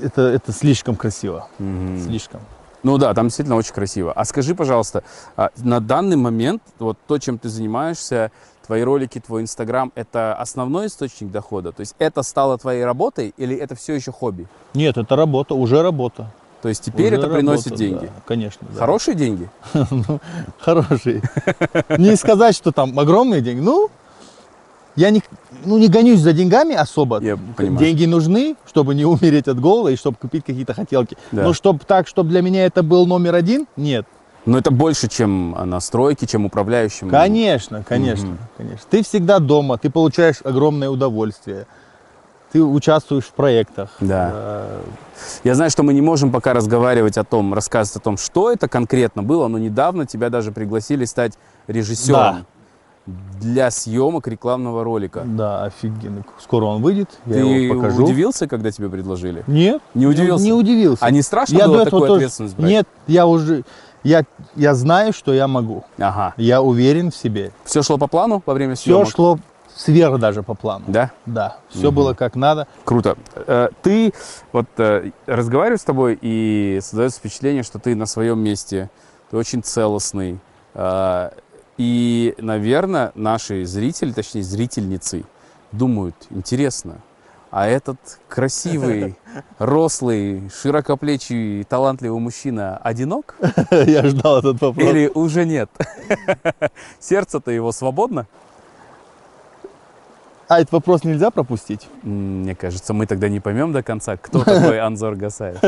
Это, 0.02 0.22
это 0.22 0.52
слишком 0.52 0.96
красиво. 0.96 1.48
Мгм. 1.58 2.02
Слишком. 2.04 2.40
Ну 2.82 2.98
да, 2.98 3.14
там 3.14 3.26
действительно 3.26 3.56
очень 3.56 3.72
красиво. 3.72 4.12
А 4.12 4.24
скажи, 4.24 4.54
пожалуйста, 4.54 5.02
а 5.36 5.50
на 5.56 5.80
данный 5.80 6.16
момент 6.16 6.62
вот 6.78 6.98
то, 7.06 7.18
чем 7.18 7.38
ты 7.38 7.48
занимаешься, 7.48 8.30
твои 8.66 8.82
ролики, 8.82 9.20
твой 9.20 9.42
Инстаграм, 9.42 9.90
это 9.94 10.34
основной 10.34 10.86
источник 10.88 11.30
дохода? 11.30 11.72
То 11.72 11.80
есть 11.80 11.94
это 11.98 12.22
стало 12.22 12.58
твоей 12.58 12.84
работой 12.84 13.32
или 13.38 13.56
это 13.56 13.74
все 13.74 13.94
еще 13.94 14.12
хобби? 14.12 14.46
Нет, 14.74 14.98
это 14.98 15.16
работа, 15.16 15.54
уже 15.54 15.82
работа. 15.82 16.30
То 16.60 16.68
есть 16.68 16.82
теперь 16.82 17.12
Уже 17.12 17.16
это 17.22 17.28
приносит 17.28 17.66
работа, 17.66 17.78
деньги? 17.84 18.04
да, 18.06 18.12
конечно. 18.26 18.66
да. 18.70 18.78
Хорошие 18.78 19.14
деньги? 19.14 19.50
Ну, 19.90 20.20
Хорошие. 20.58 21.22
Не 21.98 22.16
сказать, 22.16 22.56
что 22.56 22.72
там 22.72 22.98
огромные 22.98 23.42
деньги. 23.42 23.60
Ну, 23.60 23.90
я 24.96 25.10
не, 25.10 25.22
ну, 25.64 25.78
не 25.78 25.88
гонюсь 25.88 26.20
за 26.20 26.32
деньгами 26.32 26.74
особо. 26.74 27.20
Я 27.22 27.36
понимаю. 27.56 27.78
Деньги 27.78 28.06
нужны, 28.06 28.56
чтобы 28.66 28.94
не 28.94 29.04
умереть 29.14 29.48
от 29.48 29.60
голода 29.60 29.90
и 29.90 29.96
чтобы 29.96 30.16
купить 30.20 30.44
какие-то 30.44 30.74
хотелки. 30.74 31.16
Да. 31.32 31.42
Но 31.44 31.52
чтобы 31.52 31.80
так, 31.86 32.08
чтобы 32.08 32.30
для 32.30 32.42
меня 32.42 32.64
это 32.66 32.82
был 32.82 33.06
номер 33.06 33.34
один, 33.34 33.66
нет. 33.76 34.06
Но 34.46 34.58
это 34.58 34.70
больше, 34.70 35.08
чем 35.08 35.54
а, 35.56 35.64
настройки, 35.64 36.26
чем 36.26 36.44
управляющим. 36.44 37.08
Конечно, 37.08 37.82
конечно, 37.82 38.36
конечно. 38.58 38.86
Ты 38.90 39.02
всегда 39.02 39.38
дома, 39.38 39.78
ты 39.78 39.88
получаешь 39.90 40.36
огромное 40.44 40.90
удовольствие. 40.90 41.66
Ты 42.52 42.62
участвуешь 42.62 43.24
в 43.24 43.32
проектах. 43.32 43.90
Да. 44.00 44.30
Э, 44.32 44.80
Я 45.44 45.54
знаю, 45.54 45.70
что 45.70 45.82
мы 45.82 45.92
не 45.92 46.02
можем 46.02 46.30
пока 46.30 46.52
разговаривать 46.52 47.16
о 47.18 47.24
том, 47.24 47.52
рассказывать 47.52 47.96
о 47.96 48.00
том, 48.00 48.16
что 48.16 48.52
это 48.52 48.68
конкретно 48.68 49.24
было, 49.24 49.48
но 49.48 49.58
недавно 49.58 50.06
тебя 50.06 50.30
даже 50.30 50.52
пригласили 50.52 51.04
стать 51.04 51.32
режиссером 51.66 52.46
для 53.06 53.70
съемок 53.70 54.26
рекламного 54.28 54.82
ролика. 54.82 55.22
Да, 55.26 55.64
офигенно. 55.64 56.24
Скоро 56.40 56.64
он 56.66 56.80
выйдет, 56.82 57.10
я 57.26 57.34
Ты 57.34 57.38
его 57.40 57.74
покажу. 57.82 58.04
удивился, 58.04 58.46
когда 58.48 58.70
тебе 58.70 58.88
предложили? 58.88 59.44
Нет. 59.46 59.82
Не 59.92 60.06
удивился? 60.06 60.44
Не 60.44 60.52
удивился. 60.52 61.04
А 61.04 61.10
не 61.10 61.20
страшно 61.22 61.58
я 61.58 61.66
было 61.68 61.84
такую 61.84 62.00
тоже- 62.02 62.14
ответственность 62.14 62.56
брать? 62.56 62.70
Нет, 62.70 62.88
я 63.06 63.26
уже, 63.26 63.64
я, 64.04 64.24
я 64.56 64.74
знаю, 64.74 65.12
что 65.12 65.34
я 65.34 65.46
могу. 65.48 65.84
Ага. 65.98 66.32
Я 66.38 66.62
уверен 66.62 67.10
в 67.10 67.16
себе. 67.16 67.52
Все 67.64 67.82
шло 67.82 67.98
по 67.98 68.06
плану 68.06 68.42
во 68.46 68.54
время 68.54 68.74
Все 68.74 68.84
съемок? 68.84 69.08
шло 69.10 69.38
сверх 69.76 70.18
даже 70.18 70.42
по 70.42 70.54
плану. 70.54 70.84
Да? 70.88 71.10
Да, 71.26 71.58
все 71.68 71.88
Мгм. 71.88 71.94
было 71.96 72.14
как 72.14 72.36
надо. 72.36 72.68
Круто. 72.84 73.16
Э, 73.34 73.68
Ты, 73.82 74.14
вот 74.52 74.66
э, 74.78 75.10
разговариваю 75.26 75.78
с 75.78 75.82
тобой, 75.84 76.18
и 76.22 76.78
создается 76.80 77.18
впечатление, 77.18 77.64
что 77.64 77.78
ты 77.78 77.94
на 77.96 78.06
своем 78.06 78.38
месте, 78.38 78.88
ты 79.30 79.36
очень 79.36 79.62
целостный. 79.62 80.38
И, 81.76 82.34
наверное, 82.38 83.12
наши 83.14 83.64
зрители, 83.64 84.12
точнее 84.12 84.42
зрительницы, 84.42 85.24
думают, 85.72 86.14
интересно, 86.30 86.98
а 87.50 87.66
этот 87.66 87.98
красивый, 88.28 89.16
рослый, 89.58 90.50
широкоплечий, 90.50 91.64
талантливый 91.64 92.20
мужчина 92.20 92.76
одинок 92.78 93.36
Я 93.70 94.04
ждал 94.06 94.38
этот 94.38 94.60
вопрос. 94.60 94.84
или 94.84 95.10
уже 95.14 95.44
нет? 95.44 95.70
Сердце-то 97.00 97.50
его 97.50 97.72
свободно? 97.72 98.26
А 100.46 100.60
этот 100.60 100.72
вопрос 100.72 101.04
нельзя 101.04 101.30
пропустить? 101.30 101.88
Мне 102.02 102.54
кажется, 102.54 102.92
мы 102.92 103.06
тогда 103.06 103.28
не 103.28 103.40
поймем 103.40 103.72
до 103.72 103.82
конца, 103.82 104.16
кто 104.16 104.44
такой 104.44 104.78
Анзор 104.78 105.14
Гасаев. 105.16 105.58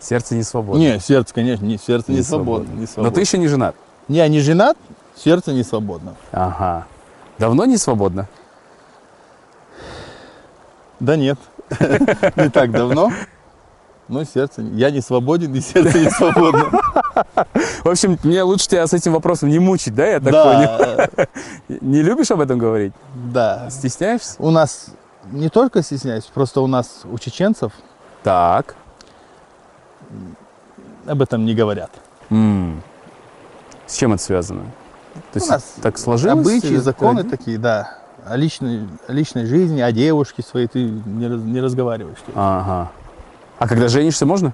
Сердце 0.00 0.34
не 0.36 0.42
свободно. 0.42 0.78
Не, 0.80 1.00
сердце, 1.00 1.34
конечно, 1.34 1.64
не, 1.64 1.76
сердце 1.78 2.12
не, 2.12 2.18
Не 2.18 2.22
свободно. 2.22 2.64
свободно. 2.66 2.74
Не 2.74 2.80
Но 2.82 2.86
свободно. 2.86 3.14
ты 3.14 3.20
еще 3.20 3.38
не 3.38 3.48
женат. 3.48 3.74
Я 4.08 4.28
не 4.28 4.40
женат, 4.40 4.76
сердце 5.16 5.52
не 5.52 5.62
свободно. 5.64 6.14
Ага. 6.32 6.86
Давно 7.38 7.64
не 7.64 7.76
свободно? 7.76 8.28
Да 11.00 11.16
нет, 11.16 11.38
не 12.36 12.48
так 12.50 12.70
давно. 12.72 13.12
Но 14.08 14.24
сердце, 14.24 14.62
я 14.62 14.90
не 14.90 15.02
свободен, 15.02 15.54
и 15.54 15.60
сердце 15.60 15.98
не 15.98 16.10
свободно. 16.10 16.70
В 17.84 17.88
общем, 17.88 18.18
мне 18.24 18.42
лучше 18.42 18.66
тебя 18.68 18.86
с 18.86 18.94
этим 18.94 19.12
вопросом 19.12 19.50
не 19.50 19.58
мучить, 19.58 19.94
да, 19.94 20.06
я 20.06 20.18
так 20.20 20.32
Да, 20.32 20.44
понял? 20.44 21.28
Не 21.82 22.02
любишь 22.02 22.30
об 22.30 22.40
этом 22.40 22.58
говорить? 22.58 22.94
да. 23.32 23.68
Стесняешься? 23.70 24.36
У 24.38 24.50
нас 24.50 24.86
не 25.30 25.50
только 25.50 25.82
стесняюсь, 25.82 26.24
просто 26.24 26.62
у 26.62 26.66
нас 26.66 27.02
у 27.04 27.18
чеченцев 27.18 27.72
Так. 28.22 28.76
Об 31.06 31.22
этом 31.22 31.44
не 31.44 31.54
говорят. 31.54 31.90
М. 32.30 32.82
С 33.86 33.96
чем 33.96 34.12
это 34.12 34.22
связано? 34.22 34.62
То 35.32 35.36
есть 35.38 35.48
У 35.48 35.52
нас 35.52 35.74
так 35.82 35.98
сложилось? 35.98 36.38
Обычаи, 36.46 36.76
законы 36.76 37.22
тради- 37.22 37.30
такие, 37.30 37.58
да. 37.58 37.98
О 38.26 38.36
личной, 38.36 38.86
о 39.08 39.12
личной 39.12 39.46
жизни, 39.46 39.80
о 39.80 39.90
девушке 39.92 40.42
своей 40.42 40.66
ты 40.66 40.82
не, 40.84 41.26
не 41.28 41.60
разговариваешь. 41.60 42.18
Ага. 42.34 42.90
А 43.58 43.66
когда 43.68 43.88
женишься, 43.88 44.26
можно? 44.26 44.52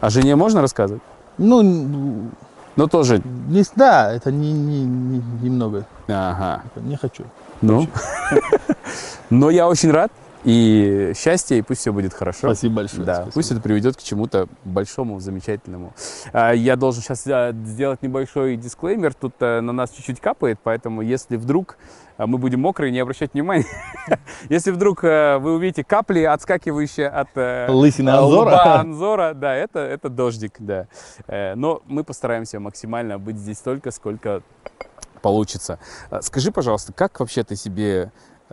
О 0.00 0.10
жене 0.10 0.36
можно 0.36 0.60
рассказывать? 0.60 1.02
Ну, 1.38 1.60
н- 1.60 2.30
Ну, 2.76 2.86
тоже. 2.88 3.22
не, 3.24 3.64
да, 3.74 4.12
это 4.12 4.30
не, 4.30 4.52
не- 4.52 4.84
не- 4.84 5.22
немного. 5.42 5.86
Ага. 6.08 6.62
Не 6.76 6.96
хочу. 6.96 7.24
Ну. 7.62 7.88
Но 9.30 9.50
я 9.50 9.66
очень 9.68 9.90
рад. 9.90 10.12
И 10.46 11.12
счастья, 11.16 11.56
и 11.56 11.62
пусть 11.62 11.80
все 11.80 11.92
будет 11.92 12.14
хорошо. 12.14 12.46
Спасибо 12.46 12.76
большое. 12.76 13.04
Да, 13.04 13.14
спасибо. 13.14 13.32
пусть 13.34 13.50
это 13.50 13.60
приведет 13.60 13.96
к 13.96 14.02
чему-то 14.02 14.46
большому, 14.64 15.18
замечательному. 15.18 15.92
А, 16.32 16.52
Я 16.52 16.76
должен 16.76 17.02
сейчас 17.02 17.24
сделать 17.66 18.00
небольшой 18.00 18.56
дисклеймер. 18.56 19.12
Тут 19.14 19.34
э, 19.40 19.60
на 19.60 19.72
нас 19.72 19.90
чуть-чуть 19.90 20.20
капает, 20.20 20.60
поэтому 20.62 21.02
если 21.02 21.36
вдруг 21.36 21.76
э, 22.16 22.26
мы 22.26 22.38
будем 22.38 22.60
мокрые, 22.60 22.92
не 22.92 23.00
обращать 23.00 23.34
внимания. 23.34 23.66
Если 24.48 24.70
вдруг 24.70 25.02
э, 25.02 25.38
вы 25.38 25.54
увидите 25.54 25.82
капли, 25.82 26.20
отскакивающие 26.20 27.08
от 27.08 27.28
э, 27.34 27.66
Лысины 27.68 28.10
э, 28.10 28.12
Анзора. 28.12 28.78
Анзора, 28.78 29.34
да, 29.34 29.52
это, 29.52 29.80
это 29.80 30.08
дождик, 30.08 30.54
да. 30.60 30.86
Но 31.26 31.82
мы 31.86 32.04
постараемся 32.04 32.60
максимально 32.60 33.18
быть 33.18 33.36
здесь 33.36 33.58
столько, 33.58 33.90
сколько 33.90 34.42
получится. 35.22 35.80
А, 36.10 36.22
Скажи, 36.22 36.52
пожалуйста, 36.52 36.92
как 36.92 37.18
вообще 37.18 37.42
ты 37.42 37.56
себе 37.56 38.12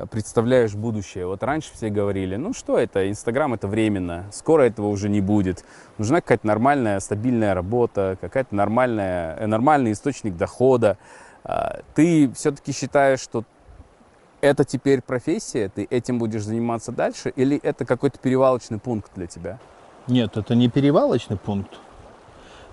представляешь 0.10 0.74
будущее? 0.74 1.26
Вот 1.28 1.44
раньше 1.44 1.72
все 1.74 1.90
говорили, 1.90 2.36
ну 2.36 2.54
что 2.54 2.78
это, 2.78 3.10
Инстаграм 3.10 3.54
это 3.54 3.68
временно, 3.68 4.26
скоро 4.32 4.64
этого 4.64 4.88
уже 4.88 5.10
не 5.10 5.22
будет. 5.22 5.64
Нужна 5.98 6.22
какая-то 6.22 6.48
нормальная, 6.48 7.00
стабильная 7.00 7.54
работа, 7.54 8.18
какая-то 8.20 8.56
нормальная, 8.56 9.36
э, 9.38 9.46
нормальный 9.46 9.92
источник 9.92 10.36
дохода. 10.36 10.98
А, 11.44 11.82
Ты 11.96 12.32
все-таки 12.34 12.72
считаешь, 12.72 13.20
что 13.20 13.44
это 14.42 14.66
теперь 14.66 15.02
профессия, 15.02 15.70
ты 15.70 15.88
этим 15.90 16.20
будешь 16.20 16.44
заниматься 16.44 16.92
дальше, 16.92 17.32
или 17.36 17.58
это 17.64 17.86
какой-то 17.86 18.20
перевалочный 18.20 18.78
пункт 18.78 19.12
для 19.16 19.26
тебя? 19.26 19.58
Нет, 20.08 20.36
это 20.36 20.54
не 20.54 20.70
перевалочный 20.70 21.38
пункт. 21.38 21.80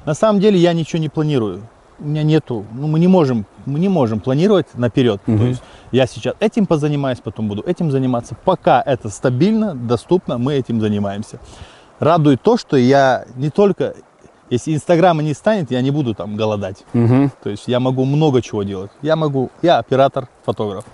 На 0.05 0.15
самом 0.15 0.41
деле 0.41 0.59
я 0.59 0.73
ничего 0.73 1.01
не 1.01 1.09
планирую. 1.09 1.63
У 2.01 2.05
меня 2.05 2.23
нету, 2.23 2.65
ну 2.73 2.87
мы 2.87 2.99
не 2.99 3.09
можем, 3.09 3.45
мы 3.67 3.79
не 3.79 3.89
можем 3.89 4.21
планировать 4.21 4.67
наперед. 4.75 5.21
Мгм. 5.27 5.39
То 5.39 5.45
есть 5.45 5.63
я 5.93 6.07
сейчас 6.07 6.35
этим 6.41 6.67
позанимаюсь, 6.67 7.19
потом 7.19 7.49
буду 7.49 7.63
этим 7.63 7.91
заниматься. 7.91 8.35
Пока 8.45 8.83
это 8.85 9.11
стабильно, 9.11 9.75
доступно, 9.75 10.39
мы 10.39 10.55
этим 10.55 10.81
занимаемся. 10.81 11.41
Радует 11.99 12.41
то, 12.41 12.57
что 12.57 12.79
я 12.79 13.27
не 13.37 13.51
только, 13.51 13.95
если 14.49 14.75
Инстаграма 14.75 15.23
не 15.23 15.35
станет, 15.35 15.71
я 15.71 15.83
не 15.83 15.91
буду 15.91 16.15
там 16.15 16.37
голодать. 16.37 16.85
Угу. 16.95 17.31
То 17.43 17.51
есть 17.51 17.65
я 17.67 17.81
могу 17.81 18.07
много 18.07 18.41
чего 18.41 18.63
делать. 18.63 18.91
Я 19.03 19.17
могу, 19.17 19.51
я 19.61 19.79
оператор, 19.79 20.29
фотограф. 20.45 20.85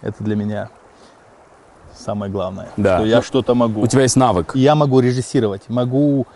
Это 0.00 0.24
для 0.24 0.36
меня 0.36 0.70
самое 1.94 2.32
главное. 2.32 2.70
Да. 2.78 2.96
Что 2.96 3.06
я 3.06 3.20
что-то 3.20 3.54
могу. 3.54 3.82
У 3.82 3.86
тебя 3.86 4.02
есть 4.02 4.16
навык. 4.16 4.52
Я 4.54 4.74
могу 4.74 5.00
режиссировать, 5.00 5.68
могу 5.68 6.26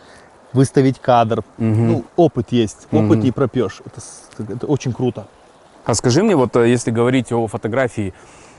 выставить 0.54 0.98
кадр. 1.00 1.44
Мгм. 1.58 1.88
Ну, 1.88 2.04
опыт 2.16 2.52
есть, 2.52 2.86
опыт 2.92 3.18
Мгм. 3.18 3.20
не 3.20 3.32
пропьешь. 3.32 3.82
Это, 3.84 4.52
это 4.54 4.66
очень 4.66 4.92
круто. 4.92 5.26
А 5.84 5.94
скажи 5.94 6.22
мне, 6.22 6.34
вот 6.36 6.56
э, 6.56 6.68
если 6.70 6.90
говорить 6.90 7.30
о 7.32 7.46
фотографии, 7.46 8.14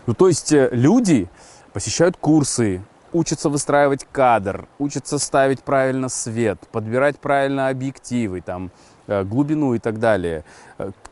ну 0.05 0.13
то 0.13 0.27
есть 0.27 0.51
э, 0.51 0.69
люди 0.71 1.27
посещают 1.73 2.17
курсы, 2.17 2.81
учатся 3.13 3.49
выстраивать 3.49 4.05
кадр, 4.11 4.67
учатся 4.77 5.17
ставить 5.17 5.61
правильно 5.63 6.09
свет, 6.09 6.59
подбирать 6.71 7.17
правильно 7.17 7.69
объективы, 7.69 8.41
там, 8.41 8.69
э, 9.07 9.23
глубину 9.23 9.73
и 9.73 9.79
так 9.79 9.99
далее. 9.99 10.43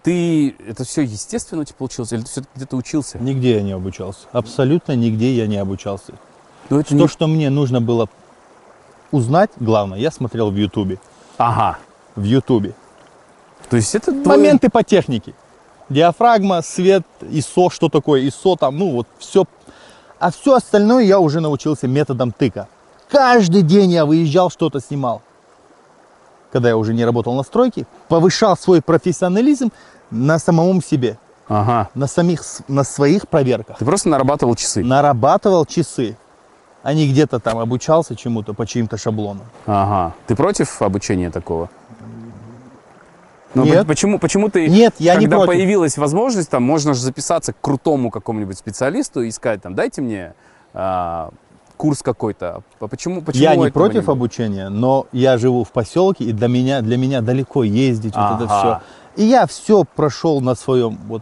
Ты, 0.04 0.54
это 0.68 0.84
все 0.84 1.02
естественно 1.02 1.62
у 1.62 1.64
тебя 1.64 1.78
получилось, 1.78 2.12
или 2.12 2.22
ты 2.22 2.28
все-таки 2.28 2.52
где-то 2.58 2.76
учился? 2.76 3.18
Нигде 3.20 3.56
я 3.56 3.62
не 3.62 3.72
обучался. 3.72 4.28
Абсолютно 4.34 4.92
нигде 4.98 5.32
я 5.34 5.48
не 5.48 5.58
обучался. 5.58 6.14
Ну, 6.70 6.80
это 6.80 6.90
То, 6.90 6.96
не- 6.96 7.08
что 7.08 7.28
мне 7.28 7.50
нужно 7.50 7.80
было 7.82 8.10
узнать, 9.14 9.52
главное, 9.60 10.00
я 10.00 10.12
смотрел 10.12 10.50
в 10.52 10.56
Ютубе. 10.56 10.98
Ага. 11.38 11.78
В 12.16 12.24
Ютубе. 12.24 12.74
То 13.70 13.78
есть 13.78 13.96
это 13.96 14.12
твой- 14.12 14.38
Моменты 14.38 14.70
по 14.70 14.84
технике. 14.84 15.34
Диафрагма, 15.90 16.62
свет, 16.62 17.04
ISO, 17.22 17.70
что 17.72 17.90
такое 17.90 18.22
ISO, 18.24 18.58
там, 18.58 18.78
ну 18.78 18.92
вот 18.92 19.08
все. 19.20 19.46
А 20.20 20.32
все 20.32 20.56
остальное 20.56 21.04
я 21.04 21.20
уже 21.20 21.40
научился 21.40 21.88
методом 21.88 22.32
тыка. 22.32 22.68
Каждый 23.10 23.62
день 23.62 23.92
я 23.92 24.06
выезжал, 24.06 24.50
что-то 24.50 24.80
снимал. 24.80 25.22
Когда 26.52 26.70
я 26.70 26.78
уже 26.78 26.94
не 26.94 27.04
работал 27.06 27.34
на 27.36 27.44
стройке, 27.44 27.86
повышал 28.08 28.56
свой 28.58 28.82
профессионализм 28.82 29.72
на 30.12 30.40
самом 30.40 30.82
себе, 30.84 31.18
Ага. 31.50 31.90
на, 31.96 32.08
самих, 32.08 32.44
на 32.68 32.84
своих 32.84 33.28
проверках. 33.28 33.78
Ты 33.80 33.86
просто 33.86 34.10
нарабатывал 34.10 34.56
часы. 34.56 34.84
Нарабатывал 34.84 35.66
часы, 35.66 36.16
а 36.84 36.94
не 36.94 37.08
где-то 37.10 37.40
там 37.40 37.58
обучался 37.58 38.16
чему-то 38.16 38.54
по 38.54 38.68
чьим-то 38.68 38.98
шаблонам. 38.98 39.46
Ага. 39.66 40.14
Ты 40.28 40.36
против 40.36 40.82
обучения 40.82 41.30
такого? 41.32 41.70
Ну, 43.56 43.64
Нет. 43.66 43.80
по- 43.82 43.86
Почему, 43.90 44.20
почему 44.20 44.50
ты, 44.50 44.68
Нет, 44.68 44.96
я 45.00 45.16
не 45.16 45.22
когда 45.26 45.38
против. 45.38 45.54
появилась 45.54 45.98
возможность, 45.98 46.50
там 46.50 46.64
можно 46.64 46.94
же 46.94 47.02
записаться 47.02 47.54
к 47.54 47.58
крутому 47.62 48.10
какому-нибудь 48.10 48.58
специалисту 48.58 49.22
и 49.22 49.30
сказать, 49.32 49.62
там, 49.62 49.76
дайте 49.76 50.02
мне 50.02 50.34
а, 50.74 51.30
курс 51.78 52.02
какой-то. 52.02 52.64
А 52.80 52.88
почему, 52.88 53.22
почему 53.22 53.44
я 53.44 53.56
не 53.56 53.70
против 53.70 54.06
было? 54.06 54.16
обучения, 54.16 54.70
но 54.70 55.06
я 55.12 55.38
живу 55.38 55.64
в 55.64 55.72
поселке, 55.72 56.24
и 56.26 56.32
для 56.32 56.48
меня, 56.48 56.82
для 56.82 56.98
меня 56.98 57.22
далеко 57.22 57.64
ездить, 57.64 58.16
вот 58.16 58.42
это 58.42 58.48
все. 58.48 58.82
И 59.18 59.24
я 59.26 59.46
все 59.46 59.84
прошел 59.84 60.42
на 60.42 60.56
своем, 60.56 60.98
вот 61.08 61.22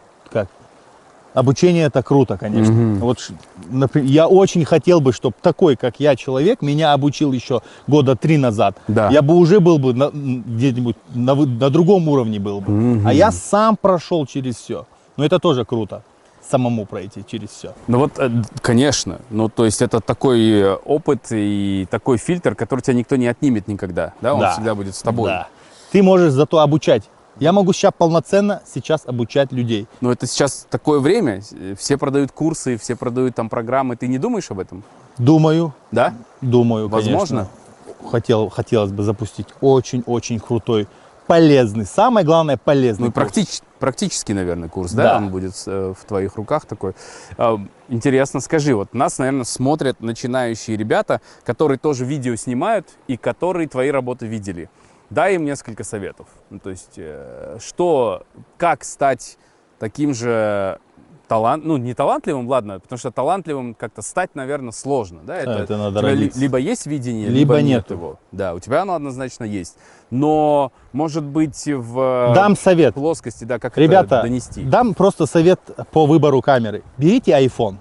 обучение 1.33 1.85
это 1.85 2.03
круто, 2.03 2.37
конечно. 2.37 2.73
Мгм. 2.73 2.99
Вот, 2.99 3.19
ш- 3.19 3.33
напри- 3.71 4.05
я 4.05 4.27
очень 4.27 4.65
хотел 4.65 4.99
бы, 5.01 5.13
чтобы 5.13 5.35
такой, 5.41 5.75
как 5.75 5.99
я, 5.99 6.15
человек, 6.15 6.61
меня 6.61 6.93
обучил 6.93 7.31
еще 7.31 7.61
года 7.87 8.15
три 8.15 8.37
назад. 8.37 8.77
Да. 8.87 9.09
Я 9.09 9.21
бы 9.21 9.35
уже 9.35 9.59
был 9.59 9.77
бы 9.79 9.93
где-нибудь 9.93 10.95
на, 11.13 11.35
на 11.35 11.69
другом 11.69 12.07
уровне 12.07 12.39
был 12.39 12.61
бы. 12.61 12.71
Мгм. 12.71 13.07
А 13.07 13.13
я 13.13 13.31
сам 13.31 13.77
прошел 13.77 14.25
через 14.25 14.55
все. 14.57 14.85
Но 15.17 15.25
это 15.25 15.39
тоже 15.39 15.65
круто, 15.65 16.03
самому 16.49 16.85
пройти 16.85 17.23
через 17.29 17.49
все. 17.49 17.73
Ну 17.87 17.99
вот, 17.99 18.13
э, 18.17 18.29
конечно. 18.61 19.19
Ну, 19.29 19.49
то 19.49 19.65
есть 19.65 19.81
это 19.81 19.99
такой 19.99 20.41
э, 20.49 20.73
опыт 20.85 21.27
и 21.31 21.85
такой 21.89 22.17
фильтр, 22.17 22.55
который 22.55 22.81
тебя 22.81 22.95
никто 22.95 23.15
не 23.17 23.27
отнимет 23.27 23.67
никогда. 23.67 24.13
Да, 24.21 24.33
он 24.33 24.39
Да. 24.41 24.51
всегда 24.51 24.73
будет 24.75 24.95
с 24.95 25.01
тобой. 25.01 25.29
Да. 25.29 25.47
Ты 25.91 26.01
можешь 26.03 26.31
зато 26.31 26.59
обучать. 26.59 27.03
Я 27.39 27.53
могу 27.53 27.73
сейчас 27.73 27.91
полноценно 27.97 28.61
сейчас 28.71 29.03
обучать 29.05 29.51
людей. 29.51 29.87
Но 30.01 30.11
это 30.11 30.27
сейчас 30.27 30.67
такое 30.69 30.99
время, 30.99 31.41
все 31.77 31.97
продают 31.97 32.31
курсы, 32.31 32.77
все 32.77 32.95
продают 32.95 33.35
там 33.35 33.49
программы. 33.49 33.95
Ты 33.95 34.07
не 34.07 34.17
думаешь 34.17 34.51
об 34.51 34.59
этом? 34.59 34.83
Думаю, 35.17 35.73
Да? 35.91 36.13
думаю, 36.41 36.87
Возможно. 36.89 37.47
конечно. 37.47 38.09
Хотел, 38.09 38.49
хотелось 38.49 38.91
бы 38.91 39.03
запустить 39.03 39.47
очень-очень 39.61 40.39
крутой, 40.39 40.87
полезный, 41.27 41.85
самое 41.85 42.25
главное 42.25 42.57
полезный. 42.57 43.05
Ну 43.05 43.11
и 43.11 43.13
практич- 43.13 43.61
практический, 43.79 44.33
наверное, 44.33 44.69
курс, 44.69 44.91
да, 44.91 45.03
Да. 45.03 45.17
он 45.17 45.29
будет 45.29 45.53
э, 45.67 45.93
в 45.97 46.05
твоих 46.05 46.35
руках 46.35 46.65
такой. 46.65 46.93
А, 47.37 47.57
Интересно, 47.89 48.39
скажи, 48.39 48.73
вот 48.73 48.93
нас, 48.93 49.17
наверное, 49.19 49.43
смотрят 49.45 49.99
начинающие 50.01 50.77
ребята, 50.77 51.21
которые 51.45 51.77
тоже 51.77 52.05
видео 52.05 52.35
снимают 52.35 52.87
и 53.07 53.17
которые 53.17 53.67
твои 53.67 53.91
работы 53.91 54.25
видели. 54.27 54.69
Дай 55.11 55.35
им 55.35 55.43
несколько 55.45 55.83
советов. 55.83 56.25
Ну, 56.49 56.59
то 56.59 56.69
есть, 56.69 56.93
э, 56.95 57.57
что, 57.59 58.23
как 58.57 58.83
стать 58.85 59.37
таким 59.77 60.13
же 60.13 60.79
талант, 61.27 61.65
ну 61.65 61.75
не 61.77 61.93
талантливым, 61.93 62.47
ладно, 62.47 62.79
потому 62.79 62.97
что 62.97 63.11
талантливым 63.11 63.73
как-то 63.73 64.01
стать, 64.01 64.35
наверное, 64.35 64.71
сложно, 64.71 65.19
да? 65.23 65.35
Это 65.37 65.77
надо 65.77 65.99
у 65.99 66.01
тебя 66.01 66.13
ли- 66.13 66.31
либо 66.35 66.57
есть 66.57 66.85
видение, 66.87 67.27
Либо 67.27 67.55
либо, 67.57 67.61
нет 67.61 67.89
его. 67.91 68.19
Да, 68.31 68.53
у 68.53 68.59
тебя 68.59 68.81
оно 68.83 68.93
однозначно 68.95 69.43
есть. 69.43 69.77
Но, 70.11 70.71
может 70.93 71.23
быть, 71.25 71.61
в 71.67 72.33
Дам 72.33 72.55
совет. 72.55 72.93
плоскости, 72.95 73.43
да, 73.43 73.59
как 73.59 73.77
Ребята, 73.77 74.15
это 74.15 74.21
донести. 74.23 74.63
дам 74.63 74.93
просто 74.93 75.25
совет 75.25 75.59
по 75.91 76.05
выбору 76.05 76.41
камеры. 76.41 76.83
Берите 76.97 77.31
iPhone. 77.31 77.75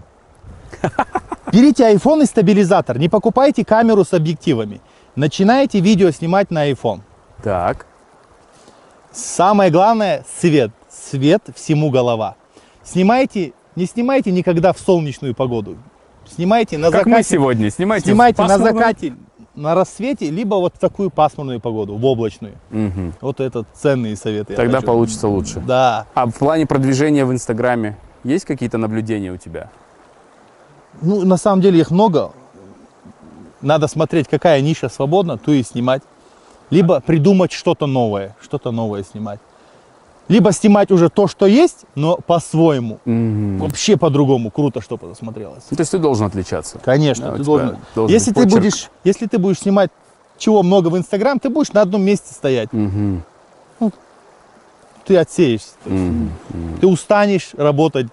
Берите 1.52 1.92
iPhone 1.94 2.22
и 2.22 2.26
стабилизатор. 2.26 2.98
Не 2.98 3.08
покупайте 3.08 3.64
камеру 3.64 4.04
с 4.04 4.12
объективами. 4.14 4.80
Начинайте 5.16 5.80
видео 5.80 6.10
снимать 6.12 6.50
на 6.50 6.70
iPhone. 6.70 7.00
Так. 7.43 7.86
Самое 9.12 9.70
главное– 9.70 10.24
свет. 10.41 10.70
Свет 10.88 11.43
всему 11.55 11.91
голова. 11.91 12.36
Снимайте, 12.84 13.53
не 13.76 13.86
снимайте 13.86 14.30
никогда 14.30 14.72
в 14.72 14.78
солнечную 14.78 15.34
погоду. 15.34 15.76
Снимайте 16.26 16.78
на 16.78 16.91
Как 16.91 17.05
закате. 17.05 17.16
мы 17.16 17.22
сегодня. 17.22 17.70
Снимайте, 17.70 18.07
Снимайте 18.07 18.43
на 18.43 18.59
закате 18.59 19.14
на 19.55 19.74
рассвете, 19.74 20.30
либо 20.30 20.55
вот 20.55 20.74
в 20.76 20.78
такую 20.78 21.11
пасмурную 21.11 21.61
погоду, 21.61 21.97
в 21.97 22.05
облачную. 22.05 22.55
Мгм. 22.70 23.14
Вот 23.20 23.41
это 23.41 23.64
ценные 23.74 24.16
советы. 24.16 24.55
Тогда 24.55 24.80
получится 24.80 25.28
лучше. 25.28 25.61
Да. 25.61 26.07
А 26.14 26.26
в 26.26 26.34
плане 26.34 26.66
продвижения 26.66 27.24
в 27.24 27.32
Инстаграме 27.32 27.97
есть 28.24 28.45
какие-то 28.45 28.78
наблюдения 28.78 29.32
у 29.32 29.36
тебя? 29.36 29.70
Ну, 31.03 31.24
на 31.24 31.36
самом 31.36 31.62
деле 31.62 31.80
их 31.80 31.91
много. 31.91 32.32
Надо 33.61 33.88
смотреть, 33.88 34.28
какая 34.28 34.61
ниша 34.61 34.88
свободна, 34.88 35.36
ту 35.36 35.53
и 35.53 35.62
снимать. 35.62 36.03
Либо 36.70 37.00
придумать 37.00 37.52
что-то 37.52 37.86
новое, 37.86 38.36
что-то 38.40 38.70
новое 38.70 39.02
снимать. 39.04 39.40
Либо 40.28 40.52
снимать 40.52 40.92
уже 40.92 41.08
то, 41.08 41.26
что 41.26 41.46
есть, 41.46 41.84
но 41.96 42.16
по-своему. 42.16 43.00
Мгм. 43.04 43.58
Вообще 43.58 43.96
по-другому. 43.96 44.50
Круто, 44.52 44.80
чтобы 44.80 45.12
смотрелось. 45.16 45.64
Ну, 45.70 45.76
То 45.76 45.80
есть 45.80 45.90
ты 45.90 45.98
должен 45.98 46.26
отличаться. 46.26 46.78
Конечно, 46.78 47.32
Да, 47.32 47.36
ты 47.36 47.42
должен. 47.42 47.76
должен 47.96 48.14
Если 48.14 48.30
ты 48.30 48.44
почерк. 48.44 48.52
будешь, 48.54 48.90
если 49.02 49.26
ты 49.26 49.38
будешь 49.38 49.58
снимать 49.58 49.90
чего 50.38 50.62
много 50.62 50.86
в 50.88 50.96
Инстаграм, 50.96 51.40
ты 51.40 51.48
будешь 51.50 51.72
на 51.72 51.80
одном 51.82 52.02
месте 52.02 52.32
стоять. 52.32 52.72
Мгм. 52.72 53.24
Ты 55.04 55.16
отсеешься. 55.16 55.72
Мгм. 55.86 56.30
Ты 56.80 56.86
устанешь 56.86 57.50
работать, 57.56 58.06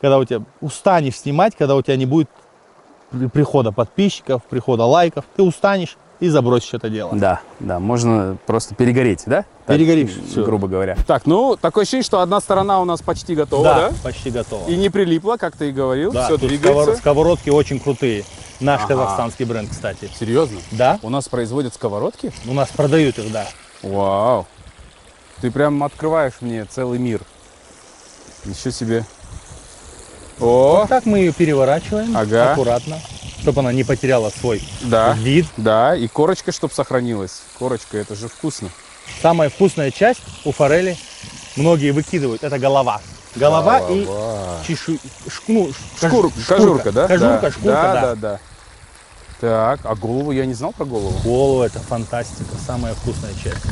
когда 0.00 0.18
у 0.18 0.24
тебя 0.24 0.40
устанешь 0.62 1.18
снимать, 1.18 1.54
когда 1.54 1.76
у 1.76 1.82
тебя 1.82 1.96
не 1.96 2.06
будет 2.06 2.30
при- 3.10 3.26
прихода 3.26 3.72
подписчиков, 3.72 4.42
прихода 4.44 4.84
лайков. 4.84 5.24
Ты 5.36 5.42
устанешь 5.42 5.98
и 6.20 6.28
забросишь 6.28 6.74
это 6.74 6.88
дело. 6.90 7.10
Да, 7.14 7.40
да, 7.60 7.78
можно 7.78 8.36
просто 8.46 8.74
перегореть, 8.74 9.22
да? 9.26 9.44
Так, 9.66 9.76
Перегоришь, 9.76 10.16
м, 10.16 10.26
всё. 10.26 10.44
грубо 10.44 10.66
говоря. 10.68 10.96
Так, 11.06 11.26
ну, 11.26 11.56
такое 11.60 11.82
ощущение, 11.82 12.04
что 12.04 12.20
одна 12.20 12.40
сторона 12.40 12.80
у 12.80 12.84
нас 12.84 13.00
почти 13.02 13.34
готова, 13.34 13.62
да? 13.64 13.92
почти 14.02 14.30
готово. 14.30 14.68
И 14.68 14.76
не 14.76 14.88
прилипла, 14.90 15.36
как 15.36 15.56
ты 15.56 15.68
и 15.68 15.72
говорил, 15.72 16.10
Да, 16.12 16.24
все 16.26 16.36
двигается. 16.38 16.92
сковород- 16.92 16.96
сковородки 16.96 17.50
очень 17.50 17.78
крутые. 17.78 18.24
Наш 18.60 18.80
Ага. 18.82 18.88
казахстанский 18.94 19.44
бренд, 19.44 19.70
кстати. 19.70 20.10
Серьезно? 20.18 20.58
Да, 20.72 20.98
У 21.02 21.10
нас 21.10 21.28
производят 21.28 21.74
сковородки? 21.74 22.32
у 22.48 22.54
нас 22.54 22.68
продают 22.70 23.18
их, 23.18 23.30
да. 23.30 23.46
Вау. 23.82 24.46
Ты 25.40 25.52
прям 25.52 25.84
открываешь 25.84 26.34
мне 26.40 26.64
целый 26.64 26.98
мир. 26.98 27.20
Еще 28.44 28.72
себе. 28.72 29.04
О, 30.40 30.80
Вот 30.80 30.88
так 30.88 31.04
мы 31.06 31.18
ее 31.18 31.32
переворачиваем 31.32 32.16
Ага. 32.16 32.52
аккуратно, 32.52 32.98
чтобы 33.40 33.60
она 33.60 33.72
не 33.72 33.84
потеряла 33.84 34.30
свой 34.30 34.62
да, 34.82 35.12
вид. 35.14 35.46
да, 35.56 35.96
и 35.96 36.08
корочка, 36.08 36.52
чтобы 36.52 36.74
сохранилась. 36.74 37.42
Корочка, 37.58 37.96
это 37.98 38.14
же 38.14 38.28
вкусно. 38.28 38.70
Самая 39.22 39.48
вкусная 39.48 39.90
часть 39.90 40.20
у 40.44 40.52
форели, 40.52 40.96
многие 41.56 41.90
выкидывают, 41.92 42.42
это 42.44 42.58
голова. 42.58 43.00
Голова, 43.36 43.80
и 43.90 44.04
Голова. 44.04 44.56
чешу... 44.66 44.94
ш- 45.28 45.42
ну, 45.48 45.70
Шкур- 46.00 46.30
шкурка. 46.32 46.40
кожурка, 46.48 46.92
да? 46.92 47.06
Кожурка, 47.06 47.40
да. 47.42 47.50
шкурка, 47.50 47.70
да, 47.72 47.92
да. 47.92 48.00
да, 48.00 48.14
да. 48.16 48.40
Так, 49.40 49.80
а 49.84 49.94
голову 49.94 50.32
я 50.32 50.46
не 50.46 50.54
знал 50.54 50.72
про 50.72 50.84
голову. 50.84 51.16
Голову 51.22 51.62
это 51.62 51.78
фантастика, 51.78 52.56
самая 52.66 52.94
вкусная 52.94 53.32
часть. 53.42 53.62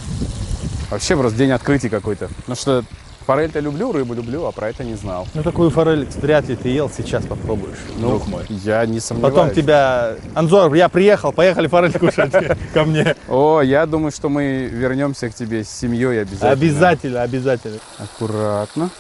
Вообще 0.90 1.16
просто 1.16 1.36
день 1.38 1.50
открытий 1.50 1.88
какой-то. 1.88 2.28
Потому 2.28 2.54
что 2.56 2.84
форель-то 3.26 3.58
люблю, 3.60 3.92
рыбу 3.92 4.14
люблю, 4.14 4.44
а 4.46 4.52
про 4.52 4.68
это 4.70 4.84
не 4.84 4.94
знал. 4.94 5.26
Ну 5.34 5.42
такую 5.42 5.70
форель 5.70 6.06
вряд 6.22 6.46
ли 6.48 6.56
ты 6.56 6.68
ел, 6.68 6.88
сейчас 6.90 7.24
попробуешь, 7.26 7.78
Ну, 7.96 8.08
друг 8.10 8.26
мой. 8.28 8.44
я 8.48 8.86
не 8.86 9.00
сомневаюсь. 9.00 9.34
Потом 9.34 9.50
тебя, 9.54 10.14
Анзор, 10.34 10.72
я 10.74 10.88
приехал, 10.88 11.32
поехали 11.32 11.66
форель 11.66 11.92
кушать 11.98 12.32
ко 12.72 12.84
мне. 12.84 13.16
О, 13.28 13.60
я 13.60 13.84
думаю, 13.86 14.12
что 14.12 14.28
мы 14.28 14.66
вернемся 14.66 15.28
к 15.28 15.34
тебе 15.34 15.64
с 15.64 15.68
семьей 15.70 16.22
обязательно. 16.22 16.50
Обязательно, 16.52 17.22
обязательно. 17.22 17.78
Аккуратно. 17.98 18.90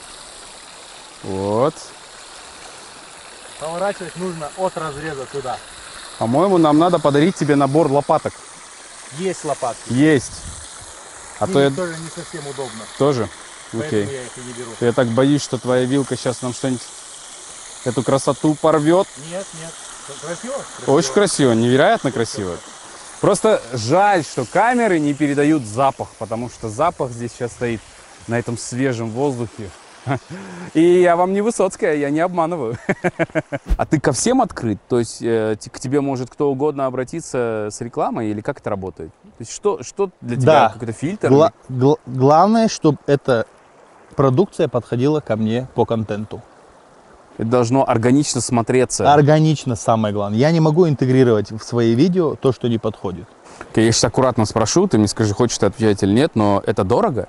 Вот. 1.22 1.74
Поворачивать 3.60 4.16
нужно 4.16 4.48
от 4.58 4.76
разреза 4.76 5.24
туда. 5.32 5.56
По-моему, 6.18 6.58
нам 6.58 6.78
надо 6.78 6.98
подарить 6.98 7.36
тебе 7.36 7.56
набор 7.56 7.90
лопаток. 7.90 8.32
Есть 9.18 9.44
лопатки. 9.44 9.92
Есть. 9.92 10.32
А 11.38 11.46
то 11.46 11.60
я 11.60 11.70
тоже 11.70 11.92
не 11.98 12.08
совсем 12.08 12.46
удобно, 12.46 12.82
тоже. 12.98 13.28
Окей. 13.72 14.04
я 14.06 14.22
их 14.22 14.36
и 14.36 14.40
не 14.40 14.52
беру. 14.52 14.70
Я 14.80 14.92
так 14.92 15.08
боюсь, 15.08 15.42
что 15.42 15.58
твоя 15.58 15.84
вилка 15.84 16.16
сейчас 16.16 16.42
нам 16.42 16.52
что-нибудь 16.52 16.82
эту 17.84 18.02
красоту 18.02 18.54
порвет. 18.54 19.06
Нет, 19.30 19.46
нет. 19.60 19.72
Красиво? 20.22 20.54
Очень 20.86 21.12
красиво, 21.12 21.52
невероятно 21.52 22.12
красиво. 22.12 22.56
Просто 23.20 23.60
жаль, 23.72 24.22
что 24.24 24.44
камеры 24.44 24.98
не 25.00 25.14
передают 25.14 25.64
запах, 25.64 26.08
потому 26.18 26.48
что 26.50 26.68
запах 26.68 27.10
здесь 27.10 27.32
сейчас 27.32 27.52
стоит 27.52 27.80
на 28.28 28.38
этом 28.38 28.56
свежем 28.58 29.10
воздухе. 29.10 29.70
И 30.74 31.00
я 31.00 31.16
вам 31.16 31.32
не 31.32 31.40
Высоцкая, 31.40 31.96
я 31.96 32.10
не 32.10 32.20
обманываю. 32.20 32.76
А 33.76 33.84
ты 33.86 33.98
ко 33.98 34.12
всем 34.12 34.40
открыт? 34.42 34.78
То 34.88 34.98
есть 35.00 35.20
э, 35.20 35.56
к 35.72 35.80
тебе 35.80 36.00
может 36.00 36.30
кто 36.30 36.50
угодно 36.50 36.86
обратиться 36.86 37.68
с 37.72 37.80
рекламой 37.80 38.30
или 38.30 38.40
как 38.40 38.60
это 38.60 38.70
работает? 38.70 39.10
То 39.24 39.40
есть 39.40 39.52
что, 39.52 39.82
что 39.82 40.10
для 40.20 40.36
тебя 40.36 40.44
Да. 40.52 40.68
какой-то 40.72 40.92
фильтр? 40.92 41.28
Гла- 41.28 41.52
гла- 41.68 41.96
главное, 42.06 42.68
чтобы 42.68 42.98
эта 43.06 43.46
продукция 44.16 44.68
подходила 44.68 45.20
ко 45.20 45.36
мне 45.36 45.68
по 45.74 45.84
контенту. 45.84 46.42
Это 47.38 47.48
должно 47.48 47.86
органично 47.88 48.40
смотреться. 48.40 49.12
Органично 49.12 49.76
самое 49.76 50.14
главное. 50.14 50.38
Я 50.38 50.50
не 50.52 50.60
могу 50.60 50.88
интегрировать 50.88 51.50
в 51.52 51.60
свои 51.62 51.94
видео 51.94 52.34
то, 52.34 52.52
что 52.52 52.68
не 52.68 52.78
подходит. 52.78 53.26
Окей, 53.70 53.84
Я 53.84 53.92
сейчас 53.92 54.04
аккуратно 54.04 54.46
спрошу, 54.46 54.86
ты 54.88 54.98
мне 54.98 55.06
скажи, 55.06 55.34
хочешь 55.34 55.58
ты 55.58 55.66
отвечать 55.66 56.02
или 56.02 56.12
нет, 56.12 56.32
но 56.34 56.62
это 56.64 56.82
дорого? 56.82 57.28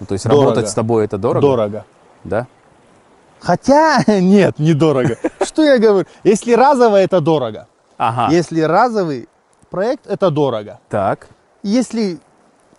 Ну, 0.00 0.06
то 0.06 0.12
есть 0.14 0.24
Дорого. 0.24 0.42
работать 0.42 0.68
с 0.68 0.74
тобой 0.74 1.04
это 1.04 1.16
дорого? 1.16 1.40
Дорого. 1.40 1.84
Да? 2.24 2.46
Хотя, 3.40 4.02
нет, 4.06 4.58
недорого. 4.58 5.16
Что 5.42 5.62
я 5.62 5.78
говорю? 5.78 6.06
Если 6.24 6.52
разово, 6.52 6.96
это 6.96 7.20
дорого. 7.20 7.66
Ага. 7.96 8.32
Если 8.34 8.60
разовый 8.60 9.28
проект, 9.70 10.06
это 10.06 10.30
дорого. 10.30 10.80
Так. 10.88 11.28
Если 11.62 12.18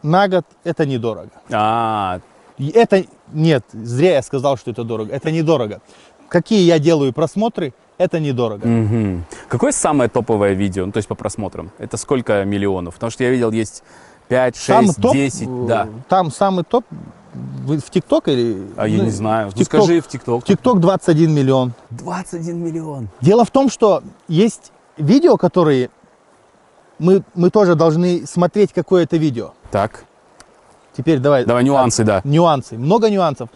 на 0.04 0.28
год, 0.28 0.46
это 0.64 0.86
недорого. 0.86 1.32
А, 1.52 2.20
Это 2.60 3.06
нет, 3.34 3.64
зря 3.74 4.14
я 4.16 4.22
сказал, 4.22 4.58
что 4.58 4.72
это 4.72 4.84
дорого. 4.84 5.14
Это 5.14 5.32
недорого. 5.32 5.82
Какие 6.30 6.62
я 6.66 6.80
делаю 6.80 7.14
просмотры, 7.14 7.74
это 7.98 8.20
недорого. 8.20 8.68
мгм. 8.68 9.26
Какое 9.48 9.72
самое 9.72 10.10
топовое 10.10 10.54
видео, 10.54 10.86
ну, 10.86 10.92
то 10.92 10.98
есть 10.98 11.08
по 11.08 11.16
просмотрам? 11.16 11.72
Это 11.80 11.98
сколько 11.98 12.44
миллионов? 12.46 12.96
Потому 12.96 13.12
что 13.12 13.24
я 13.24 13.30
видел, 13.32 13.52
есть 13.52 13.84
5, 14.28 14.56
6, 14.56 14.66
Самый 14.68 14.94
топ, 14.94 15.14
10, 15.14 15.48
э, 15.48 15.66
да. 15.68 15.88
Там 16.10 16.32
самый 16.32 16.64
топ 16.64 16.86
в 17.34 17.90
ТикТок 17.90 18.28
или? 18.28 18.68
А 18.76 18.88
я 18.88 18.98
ну, 18.98 19.04
не 19.06 19.10
знаю. 19.12 19.50
в 19.50 19.56
Ну, 19.56 19.64
ТикТок. 19.64 19.82
скажи 19.84 20.02
в 20.02 20.08
ТикТок. 20.08 20.44
ТикТок 20.44 20.80
21 20.80 21.34
миллион. 21.34 21.74
21 21.92 22.64
миллион. 22.64 23.10
Дело 23.22 23.46
в 23.46 23.52
том, 23.52 23.70
что 23.70 24.04
есть 24.28 24.72
видео, 24.98 25.38
которые 25.38 25.90
мы, 27.00 27.24
мы 27.36 27.50
тоже 27.52 27.76
должны 27.76 28.26
смотреть 28.26 28.74
какое-то 28.74 29.18
видео. 29.18 29.54
Так, 29.72 30.04
Теперь 30.98 31.20
давай. 31.20 31.46
давай 31.46 31.64
нюансы, 31.64 32.04
да. 32.04 32.22
Нюансы. 32.24 32.78
Много 32.78 33.10
нюансов. 33.10 33.50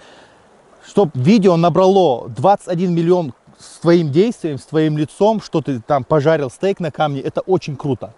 Чтобы 0.88 1.12
видео 1.16 1.58
набрало 1.58 2.30
21 2.30 2.94
миллион 2.94 3.34
с 3.58 3.80
твоим 3.80 4.12
действием, 4.12 4.58
с 4.58 4.64
твоим 4.64 4.98
лицом, 4.98 5.42
что 5.42 5.62
ты 5.62 5.80
там 5.80 6.04
пожарил 6.04 6.50
стейк 6.50 6.80
на 6.80 6.92
камне, 6.92 7.20
это 7.22 7.42
очень 7.42 7.76
круто. 7.76 8.14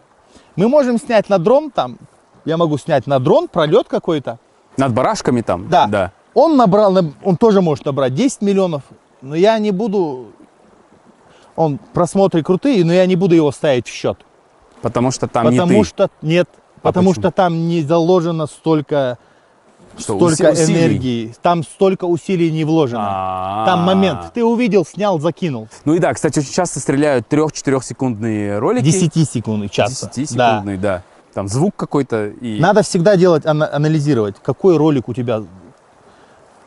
Мы 0.56 0.68
можем 0.68 0.98
снять 1.00 1.30
на 1.30 1.38
дрон, 1.40 1.72
там, 1.72 1.98
я 2.46 2.58
могу 2.58 2.78
снять 2.78 3.08
на 3.08 3.20
дрон, 3.20 3.48
пролет 3.48 3.88
какой-то. 3.88 4.40
Над 4.78 4.94
барашками 4.94 5.42
там? 5.42 5.68
Да. 5.70 5.88
Да. 5.88 6.12
Он 6.34 6.58
набрал, 6.58 6.92
на- 6.92 7.14
он 7.24 7.38
тоже 7.38 7.62
может 7.62 7.86
набрать 7.86 8.14
10 8.16 8.42
миллионов, 8.42 8.84
но 9.22 9.36
я 9.36 9.58
не 9.60 9.72
буду, 9.72 10.28
он 11.56 11.78
просмотры 11.94 12.44
крутые, 12.44 12.84
но 12.84 12.92
я 12.94 13.06
не 13.06 13.16
буду 13.16 13.36
его 13.36 13.52
ставить 13.52 13.88
в 13.88 13.92
счет. 13.94 14.18
Потому 14.82 15.12
что 15.12 15.28
там 15.28 15.46
потому 15.46 15.72
не 15.74 15.84
ты. 15.84 15.88
что 15.90 16.10
нет, 16.22 16.50
потому 16.84 17.10
почему? 17.10 17.24
что 17.24 17.32
там 17.32 17.68
не 17.68 17.82
заложено 17.82 18.46
столько, 18.46 19.18
Что, 19.98 20.16
столько 20.18 20.52
уси- 20.52 20.64
усилий? 20.64 20.80
энергии, 20.80 21.36
там 21.42 21.64
столько 21.64 22.06
усилий 22.06 22.52
не 22.52 22.64
вложено. 22.66 23.02
А-а-а. 23.08 23.66
Там 23.66 23.80
момент, 23.82 24.32
ты 24.34 24.44
увидел, 24.46 24.86
снял, 24.86 25.20
закинул. 25.20 25.68
Ну 25.86 25.96
и 25.96 26.00
да, 26.00 26.14
кстати, 26.14 26.40
очень 26.40 26.52
часто 26.54 26.80
стреляют 26.80 27.28
3-4 27.28 27.82
секундные 27.84 28.60
ролики. 28.60 28.84
10 28.84 29.30
секунд 29.30 29.72
часто. 29.72 30.12
10 30.14 30.36
Да. 30.38 30.52
секундный, 30.60 30.78
да. 30.78 31.02
Там 31.34 31.48
звук 31.48 31.76
какой-то 31.76 32.28
и... 32.28 32.60
Надо 32.60 32.84
всегда 32.84 33.16
делать, 33.16 33.46
ана- 33.46 33.68
анализировать, 33.74 34.36
какой 34.44 34.78
ролик 34.78 35.10
у 35.10 35.16
тебя, 35.16 35.42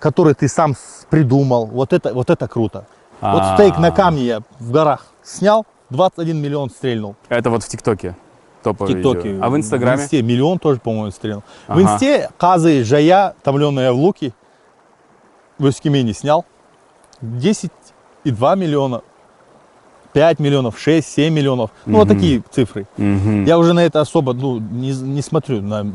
который 0.01 0.35
ты 0.35 0.49
сам 0.49 0.75
придумал. 1.09 1.67
Вот 1.67 1.93
это, 1.93 2.13
вот 2.13 2.31
это 2.31 2.49
круто. 2.49 2.87
Вот 3.21 3.43
А. 3.43 3.55
стейк 3.55 3.79
на 3.79 3.91
камне 3.93 4.25
я 4.25 4.41
в 4.59 4.71
горах 4.73 5.07
снял, 5.23 5.65
21 5.91 6.41
миллион 6.41 6.71
стрельнул. 6.71 7.15
Это 7.29 7.49
вот 7.51 7.63
в 7.63 7.69
ТикТоке. 7.69 8.17
В 8.61 8.65
Топовое 8.65 8.95
ТикТоке. 8.95 9.29
видео. 9.31 9.45
А 9.45 9.51
в 9.51 9.57
Инстаграме? 9.57 9.99
В 9.99 10.01
Инсте 10.05 10.23
миллион 10.23 10.59
тоже, 10.59 10.81
по-моему, 10.81 11.11
стрельнул. 11.11 11.43
В 11.69 11.73
Ага. 11.73 11.83
Инсте 11.83 12.31
казы, 12.39 12.85
жая, 12.85 13.35
томленые 13.43 13.93
в 13.93 13.97
луки 13.97 14.33
в 15.59 15.69
Эскимине 15.69 16.13
снял. 16.13 16.45
10,2 17.23 18.57
миллиона. 18.57 19.03
5 20.13 20.39
миллионов, 20.39 20.79
6, 20.79 21.07
7 21.07 21.33
миллионов. 21.33 21.71
Ну, 21.85 21.99
вот 21.99 22.07
Мгм. 22.09 22.15
такие 22.17 22.43
цифры. 22.51 22.87
Мгм. 22.97 23.45
Я 23.45 23.59
уже 23.59 23.75
на 23.75 23.81
это 23.85 24.01
особо 24.01 24.33
ну, 24.33 24.59
не, 24.59 24.93
не 24.93 25.21
смотрю. 25.21 25.61
На... 25.61 25.87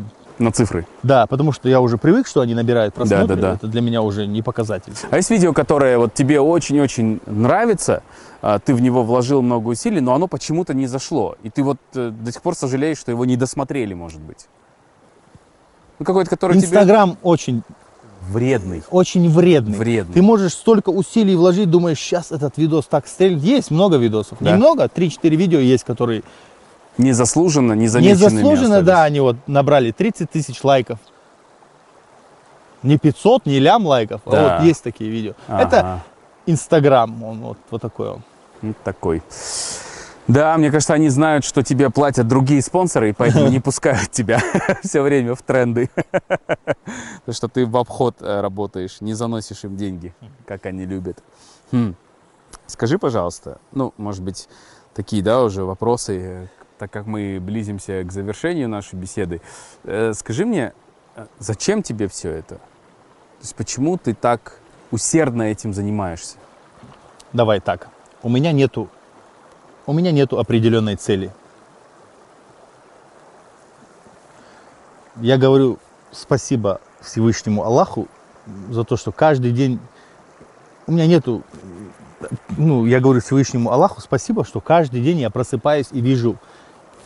На 0.42 0.52
цифры. 0.52 0.88
Да, 1.04 1.28
потому 1.28 1.52
что 1.52 1.70
я 1.70 1.80
уже 1.80 1.98
привык, 1.98 2.26
что 2.26 2.42
они 2.42 2.56
набирают 2.56 2.96
просмотры. 2.96 3.28
Да, 3.28 3.36
да, 3.36 3.42
да. 3.42 3.54
Это 3.54 3.68
для 3.68 3.82
меня 3.82 4.02
уже 4.02 4.26
не 4.26 4.42
показатель. 4.42 4.92
А 5.12 5.18
есть 5.18 5.30
видео, 5.30 5.54
которое 5.54 6.00
вот 6.00 6.16
тебе 6.16 6.42
очень-очень 6.42 7.22
нравится, 7.28 8.02
а, 8.42 8.58
ты 8.58 8.74
в 8.74 8.82
него 8.82 9.04
вложил 9.04 9.44
много 9.44 9.68
усилий, 9.68 10.02
но 10.02 10.16
оно 10.16 10.28
почему-то 10.28 10.74
не 10.74 10.88
зашло. 10.88 11.36
И 11.44 11.52
ты 11.52 11.62
вот 11.62 11.78
э, 11.94 12.10
до 12.10 12.32
сих 12.32 12.42
пор 12.42 12.56
сожалеешь, 12.56 12.98
что 12.98 13.12
его 13.12 13.24
не 13.26 13.38
досмотрели, 13.38 13.94
может 13.94 14.20
быть. 14.20 14.48
Ну, 16.00 16.06
какой-то, 16.06 16.32
который 16.32 16.54
тебе 16.58 16.66
Инстаграм 16.66 17.18
очень, 17.22 17.62
вредный. 18.22 18.82
очень 18.90 19.30
вредный. 19.30 19.78
Вредный. 19.78 20.14
Ты 20.16 20.24
можешь 20.24 20.54
столько 20.54 20.90
усилий 20.90 21.36
вложить, 21.36 21.70
думаешь, 21.70 22.00
сейчас 22.00 22.32
этот 22.32 22.58
видос 22.58 22.88
так 22.88 23.06
стрельнет. 23.06 23.44
Есть 23.44 23.70
много 23.70 23.98
видосов. 23.98 24.40
Да. 24.40 24.54
Немного, 24.54 24.86
3-4 24.86 25.36
видео 25.36 25.60
есть, 25.60 25.84
которые 25.84 26.24
Незаслуженно, 26.98 27.74
незамеченными 27.74 28.42
незаслуженно, 28.42 28.82
да, 28.82 28.94
остались. 28.94 29.08
они 29.12 29.20
вот 29.22 29.36
набрали 29.48 29.92
30 29.92 30.30
тысяч 30.30 30.64
лайков. 30.64 31.00
Не 32.84 32.98
500, 32.98 33.46
не 33.46 33.60
лям 33.60 33.86
лайков, 33.86 34.22
Да. 34.26 34.56
а 34.56 34.58
вот 34.58 34.66
есть 34.66 34.84
такие 34.84 35.10
видео. 35.10 35.34
Это 35.48 35.80
Ага. 35.80 36.04
Инстаграм, 36.48 37.24
он 37.24 37.40
вот, 37.42 37.58
вот 37.70 37.82
такой 37.82 38.10
он. 38.10 38.22
Вот 38.62 38.78
такой. 38.84 39.22
Да, 40.28 40.58
мне 40.58 40.72
кажется, 40.72 40.94
они 40.94 41.10
знают, 41.10 41.44
что 41.44 41.62
тебе 41.64 41.90
платят 41.90 42.28
другие 42.28 42.62
спонсоры, 42.62 43.10
и 43.10 43.14
поэтому 43.14 43.48
не 43.50 43.60
пускают 43.60 44.12
тебя 44.12 44.40
все 44.84 45.02
время 45.02 45.36
в 45.36 45.42
тренды. 45.42 45.90
Потому 46.20 47.34
что 47.34 47.48
ты 47.48 47.66
в 47.66 47.76
обход 47.78 48.18
э, 48.22 48.42
работаешь, 48.42 49.02
не 49.02 49.14
заносишь 49.14 49.64
им 49.64 49.78
деньги, 49.78 50.14
как 50.46 50.66
они 50.66 50.86
любят. 50.86 51.24
Хм. 51.72 51.96
Скажи, 52.68 52.98
пожалуйста, 52.98 53.60
ну, 53.72 53.94
может 53.98 54.24
быть, 54.24 54.48
такие, 54.94 55.22
да, 55.22 55.44
уже 55.44 55.64
вопросы, 55.66 56.20
э, 56.20 56.48
так 56.82 56.90
как 56.90 57.06
мы 57.06 57.40
близимся 57.40 58.04
к 58.04 58.12
завершению 58.12 58.68
нашей 58.68 58.96
беседы. 58.96 59.40
Э, 59.84 60.14
Скажи 60.16 60.48
мне, 60.48 60.74
э, 61.16 61.28
зачем 61.38 61.84
тебе 61.84 62.08
все 62.08 62.32
это? 62.32 62.56
То 62.56 63.42
есть 63.42 63.54
почему 63.54 64.00
ты 64.00 64.16
так 64.16 64.58
усердно 64.90 65.44
этим 65.44 65.76
занимаешься? 65.76 66.38
Давай 67.34 67.60
так. 67.60 67.88
У 68.24 68.30
меня 68.30 68.52
нету, 68.52 68.90
у 69.86 69.94
меня 69.94 70.12
нету 70.12 70.40
определенной 70.40 70.96
цели. 70.96 71.32
Я 75.18 75.38
говорю 75.38 75.78
спасибо 76.12 76.82
Всевышнему 77.00 77.64
Аллаху 77.64 78.08
за 78.72 78.86
то, 78.86 78.98
что 78.98 79.12
каждый 79.12 79.52
день 79.52 79.80
у 80.88 80.94
меня 80.94 81.06
нету, 81.06 81.44
ну, 82.58 82.88
я 82.88 83.00
говорю 83.00 83.22
Всевышнему 83.22 83.72
Аллаху 83.72 84.02
спасибо, 84.02 84.44
что 84.44 84.62
каждый 84.62 85.04
день 85.04 85.20
я 85.20 85.30
просыпаюсь 85.30 85.90
и 85.92 86.02
вижу, 86.02 86.40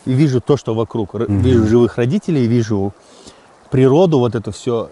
и 0.06 0.12
вижу 0.12 0.40
то, 0.40 0.56
что 0.56 0.74
вокруг. 0.74 1.14
Р- 1.14 1.26
Вижу 1.28 1.66
живых 1.66 1.96
родителей, 1.98 2.46
вижу 2.46 2.92
природу, 3.70 4.18
вот 4.18 4.34
это 4.34 4.50
все. 4.52 4.88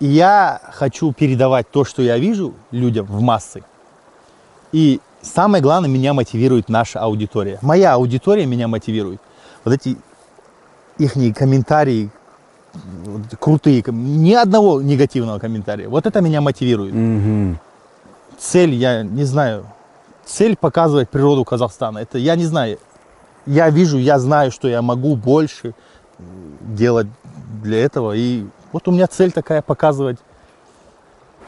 И 0.00 0.06
я 0.06 0.60
хочу 0.72 1.12
передавать 1.12 1.70
то, 1.70 1.84
что 1.84 2.02
я 2.02 2.18
вижу 2.18 2.54
людям 2.70 3.06
в 3.06 3.20
массы. 3.20 3.64
И 4.72 5.00
самое 5.22 5.62
главное, 5.62 5.90
меня 5.90 6.12
мотивирует 6.14 6.68
наша 6.68 7.00
аудитория. 7.00 7.58
Моя 7.62 7.94
аудитория 7.94 8.46
меня 8.46 8.68
мотивирует. 8.68 9.20
Вот 9.64 9.74
эти 9.74 9.96
их 10.98 11.14
комментарии, 11.34 12.10
крутые, 13.40 13.82
ни 13.88 14.34
одного 14.34 14.80
негативного 14.82 15.38
комментария. 15.38 15.88
Вот 15.88 16.06
это 16.06 16.20
меня 16.20 16.40
мотивирует. 16.40 16.94
Мгм. 16.94 17.58
Цель, 18.38 18.74
я 18.74 19.02
не 19.02 19.24
знаю, 19.24 19.66
цель 20.24 20.56
показывать 20.56 21.08
природу 21.08 21.44
Казахстана. 21.44 21.98
Это 21.98 22.18
я 22.18 22.36
не 22.36 22.44
знаю. 22.44 22.78
Я 23.48 23.70
вижу, 23.70 23.98
я 23.98 24.18
знаю, 24.18 24.50
что 24.52 24.68
я 24.68 24.82
могу 24.82 25.16
больше 25.16 25.74
делать 26.60 27.06
для 27.62 27.78
этого. 27.84 28.12
И 28.14 28.46
вот 28.72 28.86
у 28.88 28.92
меня 28.92 29.06
цель 29.06 29.32
такая 29.32 29.62
показывать. 29.62 30.18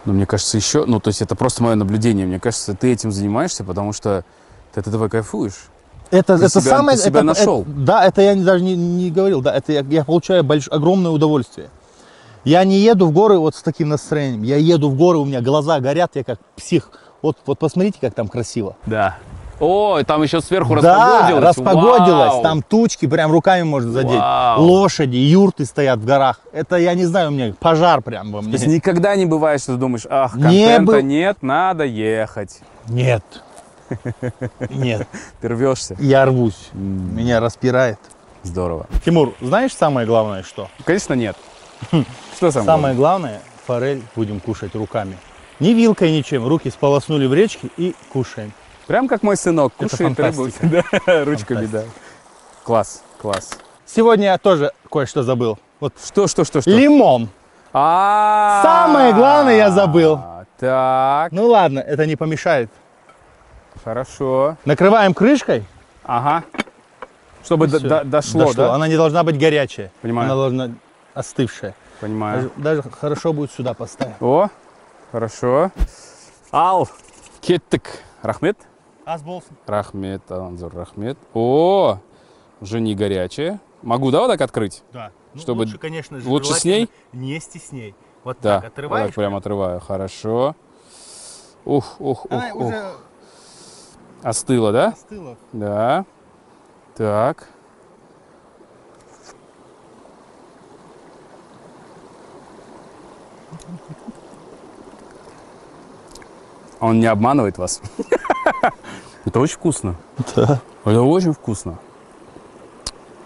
Ну, 0.06 0.14
мне 0.14 0.24
кажется, 0.24 0.56
еще, 0.56 0.86
ну, 0.86 0.98
то 0.98 1.08
есть 1.08 1.20
это 1.20 1.34
просто 1.36 1.62
мое 1.62 1.74
наблюдение. 1.74 2.26
Мне 2.26 2.40
кажется, 2.40 2.74
ты 2.74 2.90
этим 2.92 3.12
занимаешься, 3.12 3.64
потому 3.64 3.92
что 3.92 4.24
ты 4.72 4.80
от 4.80 4.86
этого 4.86 5.08
кайфуешь. 5.08 5.68
Это, 6.10 6.38
Ты 6.38 6.46
это 6.46 6.60
себя- 6.60 6.70
самое... 6.76 6.96
ты 6.98 7.04
себя 7.04 7.18
это- 7.20 7.26
нашел. 7.26 7.62
это- 7.62 7.70
да, 7.70 8.04
это 8.04 8.22
я 8.22 8.34
даже 8.34 8.64
не, 8.64 8.74
не 8.74 9.10
говорил. 9.10 9.42
Да, 9.42 9.54
это 9.54 9.72
я, 9.72 9.80
я 9.82 10.04
получаю 10.04 10.42
больш- 10.42 10.68
огромное 10.70 11.10
удовольствие. 11.12 11.68
Я 12.44 12.64
не 12.64 12.78
еду 12.78 13.06
в 13.06 13.12
горы 13.12 13.38
вот 13.38 13.54
с 13.54 13.62
таким 13.62 13.90
настроением. 13.90 14.42
Я 14.42 14.56
еду 14.56 14.88
в 14.88 14.96
горы, 14.96 15.18
у 15.18 15.24
меня 15.26 15.40
глаза 15.42 15.78
горят, 15.80 16.12
я 16.14 16.24
как 16.24 16.40
псих. 16.56 16.90
Вот, 17.22 17.36
вот 17.46 17.58
посмотрите, 17.58 17.98
как 18.00 18.14
там 18.14 18.26
красиво. 18.28 18.76
Да. 18.86 19.18
О, 19.60 20.02
там 20.04 20.22
еще 20.22 20.40
сверху 20.40 20.74
Да, 20.80 21.28
распогодилось. 21.28 21.44
распогодилось. 21.44 22.32
Вау! 22.32 22.42
Там 22.42 22.62
тучки, 22.62 23.06
прям 23.06 23.30
руками 23.30 23.62
можно 23.62 23.92
задеть. 23.92 24.18
Вау. 24.18 24.62
Лошади, 24.62 25.16
юрты 25.16 25.66
стоят 25.66 25.98
в 26.00 26.04
горах. 26.06 26.40
Это, 26.52 26.76
я 26.76 26.94
не 26.94 27.04
знаю, 27.04 27.28
у 27.28 27.30
меня 27.32 27.54
пожар 27.60 28.00
прям 28.00 28.32
во 28.32 28.38
То 28.40 28.44
мне. 28.44 28.52
есть 28.52 28.66
никогда 28.66 29.14
не 29.16 29.26
бывает, 29.26 29.60
что 29.60 29.74
ты 29.74 29.78
думаешь, 29.78 30.06
ах, 30.08 30.34
Не 30.34 30.42
контента 30.42 30.92
был- 30.92 31.00
нет, 31.02 31.36
надо 31.42 31.84
ехать. 31.84 32.60
Нет. 32.88 33.22
Нет. 34.70 35.08
Ты 35.40 35.48
рвешься. 35.48 35.96
Я 35.98 36.24
рвусь. 36.24 36.68
Меня 36.72 37.40
распирает. 37.40 37.98
Здорово. 38.44 38.86
Тимур, 39.04 39.34
знаешь 39.40 39.72
самое 39.74 40.06
главное 40.06 40.44
что? 40.44 40.68
Конечно, 40.84 41.14
нет. 41.14 41.36
Что 42.36 42.50
самое? 42.52 42.64
Самое 42.66 42.94
главное, 42.94 43.40
форель 43.66 44.02
будем 44.14 44.38
кушать 44.38 44.74
руками. 44.76 45.18
Ни 45.58 45.70
вилкой, 45.70 46.12
ничем. 46.12 46.46
Руки 46.46 46.70
сполоснули 46.70 47.26
в 47.26 47.34
речке 47.34 47.68
и 47.76 47.94
кушаем. 48.12 48.52
Прям 48.90 49.06
как 49.06 49.22
мой 49.22 49.36
сынок 49.36 49.72
Это 49.78 49.88
кушает 49.88 50.18
рыбу. 50.18 50.48
Да, 51.06 51.24
ручками, 51.24 51.66
да. 51.66 51.78
Фантастика. 51.78 52.00
Класс, 52.64 53.02
класс. 53.22 53.50
Сегодня 53.86 54.24
я 54.24 54.36
тоже 54.38 54.72
кое-что 54.90 55.22
забыл. 55.22 55.60
Вот 55.78 55.94
Что, 56.04 56.26
что, 56.26 56.42
что, 56.44 56.60
что? 56.60 56.68
лимон. 56.70 57.28
А, 57.72 58.60
Самое 58.64 59.14
главное 59.14 59.56
я 59.56 59.70
забыл. 59.70 60.18
Так, 60.58 61.30
Ну 61.30 61.46
ладно, 61.46 61.78
это 61.78 62.04
не 62.04 62.16
помешает. 62.16 62.68
хорошо. 63.84 64.56
Накрываем 64.64 65.14
крышкой. 65.14 65.62
Ага. 66.02 66.42
Чтобы 67.44 67.68
до- 67.68 67.78
до- 67.78 68.02
дошло, 68.02 68.52
да? 68.54 68.74
Она 68.74 68.88
не 68.88 68.96
должна 68.96 69.22
быть 69.22 69.38
горячая. 69.38 69.92
Понимаю. 70.02 70.26
Она 70.32 70.34
должна 70.34 70.70
остывшая. 71.14 71.76
Понимаю. 72.00 72.50
Даже, 72.56 72.80
даже 72.80 72.90
хорошо 72.90 73.32
будет 73.32 73.52
сюда 73.52 73.72
поставить. 73.72 74.16
О, 74.20 74.48
хорошо. 75.12 75.70
Ал, 76.50 76.88
кеттік. 77.40 77.88
Рахмет. 78.22 78.56
Аз 79.10 79.22
болсын. 79.22 79.56
Рахмет, 79.66 80.30
Анзур, 80.30 80.72
рахмет. 80.72 81.18
О, 81.34 81.98
уже 82.60 82.80
не 82.80 82.94
горячее. 82.94 83.58
Могу, 83.82 84.12
да, 84.12 84.20
вот 84.20 84.28
так 84.28 84.40
открыть? 84.40 84.84
Да. 84.92 85.10
Ну, 85.34 85.40
Чтобы 85.40 85.58
лучше, 85.62 85.78
конечно 85.78 86.20
же, 86.20 86.28
лучше 86.28 86.54
с 86.54 86.62
желательно 86.62 86.88
Не 87.12 87.40
стесней. 87.40 87.96
Вот 88.22 88.36
Да. 88.40 88.60
так 88.60 88.62
Вот 88.62 88.72
отрываешь. 88.72 89.06
так 89.06 89.14
прям 89.16 89.34
отрываю. 89.34 89.80
Хорошо. 89.80 90.54
Ух, 91.64 92.00
ух, 92.00 92.24
ух, 92.26 92.30
Она 92.30 92.54
ух. 92.54 92.66
уже 92.66 92.92
Остыло, 94.22 94.70
да? 94.70 94.86
остыла. 94.90 95.36
Да. 95.52 96.04
Так. 96.94 97.48
Он 106.80 106.98
не 107.00 107.06
обманывает 107.06 107.58
вас. 107.58 107.82
Это 109.24 109.40
очень 109.40 109.54
вкусно. 109.56 109.96
Да. 110.36 110.60
Это 110.84 111.02
очень 111.02 111.32
вкусно. 111.32 111.78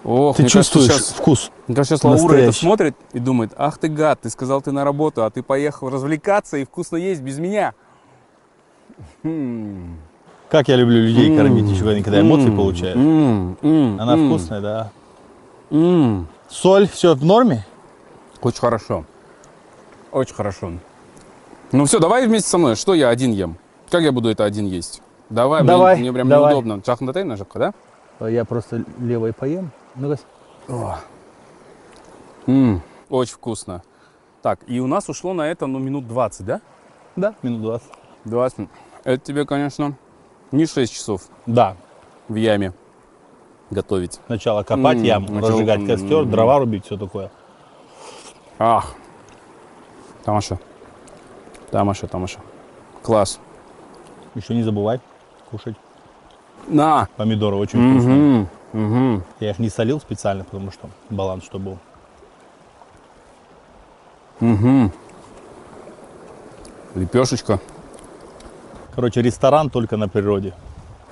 Ох, 0.03 0.37
Ты 0.37 0.43
мне 0.43 0.51
кажется, 0.51 0.75
чувствуешь 0.79 0.93
щас- 1.01 1.15
вкус? 1.17 1.51
мне 1.67 1.75
кажется, 1.77 1.97
сейчас 1.97 2.05
Лаура 2.05 2.35
это 2.37 2.53
смотрит 2.53 2.95
и 3.15 3.19
думает, 3.19 3.53
ах 3.57 3.79
ты 3.79 3.89
гад, 3.89 4.21
ты 4.21 4.29
сказал 4.29 4.61
ты 4.61 4.71
на 4.71 4.85
работу, 4.85 5.25
а 5.25 5.31
ты 5.31 5.43
поехал 5.43 5.89
развлекаться 5.89 6.59
и 6.59 6.65
вкусно 6.65 6.97
есть 6.97 7.23
без 7.23 7.39
меня. 7.39 7.73
Хм. 9.23 9.97
Как 10.51 10.69
я 10.69 10.77
люблю 10.77 11.01
людей 11.01 11.31
М. 11.31 11.37
кормить, 11.37 11.71
еще 11.71 11.85
когда 12.03 12.21
эмоции 12.21 12.49
М, 12.49 12.57
получают. 12.57 12.97
м, 12.97 13.57
м, 13.63 14.01
Она 14.01 14.15
м, 14.15 14.29
вкусная, 14.29 14.61
да. 14.61 14.91
м. 15.71 16.29
Соль, 16.51 16.87
все 16.87 17.15
в 17.15 17.25
норме? 17.25 17.65
Очень 18.43 18.61
хорошо. 18.61 19.05
Очень 20.13 20.35
хорошо. 20.35 20.73
Ну 21.73 21.87
все, 21.87 21.99
давай 21.99 22.27
вместе 22.27 22.49
со 22.51 22.59
мной. 22.59 22.77
Что 22.77 22.93
я 22.95 23.09
один 23.09 23.33
ем? 23.33 23.57
Как 23.91 24.03
я 24.03 24.13
буду 24.13 24.29
это 24.29 24.45
один 24.45 24.67
есть? 24.67 25.01
Давай, 25.35 25.63
мне- 25.63 25.69
Давай, 25.69 25.97
мне, 25.99 26.13
прям 26.13 26.29
давай. 26.29 26.55
неудобно. 26.55 26.81
Чахнатай 26.81 27.25
на 27.25 27.37
жопку, 27.37 27.59
да? 27.59 27.75
Я 28.21 28.45
просто 28.45 28.85
левой 29.01 29.33
поем. 29.33 29.73
Ну-ка. 29.97 30.21
О. 30.69 30.97
М, 32.47 32.83
Очень 33.11 33.35
вкусно. 33.35 33.83
Так, 34.43 34.61
и 34.69 34.79
у 34.81 34.87
нас 34.87 35.09
ушло 35.09 35.33
на 35.35 35.43
это, 35.51 35.67
ну, 35.67 35.79
минут 35.81 36.07
20, 36.07 36.47
да? 36.47 36.61
Да, 37.17 37.35
минут 37.43 37.63
20. 37.63 37.89
20 38.25 38.59
минут. 38.59 38.71
Это 39.03 39.25
тебе, 39.25 39.45
конечно, 39.45 39.95
не 40.53 40.67
6 40.67 40.93
часов 40.95 41.23
Да. 41.47 41.77
в 42.29 42.35
яме 42.37 42.73
готовить. 43.71 44.21
Сначала 44.27 44.63
копать 44.63 44.99
М, 44.99 45.03
яму, 45.03 45.27
сначала- 45.29 45.51
разжигать 45.53 45.87
костер, 45.87 46.19
м. 46.23 46.31
дрова 46.31 46.59
рубить, 46.61 46.85
все 46.87 46.97
такое. 46.97 47.31
Ах. 48.59 48.95
Тамаша. 50.25 50.59
Тамаша, 51.73 52.07
Тамаша. 52.07 52.39
Класс. 53.03 53.41
Еще 54.37 54.55
не 54.55 54.63
забывай 54.63 55.01
кушать. 55.55 55.77
На. 56.67 57.09
Помидоры 57.17 57.57
очень 57.57 57.79
вкусные. 57.79 58.49
Угу. 58.73 58.85
Угу. 59.17 59.23
Я 59.41 59.51
их 59.51 59.59
не 59.61 59.69
солил 59.69 60.01
специально, 60.01 60.43
потому 60.45 60.73
что 60.73 60.89
баланс 61.11 61.45
что 61.45 61.59
был. 61.61 61.79
Угу. 64.41 64.91
Лепешечка. 66.97 67.61
Короче, 68.95 69.23
ресторан 69.23 69.71
только 69.71 69.97
на 69.97 70.09
природе. 70.09 70.55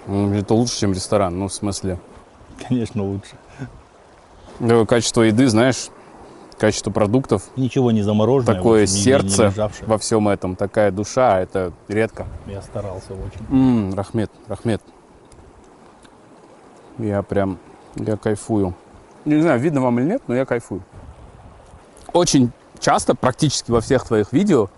М, 0.07 0.32
Это 0.32 0.55
лучше, 0.55 0.78
чем 0.80 0.93
ресторан. 0.93 1.38
Ну, 1.38 1.47
в 1.49 1.53
смысле. 1.53 1.99
Конечно, 2.68 3.05
лучше. 3.05 3.36
э, 4.61 4.86
Качество 4.86 5.22
еды, 5.22 5.47
знаешь, 5.49 5.88
качество 6.62 6.92
продуктов. 6.92 7.42
Ничего 7.56 7.90
не 7.90 8.02
замороженное. 8.02 8.54
Такое 8.54 8.80
в 8.80 8.82
общем, 8.84 8.94
нигде 8.96 9.10
не 9.10 9.18
сердце 9.18 9.44
лежавшее. 9.46 9.88
во 9.88 9.98
всем 9.98 10.28
этом. 10.28 10.54
Такая 10.54 10.92
душа. 10.92 11.40
Это 11.40 11.72
редко. 11.88 12.28
Я 12.46 12.62
старался 12.62 13.14
очень. 13.14 13.44
М, 13.50 13.94
Рахмет, 13.94 14.30
Рахмет. 14.46 14.80
Я 16.98 17.22
прям, 17.22 17.58
я 17.96 18.16
кайфую. 18.16 18.74
Не 19.24 19.42
знаю, 19.42 19.58
видно 19.58 19.80
вам 19.80 19.98
или 19.98 20.06
нет, 20.06 20.22
но 20.28 20.36
я 20.36 20.44
кайфую. 20.44 20.84
Очень 22.12 22.52
часто, 22.78 23.16
практически 23.16 23.72
во 23.72 23.80
всех 23.80 24.04
твоих 24.06 24.32
видео 24.32 24.68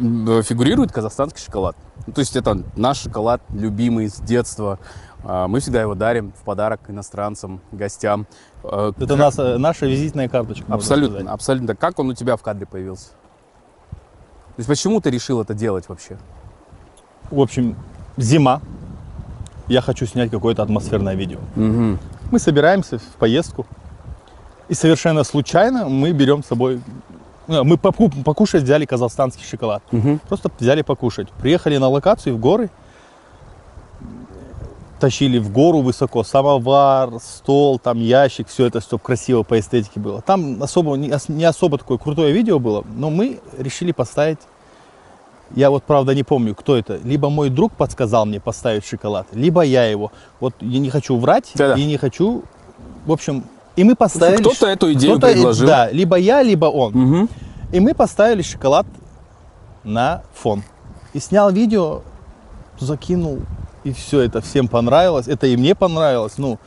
м, 0.00 0.42
фигурирует 0.42 0.92
казахстанский 0.92 1.42
шоколад. 1.42 1.76
Ну, 2.06 2.12
то 2.12 2.20
есть 2.20 2.36
это 2.36 2.62
наш 2.76 2.98
шоколад, 2.98 3.40
любимый 3.54 4.10
с 4.10 4.16
детства. 4.16 4.78
А, 5.24 5.48
Мы 5.48 5.60
всегда 5.60 5.80
его 5.80 5.94
дарим 5.94 6.32
в 6.32 6.44
подарок 6.44 6.80
иностранцам, 6.88 7.60
гостям. 7.72 8.26
Э, 8.62 8.92
Это 8.98 9.16
нас- 9.16 9.36
наша 9.36 9.86
визитная 9.86 10.28
карточка. 10.28 10.64
Абсолютно, 10.72 11.32
абсолютно. 11.32 11.74
Как 11.76 11.98
он 11.98 12.08
у 12.10 12.14
тебя 12.14 12.36
в 12.36 12.42
кадре 12.42 12.66
появился? 12.66 13.08
То 13.90 14.58
есть 14.58 14.68
почему 14.68 15.00
ты 15.00 15.10
решил 15.10 15.40
это 15.40 15.54
делать 15.54 15.88
вообще? 15.88 16.18
В 17.30 17.40
общем, 17.40 17.76
зима. 18.16 18.60
Я 19.68 19.80
хочу 19.80 20.04
снять 20.06 20.30
какое-то 20.30 20.62
атмосферное 20.62 21.14
видео. 21.14 21.38
Мгм. 21.54 21.98
Мы 22.32 22.38
собираемся 22.38 22.98
в 22.98 23.02
поездку. 23.18 23.66
И 24.68 24.74
совершенно 24.74 25.24
случайно 25.24 25.88
мы 25.88 26.12
берем 26.12 26.42
с 26.42 26.46
собой... 26.48 26.80
ну, 27.46 27.64
Мы 27.64 27.76
поку- 27.76 28.10
покушать 28.24 28.64
взяли 28.64 28.84
казахстанский 28.84 29.44
шоколад. 29.44 29.82
Мгм. 29.92 30.20
Просто 30.28 30.50
взяли 30.58 30.82
покушать. 30.82 31.28
Приехали 31.40 31.78
на 31.78 31.88
локацию 31.88 32.34
в 32.36 32.40
горы. 32.40 32.68
Тащили 35.00 35.38
в 35.38 35.50
гору 35.50 35.80
высоко 35.80 36.22
самовар, 36.22 37.10
стол, 37.22 37.78
там 37.78 37.98
ящик, 37.98 38.48
все 38.48 38.66
это, 38.66 38.82
чтобы 38.82 39.02
красиво 39.02 39.42
по 39.42 39.58
эстетике 39.58 39.98
было. 39.98 40.20
Там 40.20 40.62
особо, 40.62 40.94
не, 40.96 41.10
ос- 41.10 41.30
не 41.30 41.44
особо 41.44 41.78
такое 41.78 41.96
крутое 41.96 42.32
видео 42.32 42.58
было, 42.58 42.84
но 42.96 43.08
мы 43.08 43.40
решили 43.56 43.92
поставить, 43.92 44.38
я 45.56 45.70
вот 45.70 45.84
правда 45.84 46.14
не 46.14 46.22
помню, 46.22 46.54
кто 46.54 46.76
это, 46.76 47.00
либо 47.02 47.30
мой 47.30 47.48
друг 47.48 47.72
подсказал 47.72 48.26
мне 48.26 48.40
поставить 48.40 48.84
шоколад, 48.84 49.26
либо 49.32 49.62
я 49.62 49.86
его. 49.86 50.12
Вот 50.38 50.54
я 50.60 50.78
не 50.78 50.90
хочу 50.90 51.16
врать 51.16 51.50
Да-да. 51.54 51.74
и 51.80 51.84
не 51.86 51.96
хочу, 51.96 52.44
в 53.06 53.10
общем, 53.12 53.44
и 53.76 53.84
мы 53.84 53.96
поставили... 53.96 54.42
Кто-то 54.42 54.66
эту 54.66 54.92
идею 54.92 55.12
кто-то, 55.16 55.28
э, 55.28 55.32
предложил. 55.32 55.66
Да, 55.66 55.90
либо 55.90 56.16
я, 56.16 56.42
либо 56.42 56.66
он. 56.66 56.92
Мгм. 56.92 57.28
И 57.72 57.80
мы 57.80 57.94
поставили 57.94 58.42
шоколад 58.42 58.86
на 59.82 60.22
фон. 60.34 60.62
И 61.14 61.20
снял 61.20 61.50
видео, 61.50 62.02
закинул, 62.78 63.38
и 63.84 63.92
все 63.92 64.20
это 64.20 64.40
всем 64.40 64.68
понравилось. 64.68 65.28
Это 65.28 65.46
и 65.46 65.56
мне 65.56 65.74
понравилось. 65.74 66.34
Ну, 66.38 66.58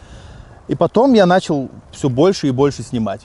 и 0.68 0.76
потом 0.76 1.14
я 1.14 1.26
начал 1.26 1.70
все 1.92 2.10
больше 2.10 2.48
и 2.48 2.52
больше 2.52 2.84
снимать. 2.84 3.22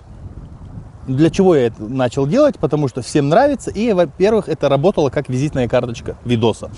Для 1.06 1.30
чего 1.30 1.56
я 1.56 1.66
это 1.68 1.82
начал 1.82 2.26
делать? 2.26 2.58
Потому 2.58 2.88
что 2.88 3.00
всем 3.00 3.28
нравится. 3.28 3.70
И, 3.70 3.92
во-первых, 3.92 4.48
это 4.48 4.68
работало 4.68 5.08
как 5.08 5.28
визитная 5.28 5.68
карточка 5.68 6.16
видоса. 6.24 6.70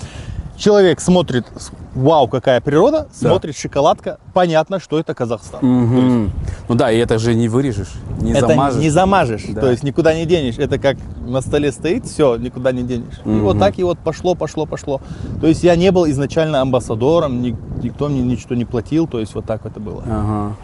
Человек 0.61 1.00
смотрит, 1.00 1.46
вау, 1.94 2.28
какая 2.28 2.61
природа, 2.61 3.08
Да. 3.18 3.28
смотрит 3.30 3.56
шоколадка, 3.56 4.18
понятно, 4.34 4.78
что 4.78 4.98
это 4.98 5.14
Казахстан. 5.14 5.61
Мгм. 5.62 6.32
Ну 6.68 6.74
да, 6.74 6.92
и 6.92 6.98
это 6.98 7.18
же 7.18 7.34
не 7.34 7.48
вырежешь, 7.48 7.88
не 8.20 8.32
это 8.32 8.46
замажешь. 8.46 8.78
не 8.82 8.90
замажешь, 8.90 9.44
Да. 9.48 9.62
то 9.62 9.70
есть 9.70 9.82
никуда 9.84 10.12
не 10.14 10.26
денешь. 10.26 10.58
Это 10.58 10.78
как 10.78 10.98
на 11.26 11.40
столе 11.40 11.72
стоит, 11.72 12.04
все, 12.04 12.36
никуда 12.36 12.72
не 12.72 12.82
денешь. 12.82 13.20
И 13.24 13.28
Мгм. 13.30 13.40
вот 13.44 13.58
так 13.58 13.78
и 13.78 13.82
вот 13.82 13.98
пошло, 14.00 14.34
пошло, 14.34 14.66
пошло. 14.66 15.00
То 15.40 15.46
есть 15.46 15.64
я 15.64 15.76
не 15.76 15.90
был 15.92 16.06
изначально 16.11 16.61
амбассадором, 16.61 17.40
ни- 17.40 17.56
никто 17.82 18.08
мне 18.11 18.20
ничего 18.20 18.54
не 18.54 18.66
платил, 18.66 19.06
то 19.06 19.18
есть 19.18 19.34
вот 19.34 19.46
так 19.46 19.64
это 19.64 19.80
было. 19.80 20.02
Ага. 20.06 20.56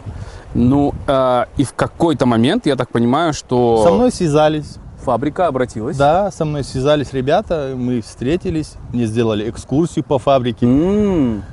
Ну, 0.53 0.93
а, 1.07 1.47
и 1.57 1.63
в 1.63 1.73
какой-то 1.73 2.27
момент, 2.27 2.67
я 2.67 2.75
так 2.75 2.89
понимаю, 2.91 3.33
что 3.33 3.83
Со 3.83 3.91
мной 3.91 4.11
связались, 4.11 4.75
фабрика 5.07 5.47
обратилась. 5.47 5.95
да, 5.95 6.31
со 6.31 6.43
мной 6.43 6.65
связались 6.65 7.13
ребята, 7.13 7.73
мы 7.77 8.01
встретились, 8.01 8.73
мне 8.91 9.05
сделали 9.05 9.49
экскурсию 9.49 10.03
по 10.03 10.19
фабрике. 10.19 10.65
М, 10.65 11.43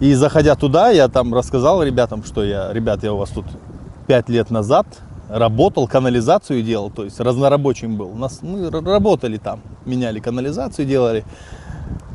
И 0.00 0.14
заходя 0.14 0.54
туда, 0.54 0.88
я 0.90 1.08
там 1.08 1.34
рассказал 1.34 1.82
ребятам, 1.82 2.24
что 2.24 2.42
я, 2.42 2.72
ребят, 2.72 3.02
я 3.02 3.12
у 3.12 3.18
вас 3.18 3.28
тут 3.30 3.44
пять 4.06 4.30
лет 4.30 4.50
назад 4.50 4.86
работал, 5.28 5.86
канализацию 5.86 6.62
делал, 6.62 6.90
то 6.90 7.04
есть 7.04 7.20
разнорабочим 7.20 7.96
был. 7.96 8.14
Нас, 8.14 8.38
мы 8.40 8.70
работали 8.70 9.36
там, 9.36 9.60
меняли 9.84 10.20
канализацию, 10.20 10.86
делали. 10.86 11.24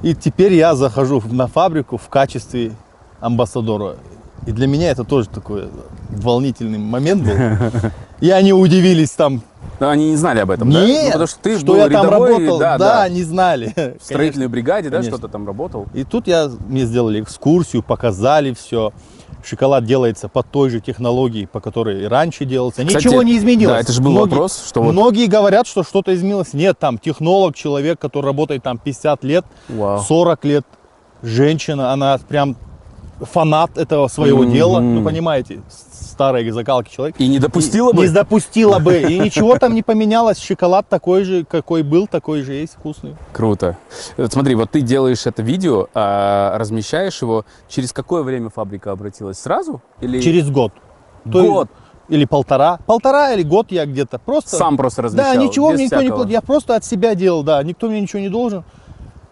И 0.02 0.16
теперь 0.16 0.54
я 0.54 0.74
захожу 0.74 1.22
на 1.30 1.46
фабрику 1.46 1.98
в 1.98 2.10
качестве 2.10 2.72
амбассадора. 3.20 3.98
И 4.46 4.52
для 4.52 4.68
меня 4.68 4.92
это 4.92 5.04
тоже 5.04 5.30
такой 5.30 5.70
волнительный 6.10 6.78
момент 6.80 7.24
был. 7.24 7.34
И 8.20 8.30
они 8.30 8.54
удивились 8.54 9.12
там. 9.12 9.42
да, 9.80 9.92
Они 9.92 10.12
не 10.12 10.16
знали 10.16 10.40
об 10.40 10.52
этом, 10.52 10.70
да? 10.72 10.80
Ну, 10.80 10.86
Нет, 10.86 11.08
потому 11.08 11.28
что 11.28 11.40
ты 11.40 11.58
что 11.58 11.66
был 11.68 11.76
я 11.78 11.90
там 11.90 12.06
рядовой, 12.08 12.30
работал, 12.34 12.60
да, 12.60 12.78
да, 12.78 13.02
да, 13.04 13.10
не 13.10 13.24
знали. 13.24 13.74
в 14.00 14.04
строительной 14.04 14.48
бригаде, 14.48 14.90
да, 14.90 15.02
что-то 15.04 15.28
там 15.28 15.46
работал. 15.48 15.88
И 15.94 16.04
тут 16.04 16.28
я, 16.28 16.50
мне 16.68 16.86
сделали 16.86 17.22
экскурсию, 17.22 17.84
показали 17.84 18.54
все. 18.54 18.92
Шоколад 19.46 19.84
делается 19.84 20.30
по 20.30 20.42
той 20.42 20.70
же 20.70 20.80
технологии, 20.80 21.46
по 21.46 21.60
которой 21.60 22.04
и 22.04 22.06
раньше 22.06 22.46
делался. 22.46 22.86
Кстати, 22.86 23.06
Ничего 23.08 23.24
не 23.24 23.38
изменилось. 23.38 23.76
да, 23.76 23.82
это 23.82 23.92
же 23.92 24.02
был 24.02 24.14
вопрос, 24.14 24.64
что 24.66 24.82
вот- 24.82 24.94
Многие 24.94 25.26
говорят, 25.28 25.68
что 25.68 25.84
что-то 25.84 26.16
изменилось. 26.16 26.54
Нет, 26.54 26.80
там 26.80 26.98
технолог, 26.98 27.54
человек, 27.54 28.00
который 28.00 28.28
работает 28.28 28.64
там 28.64 28.78
50 28.78 29.22
лет, 29.26 29.44
Вау. 29.68 30.00
40 30.02 30.46
лет, 30.46 30.66
женщина, 31.22 31.92
она 31.92 32.18
прям 32.26 32.56
фанат 33.26 33.78
этого 33.78 34.08
своего 34.08 34.44
Мгм. 34.44 34.52
дела. 34.54 34.80
Ну, 34.80 35.04
понимаете, 35.04 35.62
старой 35.70 36.50
закалки 36.52 36.94
человек. 36.94 37.16
И 37.20 37.28
не 37.28 37.40
допустила 37.40 37.92
И- 37.92 37.96
бы? 37.96 38.04
Не 38.08 38.14
допустила 38.14 38.80
бы. 38.80 38.98
И 39.02 39.20
ничего 39.20 39.58
там 39.58 39.74
не 39.74 39.82
поменялось. 39.82 40.38
Шоколад 40.40 40.88
такой 40.88 41.24
же, 41.24 41.44
какой 41.46 41.84
был, 41.84 42.08
такой 42.08 42.44
же 42.44 42.54
есть, 42.54 42.74
вкусный. 42.76 43.16
Круто. 43.32 43.78
Вот 44.18 44.32
смотри, 44.32 44.56
вот 44.56 44.72
ты 44.72 44.82
делаешь 44.82 45.26
это 45.26 45.42
видео, 45.42 45.88
а, 45.94 46.58
размещаешь 46.58 47.22
его. 47.22 47.46
Через 47.68 47.92
какое 47.94 48.24
время 48.24 48.50
фабрика 48.50 48.92
обратилась? 48.92 49.40
Сразу? 49.40 49.82
Или 50.02 50.22
Через 50.22 50.50
год. 50.50 50.72
То 51.32 51.44
год? 51.44 51.70
Или 52.10 52.26
полтора. 52.26 52.80
Полтора 52.86 53.32
или 53.34 53.44
год 53.44 53.72
я 53.72 53.86
где-то 53.86 54.20
просто... 54.20 54.58
Сам 54.58 54.76
просто 54.78 55.02
размещал? 55.04 55.34
Да, 55.36 55.42
ничего 55.42 55.72
мне 55.72 55.86
никто 55.86 55.96
не 55.96 56.02
всякого? 56.02 56.18
платил. 56.18 56.32
Я 56.34 56.42
просто 56.42 56.76
от 56.76 56.84
себя 56.86 57.16
делал, 57.16 57.44
да. 57.44 57.64
Никто 57.64 57.88
мне 57.88 58.02
ничего 58.02 58.20
не 58.20 58.30
должен. 58.30 58.66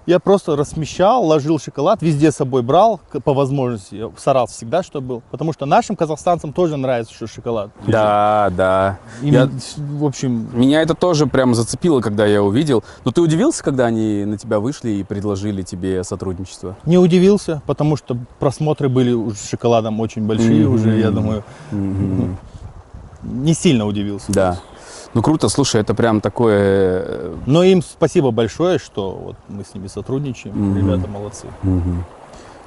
Я 0.07 0.19
просто 0.19 0.55
размещал, 0.55 1.23
ложил 1.25 1.59
шоколад, 1.59 2.01
везде 2.01 2.31
с 2.31 2.35
собой 2.37 2.63
брал, 2.63 2.99
по 3.23 3.33
возможности. 3.33 3.95
Я 3.95 4.11
старался 4.17 4.55
всегда, 4.55 4.81
чтобы 4.81 5.07
был. 5.07 5.23
Потому 5.29 5.53
что 5.53 5.65
нашим 5.67 5.95
казахстанцам 5.95 6.53
тоже 6.53 6.75
нравится 6.77 7.13
что 7.13 7.27
шоколад. 7.27 7.69
Да, 7.85 8.51
да. 8.57 8.97
Им, 9.21 9.33
Я- 9.33 9.49
В 9.77 10.05
общем, 10.05 10.49
Меня 10.53 10.81
это 10.81 10.95
тоже 10.95 11.27
прям 11.27 11.53
зацепило, 11.53 12.01
когда 12.01 12.25
я 12.25 12.41
увидел. 12.41 12.83
Но 13.05 13.11
ты 13.11 13.21
удивился, 13.21 13.63
когда 13.63 13.85
они 13.85 14.25
на 14.25 14.37
тебя 14.37 14.59
вышли 14.59 14.89
и 14.89 15.03
предложили 15.03 15.61
тебе 15.61 16.03
сотрудничество? 16.03 16.75
не 16.85 16.97
удивился, 16.97 17.61
потому 17.67 17.95
что 17.95 18.17
просмотры 18.39 18.89
были 18.89 19.31
с 19.33 19.49
шоколадом 19.49 19.99
очень 19.99 20.25
большие 20.25 20.65
Мгм. 20.65 20.73
уже, 20.75 20.97
я 20.99 21.11
думаю. 21.11 21.43
Не 23.23 23.53
сильно 23.53 23.85
удивился. 23.85 24.31
Да. 24.31 24.57
Ну 25.13 25.21
круто, 25.21 25.49
слушай, 25.49 25.81
это 25.81 25.93
прям 25.93 26.21
такое... 26.21 27.03
э, 27.05 27.35
Но 27.45 27.63
им 27.63 27.81
спасибо 27.81 28.31
большое, 28.31 28.79
что 28.79 29.11
вот 29.11 29.35
мы 29.49 29.63
с 29.63 29.73
ними 29.73 29.87
сотрудничаем. 29.87 30.55
Мгм. 30.55 30.77
Ребята 30.77 31.07
молодцы. 31.09 31.47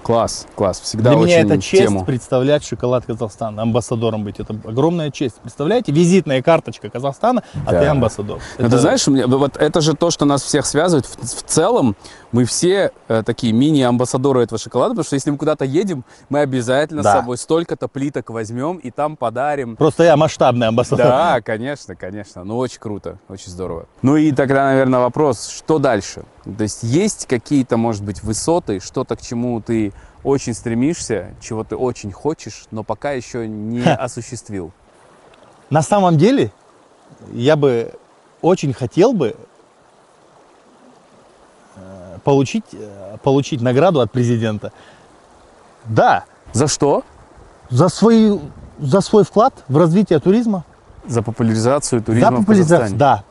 Класс, 0.04 0.46
класс. 0.54 0.80
Всегда 0.80 1.10
Для 1.14 1.18
меня 1.18 1.40
это 1.40 1.58
честь 1.60 1.82
тему. 1.84 2.04
представлять 2.04 2.62
шоколад 2.62 3.06
Казахстана, 3.06 3.62
амбассадором 3.62 4.22
быть. 4.22 4.38
Это 4.38 4.54
огромная 4.64 5.10
честь. 5.10 5.36
Представляете, 5.36 5.92
визитная 5.92 6.42
карточка 6.42 6.90
Казахстана, 6.90 7.42
а 7.66 7.72
Да. 7.72 7.80
ты 7.80 7.86
амбассадор. 7.86 8.38
Но 8.58 8.68
ты 8.68 8.76
знаешь, 8.78 9.06
мне- 9.06 9.26
вот 9.26 9.56
это 9.56 9.80
же 9.80 9.94
то, 9.94 10.10
что 10.10 10.26
нас 10.26 10.42
всех 10.42 10.66
связывает. 10.66 11.06
В, 11.06 11.16
в 11.22 11.42
целом 11.44 11.96
мы 12.32 12.44
все 12.44 12.92
э, 13.08 13.22
такие 13.24 13.54
мини-амбассадоры 13.54 14.42
этого 14.42 14.58
шоколада, 14.58 14.90
потому 14.90 15.04
что 15.04 15.14
если 15.14 15.30
мы 15.30 15.38
куда-то 15.38 15.64
едем, 15.64 16.04
мы 16.28 16.40
обязательно 16.40 17.02
Да. 17.02 17.10
с 17.12 17.18
собой 17.20 17.38
столько-то 17.38 17.88
плиток 17.88 18.28
возьмем 18.28 18.76
и 18.76 18.90
там 18.90 19.16
подарим. 19.16 19.74
Просто 19.76 20.04
я 20.04 20.16
масштабный 20.18 20.68
амбассадор. 20.68 21.06
Да, 21.06 21.40
конечно, 21.40 21.96
конечно. 21.96 22.44
Ну, 22.44 22.58
очень 22.58 22.78
круто, 22.78 23.16
очень 23.28 23.50
здорово. 23.50 23.86
Ну 24.02 24.16
и 24.16 24.32
тогда, 24.32 24.64
наверное, 24.66 25.00
вопрос, 25.00 25.48
что 25.48 25.78
дальше? 25.78 26.24
То 26.44 26.62
есть 26.62 26.82
есть 26.82 27.26
какие-то, 27.26 27.76
может 27.76 28.04
быть, 28.04 28.22
высоты, 28.22 28.80
что-то, 28.80 29.16
к 29.16 29.22
чему 29.22 29.60
ты 29.60 29.92
очень 30.22 30.54
стремишься, 30.54 31.34
чего 31.40 31.64
ты 31.64 31.76
очень 31.76 32.12
хочешь, 32.12 32.66
но 32.70 32.82
пока 32.82 33.12
еще 33.12 33.48
не 33.48 33.82
осуществил? 33.82 34.72
На 35.70 35.82
самом 35.82 36.18
деле, 36.18 36.52
я 37.32 37.56
бы 37.56 37.94
очень 38.42 38.74
хотел 38.74 39.14
бы 39.14 39.34
э, 41.76 42.18
получить, 42.22 42.64
э, 42.72 43.16
получить 43.22 43.62
награду 43.62 44.00
от 44.00 44.12
президента. 44.12 44.72
Да, 45.86 46.24
За 46.52 46.68
что? 46.68 47.04
за 47.70 47.88
свой, 47.88 48.40
за 48.78 49.00
свой 49.00 49.24
вклад 49.24 49.54
в 49.68 49.76
развитие 49.76 50.18
туризма. 50.20 50.64
За 51.06 51.22
популяризацию 51.22 52.02
туризма 52.02 52.30
за 52.30 52.36
популяризацию, 52.36 52.98
да. 52.98 53.24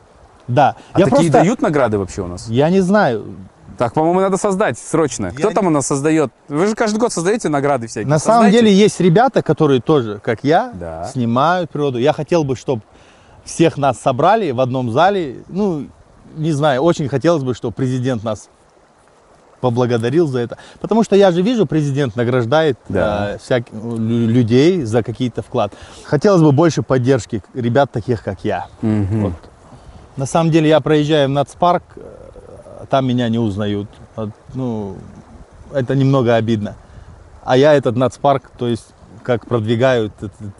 Да. 0.48 0.76
А 0.92 1.00
я 1.00 1.06
такие 1.06 1.30
просто, 1.30 1.32
дают 1.32 1.62
награды 1.62 1.98
вообще 1.98 2.22
у 2.22 2.26
нас? 2.26 2.46
я 2.48 2.70
не 2.70 2.80
знаю. 2.80 3.24
Так, 3.78 3.92
по-моему, 3.92 4.20
надо 4.20 4.36
создать 4.36 4.78
срочно. 4.78 5.30
Кто 5.32 5.48
не- 5.48 5.54
там 5.54 5.66
у 5.66 5.70
нас 5.70 5.86
создает? 5.86 6.30
Вы 6.48 6.68
же 6.68 6.74
каждый 6.76 6.98
год 6.98 7.12
создаете 7.12 7.48
награды 7.48 7.88
всякие. 7.88 8.08
На 8.08 8.20
самом 8.20 8.44
Создайте. 8.44 8.58
деле 8.66 8.72
есть 8.76 9.00
ребята, 9.00 9.42
которые 9.42 9.80
тоже, 9.80 10.20
как 10.22 10.44
я, 10.44 10.72
Да. 10.78 11.04
снимают 11.12 11.70
природу. 11.70 11.98
Я 11.98 12.12
хотел 12.12 12.44
бы, 12.44 12.54
чтобы 12.54 12.82
всех 13.44 13.76
нас 13.76 13.98
собрали 13.98 14.52
в 14.52 14.60
одном 14.60 14.92
зале. 14.92 15.38
Ну, 15.48 15.88
не 16.36 16.52
знаю, 16.52 16.82
очень 16.82 17.08
хотелось 17.08 17.42
бы, 17.42 17.52
чтобы 17.54 17.74
президент 17.74 18.22
нас 18.22 18.48
поблагодарил 19.60 20.26
за 20.26 20.40
это. 20.40 20.58
Потому 20.80 21.02
что 21.04 21.16
я 21.16 21.30
же 21.32 21.40
вижу, 21.42 21.66
президент 21.66 22.16
награждает 22.16 22.78
Да. 22.88 23.32
э, 23.32 23.38
всяк- 23.38 23.72
лю- 23.72 24.28
людей 24.28 24.82
за 24.84 25.02
какие-то 25.02 25.42
вклад. 25.42 25.72
Хотелось 26.04 26.42
бы 26.42 26.52
больше 26.52 26.82
поддержки 26.82 27.42
ребят 27.54 27.90
таких, 27.90 28.22
как 28.22 28.44
я. 28.44 28.66
Мгм. 28.82 29.22
Вот. 29.22 29.32
На 30.16 30.26
самом 30.26 30.50
деле 30.50 30.68
я 30.68 30.80
проезжаю 30.80 31.28
в 31.28 31.32
нацпарк, 31.32 31.82
э, 31.96 32.84
там 32.88 33.06
меня 33.06 33.28
не 33.28 33.38
узнают. 33.38 33.88
Ну, 34.54 34.96
это 35.72 35.94
немного 35.94 36.36
обидно. 36.36 36.76
А 37.42 37.56
я 37.56 37.74
этот 37.74 37.96
нацпарк, 37.96 38.50
то 38.56 38.68
есть 38.68 38.86
как 39.22 39.46
продвигают, 39.46 40.12
это- 40.20 40.52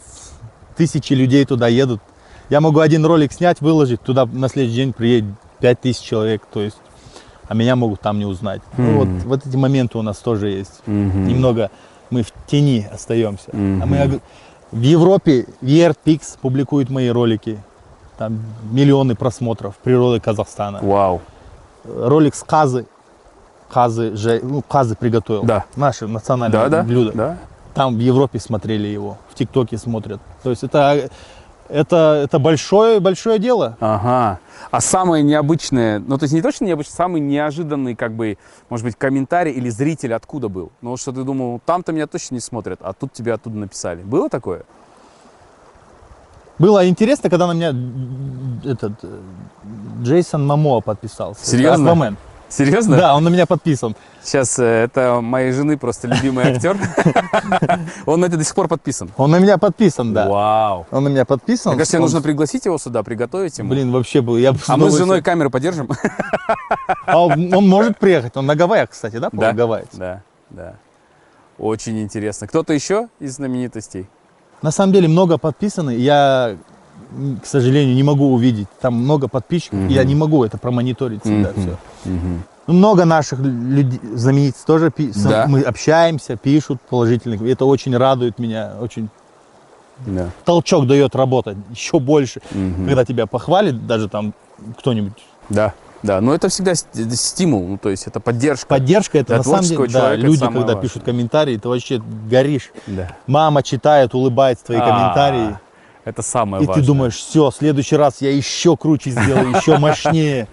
тысячи 0.75 1.13
людей 1.13 1.45
туда 1.45 1.67
едут. 1.67 2.01
Я 2.49 2.59
могу 2.61 2.79
один 2.79 3.05
ролик 3.05 3.31
снять, 3.31 3.61
выложить, 3.61 4.01
туда 4.01 4.25
на 4.25 4.49
следующий 4.49 4.77
день 4.77 4.93
приедет 4.93 5.31
5000 5.61 6.01
человек, 6.03 6.41
то 6.51 6.59
есть, 6.61 6.77
а 7.47 7.53
меня 7.53 7.75
могут 7.75 8.01
там 8.01 8.19
не 8.19 8.25
узнать. 8.25 8.61
Ну, 8.77 8.97
вот, 8.97 9.07
вот 9.23 9.47
эти 9.47 9.55
моменты 9.55 9.97
у 9.97 10.01
нас 10.01 10.17
тоже 10.17 10.49
есть. 10.49 10.81
Мгм. 10.85 11.27
Немного 11.27 11.71
мы 12.09 12.23
в 12.23 12.31
тени 12.47 12.87
остаемся. 12.91 13.49
А 13.53 13.55
Мгм. 13.57 13.89
мы 13.89 14.19
в 14.71 14.81
Европе 14.81 15.45
VRPix 15.61 16.37
публикует 16.41 16.89
мои 16.89 17.09
ролики. 17.09 17.63
Там 18.17 18.39
миллионы 18.71 19.15
просмотров 19.15 19.75
природы 19.77 20.19
Казахстана. 20.19 20.79
Вау. 20.81 21.21
Ролик 21.83 22.35
с 22.35 22.43
казы. 22.43 22.85
Казы, 23.69 24.15
же, 24.15 24.39
ну, 24.43 24.61
казы 24.61 24.95
приготовил. 24.95 25.43
Да. 25.43 25.65
Наше 25.75 26.07
национальное 26.07 26.63
Да, 26.63 26.69
да. 26.69 26.83
блюдо. 26.83 27.11
Да. 27.13 27.37
Там 27.73 27.95
в 27.95 27.99
Европе 27.99 28.39
смотрели 28.39 28.87
его, 28.87 29.17
в 29.29 29.35
ТикТоке 29.35 29.77
смотрят. 29.77 30.21
То 30.43 30.49
есть 30.49 30.63
это, 30.63 31.09
это, 31.67 32.21
это 32.23 32.39
большое, 32.39 33.01
большое 33.01 33.37
дело. 33.37 33.75
Ага. 33.81 34.39
А 34.71 34.79
самое 34.79 35.23
необычное, 35.23 35.99
ну 35.99 36.17
то 36.17 36.23
есть 36.23 36.33
не 36.33 36.41
точно 36.41 36.65
необычное, 36.65 36.95
самый 36.95 37.19
неожиданный, 37.19 37.95
как 37.95 38.13
бы, 38.13 38.37
может 38.69 38.85
быть, 38.85 38.95
комментарий 38.95 39.51
или 39.51 39.69
зритель 39.69 40.13
откуда 40.13 40.47
был? 40.47 40.71
Ну 40.81 40.95
что 40.95 41.11
ты 41.11 41.23
думал, 41.23 41.59
там-то 41.65 41.91
меня 41.91 42.07
точно 42.07 42.35
не 42.35 42.39
смотрят, 42.41 42.79
а 42.81 42.93
тут 42.93 43.11
тебе 43.11 43.33
оттуда 43.33 43.57
написали. 43.57 44.03
Было 44.03 44.29
такое? 44.29 44.63
Было 46.57 46.87
интересно, 46.87 47.29
когда 47.29 47.47
на 47.47 47.53
меня 47.53 47.73
этот 48.69 48.93
э, 49.03 49.19
Джейсон 50.01 50.45
Мамоа 50.45 50.81
подписался. 50.81 51.45
Серьезно? 51.45 51.91
Аквамен. 51.91 52.17
Серьезно? 52.47 52.97
Да, 52.97 53.15
он 53.15 53.23
на 53.23 53.29
меня 53.29 53.45
подписан. 53.45 53.95
Сейчас 54.23 54.57
э, 54.59 54.63
это 54.63 55.19
моей 55.21 55.51
жены 55.51 55.77
просто 55.77 56.07
любимый 56.07 56.45
актер. 56.45 56.77
Он 58.05 58.21
на 58.21 58.25
это 58.25 58.37
до 58.37 58.43
сих 58.43 58.55
пор 58.55 58.67
подписан. 58.67 59.11
Он 59.17 59.31
на 59.31 59.39
меня 59.39 59.57
подписан, 59.57 60.13
да. 60.13 60.29
Вау. 60.29 60.87
Он 60.91 61.03
на 61.03 61.09
меня 61.09 61.25
подписан. 61.25 61.73
Мне 61.73 61.79
кажется, 61.79 61.99
нужно 61.99 62.21
пригласить 62.21 62.65
его 62.65 62.77
сюда, 62.77 63.03
приготовить 63.03 63.57
ему. 63.57 63.69
Блин, 63.69 63.91
вообще 63.91 64.21
был. 64.21 64.37
Я 64.37 64.53
А 64.67 64.77
мы 64.77 64.89
с 64.89 64.97
женой 64.97 65.21
камеру 65.21 65.49
подержим? 65.49 65.89
А 67.05 67.19
он, 67.19 67.49
может 67.67 67.97
приехать. 67.97 68.37
Он 68.37 68.45
на 68.45 68.55
Гавайях, 68.55 68.89
кстати, 68.91 69.17
да? 69.17 69.29
Да. 69.31 69.53
Да, 69.53 70.21
да. 70.49 70.75
Очень 71.57 72.01
интересно. 72.01 72.47
Кто-то 72.47 72.73
еще 72.73 73.09
из 73.19 73.35
знаменитостей? 73.35 74.07
На 74.65 74.71
самом 74.71 74.93
деле 74.93 75.07
много 75.07 75.37
подписаны. 75.37 75.91
Я, 75.95 76.57
к 77.43 77.45
сожалению, 77.45 77.93
не 77.95 78.01
могу 78.01 78.33
увидеть. 78.33 78.67
Там 78.81 78.95
много 78.95 79.27
подписчиков. 79.27 79.77
и 79.87 79.93
Я 79.93 80.03
не 80.03 80.15
могу 80.15 80.43
это 80.43 80.57
промониторить 80.57 81.21
всегда 81.21 81.51
Мгм. 81.51 81.61
все. 81.61 81.77
Ну, 82.65 82.73
много 82.73 83.05
наших 83.05 83.37
людей, 83.41 83.99
знаменитостей 84.15 84.65
тоже 84.65 84.91
Да. 85.23 85.45
мы 85.47 85.61
общаемся, 85.61 86.35
пишут 86.35 86.81
положительных. 86.89 87.43
Это 87.43 87.65
очень 87.65 87.95
радует 87.95 88.39
меня, 88.39 88.71
очень 88.81 89.09
Да. 90.07 90.29
толчок 90.45 90.87
дает 90.87 91.15
работать 91.15 91.57
еще 91.69 91.99
больше. 91.99 92.41
Мгм. 92.49 92.87
Когда 92.87 93.05
тебя 93.05 93.27
похвалит, 93.27 93.85
даже 93.85 94.09
там 94.09 94.33
кто-нибудь. 94.79 95.13
Да, 95.49 95.73
да. 96.05 96.21
Но 96.21 96.33
это 96.33 96.49
всегда 96.49 96.75
ст- 96.75 96.87
стимул, 97.13 97.67
ну 97.67 97.77
то 97.77 97.89
есть 97.89 98.07
это 98.07 98.19
поддержка. 98.19 98.67
Поддержка 98.67 99.17
это 99.19 99.37
на 99.37 99.43
самом 99.43 99.61
деле, 99.61 99.87
да, 99.87 100.15
люди, 100.15 100.39
когда 100.39 100.59
важное. 100.61 100.75
пишут 100.81 101.03
комментарии, 101.03 101.57
ты 101.57 101.67
вообще 101.67 102.01
горишь. 102.29 102.71
Да. 102.87 103.15
Мама 103.27 103.63
читает, 103.63 104.13
улыбается 104.13 104.65
твои 104.65 104.77
А, 104.79 104.85
комментарии. 104.87 105.57
Это 106.05 106.21
самое 106.21 106.63
И 106.63 106.67
важное. 106.67 106.81
ты 106.83 106.87
думаешь, 106.87 107.15
все, 107.15 107.49
в 107.49 107.55
следующий 107.55 107.95
раз 107.95 108.21
я 108.21 108.31
еще 108.31 108.77
круче 108.77 109.09
сделаю, 109.09 109.49
еще 109.55 109.77
мощнее. 109.79 110.47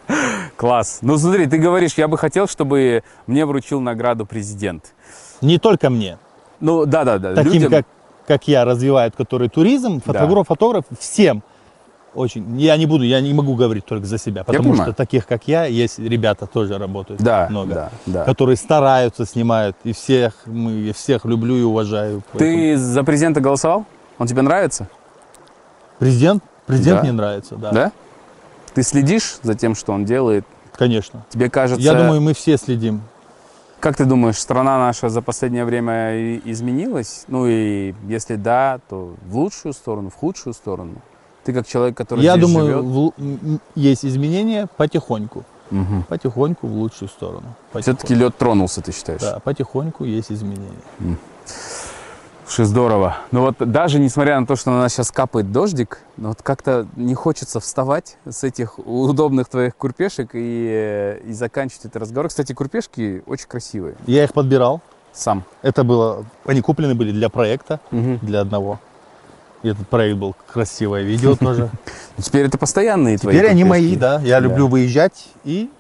Класс. 0.56 0.98
Ну 1.02 1.18
смотри, 1.18 1.46
ты 1.46 1.58
говоришь, 1.58 1.94
я 1.96 2.08
бы 2.08 2.16
хотел, 2.16 2.46
чтобы 2.48 3.02
мне 3.26 3.44
вручил 3.44 3.80
награду 3.80 4.24
президент. 4.26 4.94
Не 5.40 5.58
только 5.58 5.90
мне. 5.90 6.18
Ну 6.60 6.86
да, 6.86 7.04
да, 7.04 7.18
да. 7.18 7.34
Таким, 7.34 7.52
людям- 7.54 7.70
как, 7.70 7.86
как 8.26 8.48
я, 8.48 8.64
развивают, 8.64 9.14
которые 9.16 9.50
туризм, 9.50 10.00
фотограф, 10.00 10.46
фотограф, 10.48 10.84
всем 10.98 11.42
очень. 12.14 12.58
Я 12.60 12.76
не 12.76 12.86
буду, 12.86 13.04
я 13.04 13.20
не 13.20 13.32
могу 13.32 13.54
говорить 13.54 13.84
только 13.84 14.06
за 14.06 14.18
себя, 14.18 14.44
потому 14.44 14.74
что 14.74 14.92
таких, 14.92 15.26
как 15.26 15.48
я, 15.48 15.64
есть 15.64 15.98
ребята 15.98 16.46
тоже 16.46 16.78
работают 16.78 17.20
Да, 17.22 17.46
много, 17.50 17.74
да, 17.74 17.90
да. 18.06 18.24
которые 18.24 18.56
стараются, 18.56 19.24
снимают, 19.26 19.76
и 19.84 19.92
всех, 19.92 20.34
мы 20.46 20.92
всех 20.92 21.24
люблю 21.24 21.56
и 21.56 21.62
уважаю. 21.62 22.22
Поэтому 22.32 22.50
Ты 22.50 22.76
за 22.76 23.02
президента 23.04 23.40
голосовал? 23.40 23.86
Он 24.18 24.26
тебе 24.26 24.42
нравится? 24.42 24.88
Президент, 25.98 26.42
президент 26.66 26.98
Да. 26.98 27.02
мне 27.02 27.12
нравится, 27.12 27.56
да, 27.56 27.70
Да? 27.70 27.92
Ты 28.74 28.82
следишь 28.82 29.38
за 29.42 29.54
тем, 29.54 29.74
что 29.74 29.92
он 29.92 30.04
делает? 30.04 30.44
конечно. 30.76 31.24
Тебе 31.28 31.48
кажется... 31.50 31.82
Я 31.82 31.94
думаю, 31.94 32.20
мы 32.20 32.34
все 32.34 32.56
следим. 32.56 33.02
Как 33.78 33.96
ты 33.96 34.04
думаешь, 34.04 34.38
страна 34.38 34.78
наша 34.78 35.08
за 35.08 35.22
последнее 35.22 35.64
время 35.64 36.38
изменилась? 36.38 37.24
Ну 37.28 37.46
и 37.46 37.94
если 38.08 38.36
да, 38.36 38.80
то 38.88 39.14
в 39.26 39.36
лучшую 39.36 39.74
сторону, 39.74 40.08
в 40.10 40.14
худшую 40.14 40.54
сторону? 40.54 40.94
Ты 41.44 41.52
как 41.52 41.66
человек, 41.66 41.96
который 41.96 42.22
Я 42.24 42.36
здесь 42.36 42.46
думаю, 42.46 42.66
живет? 42.66 42.84
в 42.84 43.12
есть 43.74 44.04
изменения 44.04 44.68
потихоньку, 44.76 45.44
Мгм. 45.70 46.04
потихоньку 46.04 46.66
в 46.66 46.74
лучшую 46.74 47.08
сторону. 47.08 47.54
Все-таки 47.80 48.14
лед 48.14 48.36
тронулся, 48.36 48.80
ты 48.80 48.92
считаешь? 48.92 49.20
Да, 49.20 49.40
потихоньку 49.40 50.04
есть 50.04 50.30
изменения. 50.30 50.70
Слушай, 52.46 52.66
здорово. 52.66 53.16
Ну 53.30 53.40
вот 53.40 53.56
даже 53.58 53.98
несмотря 53.98 54.38
на 54.38 54.46
то, 54.46 54.56
что 54.56 54.70
на 54.70 54.80
нас 54.80 54.92
сейчас 54.92 55.10
капает 55.10 55.52
дождик, 55.52 56.00
но 56.18 56.28
вот 56.30 56.42
как-то 56.42 56.86
не 56.96 57.14
хочется 57.14 57.60
вставать 57.60 58.18
с 58.28 58.44
этих 58.44 58.78
удобных 58.78 59.48
твоих 59.48 59.74
курпешек 59.76 60.30
и, 60.34 60.68
э, 60.70 61.20
и 61.24 61.32
заканчивать 61.32 61.86
этот 61.86 61.96
разговор. 62.02 62.28
Кстати, 62.28 62.52
курпешки 62.52 63.22
очень 63.26 63.46
красивые. 63.48 63.94
Я 64.06 64.24
их 64.24 64.32
подбирал. 64.34 64.80
Сам. 65.14 65.44
Это 65.62 65.82
было, 65.84 66.24
они 66.44 66.60
куплены 66.62 66.94
были 66.94 67.10
для 67.12 67.28
проекта, 67.30 67.80
Мгм. 67.90 68.18
для 68.22 68.40
одного. 68.42 68.80
И 69.62 69.68
этот 69.68 69.88
проект 69.88 70.18
был 70.18 70.34
красивое 70.52 71.02
видео 71.02 71.36
тоже. 71.40 71.70
Ну, 72.16 72.22
Теперь 72.22 72.46
это 72.46 72.58
постоянные 72.58 73.18
твои 73.18 73.34
Теперь 73.34 73.50
они 73.50 73.64
мои, 73.64 73.96
да. 73.96 74.20
Я 74.22 74.40
люблю 74.40 74.68
выезжать 74.68 75.28
и 75.44 75.70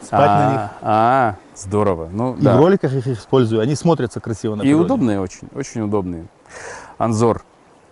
спать 0.00 0.26
на 0.26 0.52
них. 0.52 0.60
А, 0.82 1.36
здорово. 1.56 2.08
Ну, 2.12 2.36
И 2.36 2.42
в 2.42 2.56
роликах 2.56 2.92
их 2.92 3.06
использую. 3.08 3.60
Они 3.60 3.74
смотрятся 3.74 4.20
красиво 4.20 4.54
на 4.54 4.62
И 4.62 4.72
удобные 4.72 5.20
очень, 5.20 5.48
очень 5.54 5.80
удобные. 5.82 6.26
Анзор, 6.96 7.42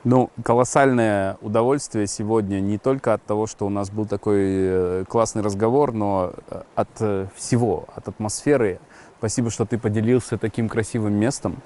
ну, 0.04 0.30
колоссальное 0.44 1.36
удовольствие 1.40 2.06
сегодня 2.06 2.60
не 2.60 2.78
только 2.78 3.14
от 3.14 3.24
того, 3.24 3.48
что 3.48 3.66
у 3.66 3.68
нас 3.68 3.90
был 3.90 4.06
такой 4.06 4.38
э, 4.38 5.04
классный 5.08 5.42
разговор, 5.42 5.92
но 5.92 6.32
э, 6.48 6.62
от 6.76 6.88
э, 7.00 7.26
всего, 7.34 7.86
от 7.94 8.06
атмосферы. 8.06 8.78
Спасибо, 9.18 9.50
что 9.50 9.66
ты 9.66 9.78
поделился 9.78 10.38
таким 10.38 10.68
красивым 10.68 11.14
местом. 11.14 11.56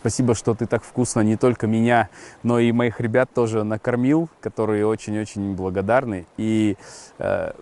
Спасибо, 0.00 0.34
что 0.34 0.54
ты 0.54 0.64
так 0.64 0.82
вкусно 0.82 1.20
не 1.20 1.36
только 1.36 1.66
меня, 1.66 2.08
но 2.42 2.58
и 2.58 2.72
моих 2.72 3.00
ребят 3.00 3.28
тоже 3.34 3.64
накормил, 3.64 4.30
которые 4.40 4.86
очень-очень 4.86 5.54
благодарны. 5.54 6.24
И 6.38 6.78
э, 7.18 7.52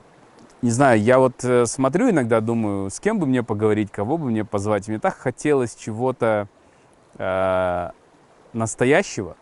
не 0.63 0.71
знаю, 0.71 1.03
я 1.03 1.19
вот 1.19 1.43
э, 1.43 1.67
смотрю 1.67 2.11
иногда, 2.11 2.41
думаю, 2.41 2.91
с 2.91 3.01
кем 3.01 3.19
бы 3.19 3.27
мне 3.27 3.43
поговорить, 3.43 3.91
кого 3.91 4.19
бы 4.19 4.27
мне 4.27 4.45
позвать. 4.45 4.87
Мне 4.87 5.01
так 5.01 5.17
хотелось 5.17 5.75
чего-то 5.75 6.47
э, 7.19 7.91
настоящего. 8.53 9.37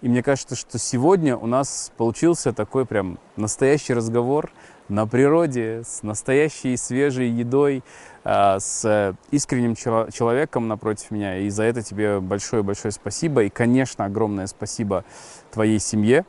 И 0.00 0.08
мне 0.08 0.20
кажется, 0.24 0.56
что 0.56 0.76
сегодня 0.76 1.36
у 1.36 1.46
нас 1.46 1.92
получился 1.96 2.52
такой 2.52 2.84
прям 2.84 3.20
настоящий 3.36 3.94
разговор 3.94 4.50
на 4.88 5.06
природе, 5.06 5.82
с 5.84 6.02
настоящей 6.02 6.76
свежей 6.76 7.28
едой, 7.30 7.82
э, 8.24 8.56
с 8.58 9.14
искренним 9.30 9.74
чело- 9.74 10.10
человеком 10.10 10.68
напротив 10.68 11.10
меня. 11.10 11.38
И 11.38 11.48
за 11.50 11.64
это 11.64 11.82
тебе 11.82 12.20
большое-большое 12.20 12.92
спасибо. 12.92 13.44
И, 13.44 13.48
конечно, 13.48 14.04
огромное 14.04 14.46
спасибо 14.46 15.04
твоей 15.50 15.78
семье 15.78 16.24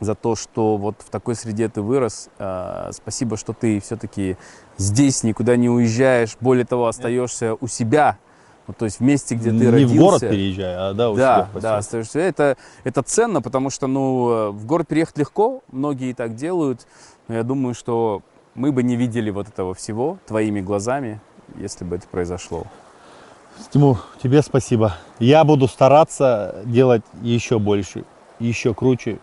за 0.00 0.14
то, 0.14 0.34
что 0.36 0.76
вот 0.76 0.96
в 0.98 1.10
такой 1.10 1.34
среде 1.34 1.68
ты 1.68 1.80
вырос. 1.80 2.28
Э, 2.38 2.90
Спасибо, 2.92 3.36
что 3.36 3.52
ты 3.52 3.80
все-таки 3.80 4.36
здесь 4.76 5.22
никуда 5.22 5.56
не 5.56 5.70
уезжаешь. 5.70 6.36
Более 6.40 6.64
того, 6.66 6.88
остаешься 6.88 7.54
у 7.60 7.68
себя. 7.68 8.18
Ну, 8.68 8.74
то 8.74 8.84
есть 8.84 8.98
в 8.98 9.02
месте, 9.02 9.34
где 9.34 9.50
ты 9.50 9.56
Не 9.56 9.66
родился. 9.70 9.94
в 9.94 9.98
город 9.98 10.20
переезжаю, 10.20 10.90
а 10.90 10.92
да, 10.94 11.10
у 11.10 11.14
себя 11.16 11.48
Да, 11.52 11.58
в 11.58 11.62
да, 11.62 11.76
остаешься. 11.78 12.20
Это, 12.20 12.56
это 12.84 13.02
ценно, 13.02 13.42
потому 13.42 13.70
что, 13.70 13.88
ну, 13.88 14.30
э, 14.30 14.50
в 14.50 14.66
город 14.66 14.86
переехать 14.86 15.18
легко, 15.18 15.62
многие 15.72 16.12
так 16.12 16.36
делают, 16.36 16.86
Но 17.28 17.34
я 17.34 17.42
думаю, 17.42 17.74
что 17.74 18.22
мы 18.54 18.72
бы 18.72 18.82
не 18.82 18.96
видели 18.96 19.30
вот 19.30 19.48
этого 19.48 19.74
всего 19.74 20.18
твоими 20.26 20.60
глазами, 20.60 21.20
если 21.56 21.84
бы 21.84 21.96
это 21.96 22.06
произошло. 22.08 22.64
Тимур, 23.70 23.98
тебе 24.22 24.42
спасибо. 24.42 24.94
Я 25.18 25.44
буду 25.44 25.68
стараться 25.68 26.62
делать 26.64 27.02
еще 27.22 27.58
больше, 27.58 28.04
еще 28.38 28.74
круче. 28.74 29.18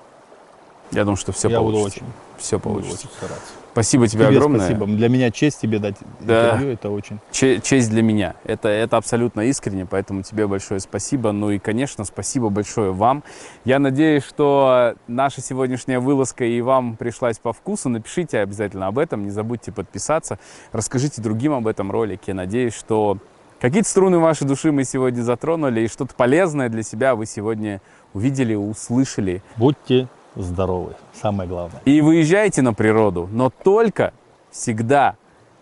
Я 0.92 1.04
думаю, 1.04 1.18
что 1.18 1.32
все 1.32 1.50
Я 1.50 1.60
буду 1.60 1.78
получится. 1.78 2.00
очень, 2.04 2.14
Все 2.38 2.58
буду 2.60 2.76
получится. 2.82 3.08
очень 3.08 3.16
стараться. 3.18 3.54
Спасибо 3.80 4.08
тебе, 4.08 4.26
тебе 4.26 4.38
огромное. 4.38 4.60
спасибо. 4.60 4.86
Для 4.88 5.08
меня 5.08 5.32
честь 5.32 5.62
тебе 5.62 5.80
дать 5.80 5.96
Да. 6.20 6.48
интервью. 6.52 6.74
Это 6.74 6.90
очень. 6.90 7.20
Че- 7.32 7.60
честь 7.62 7.90
для 7.90 8.02
меня. 8.04 8.36
Это, 8.44 8.68
это 8.68 8.98
абсолютно 8.98 9.42
искренне, 9.42 9.86
поэтому 9.86 10.22
тебе 10.22 10.48
большое 10.48 10.80
спасибо. 10.82 11.32
Ну 11.32 11.52
и, 11.52 11.60
конечно, 11.60 12.04
спасибо 12.04 12.50
большое 12.50 12.92
вам. 12.92 13.24
Я 13.64 13.80
надеюсь, 13.80 14.24
что 14.24 14.96
наша 15.08 15.42
сегодняшняя 15.42 16.00
вылазка 16.00 16.44
и 16.44 16.60
вам 16.62 16.98
пришлась 16.98 17.40
по 17.40 17.54
вкусу. 17.54 17.88
Напишите 17.90 18.40
обязательно 18.40 18.88
об 18.88 19.00
этом, 19.00 19.24
не 19.24 19.30
забудьте 19.30 19.72
подписаться, 19.72 20.40
расскажите 20.74 21.22
другим 21.22 21.54
об 21.54 21.66
этом 21.66 21.90
ролике. 21.92 22.34
Надеюсь, 22.34 22.74
что 22.74 23.18
какие-то 23.62 23.88
струны 23.88 24.20
вашей 24.20 24.46
души 24.46 24.72
мы 24.74 24.84
сегодня 24.84 25.22
затронули, 25.22 25.82
и 25.82 25.88
что-то 25.88 26.16
полезное 26.16 26.68
для 26.68 26.84
себя 26.84 27.16
вы 27.16 27.26
сегодня 27.26 27.82
увидели, 28.14 28.56
услышали. 28.56 29.42
Будьте 29.56 30.10
здоровы. 30.36 30.96
Самое 31.14 31.50
главное. 31.50 31.82
И 31.86 32.02
выезжайте 32.02 32.62
на 32.62 32.74
природу, 32.74 33.30
но 33.32 33.50
только 33.50 34.14
всегда 34.52 35.16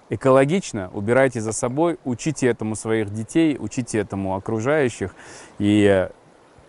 экологично, 0.10 0.90
убирайте 0.94 1.42
за 1.42 1.52
собой, 1.52 1.98
учите 2.06 2.48
этому 2.48 2.76
своих 2.76 3.14
детей, 3.14 3.58
учите 3.60 4.00
этому 4.00 4.36
окружающих. 4.36 5.14
И 5.60 5.84
э, 5.84 6.10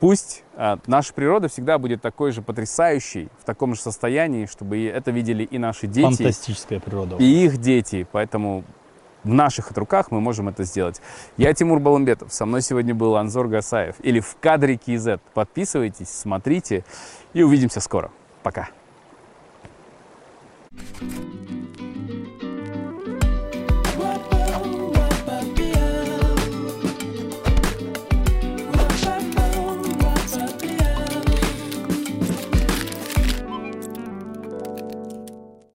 пусть 0.01 0.43
э, 0.57 0.77
наша 0.87 1.13
природа 1.15 1.49
всегда 1.49 1.79
будет 1.79 2.03
такой 2.03 2.33
же 2.33 2.43
потрясающей, 2.43 3.29
в 3.41 3.45
таком 3.45 3.75
же 3.75 3.81
состоянии, 3.81 4.47
чтобы 4.47 4.87
это 4.87 5.11
видели 5.11 5.45
и 5.45 5.59
наши 5.59 5.87
дети, 5.87 6.07
Фантастическая 6.07 6.81
природа. 6.81 7.17
и 7.19 7.45
их 7.45 7.59
дети. 7.59 8.07
Поэтому 8.11 8.65
в 9.25 9.33
наших 9.33 9.71
руках 9.73 10.11
мы 10.11 10.21
можем 10.21 10.49
это 10.49 10.65
сделать. 10.65 11.01
Я 11.37 11.53
Тимур 11.53 11.81
Баламбетов, 11.81 12.33
со 12.33 12.47
мной 12.47 12.63
сегодня 12.63 12.95
был 12.95 13.17
Анзор 13.17 13.49
Гасаев. 13.49 13.97
Или 14.01 14.21
в 14.21 14.37
кадре 14.41 14.75
KZ. 14.75 15.21
Подписывайтесь, 15.35 16.09
смотрите 16.09 16.85
и 17.39 17.43
увидимся 17.45 17.81
скоро. 17.81 18.11
Пока. 18.43 18.69
Thank 21.01 22.11
you. 22.11 22.28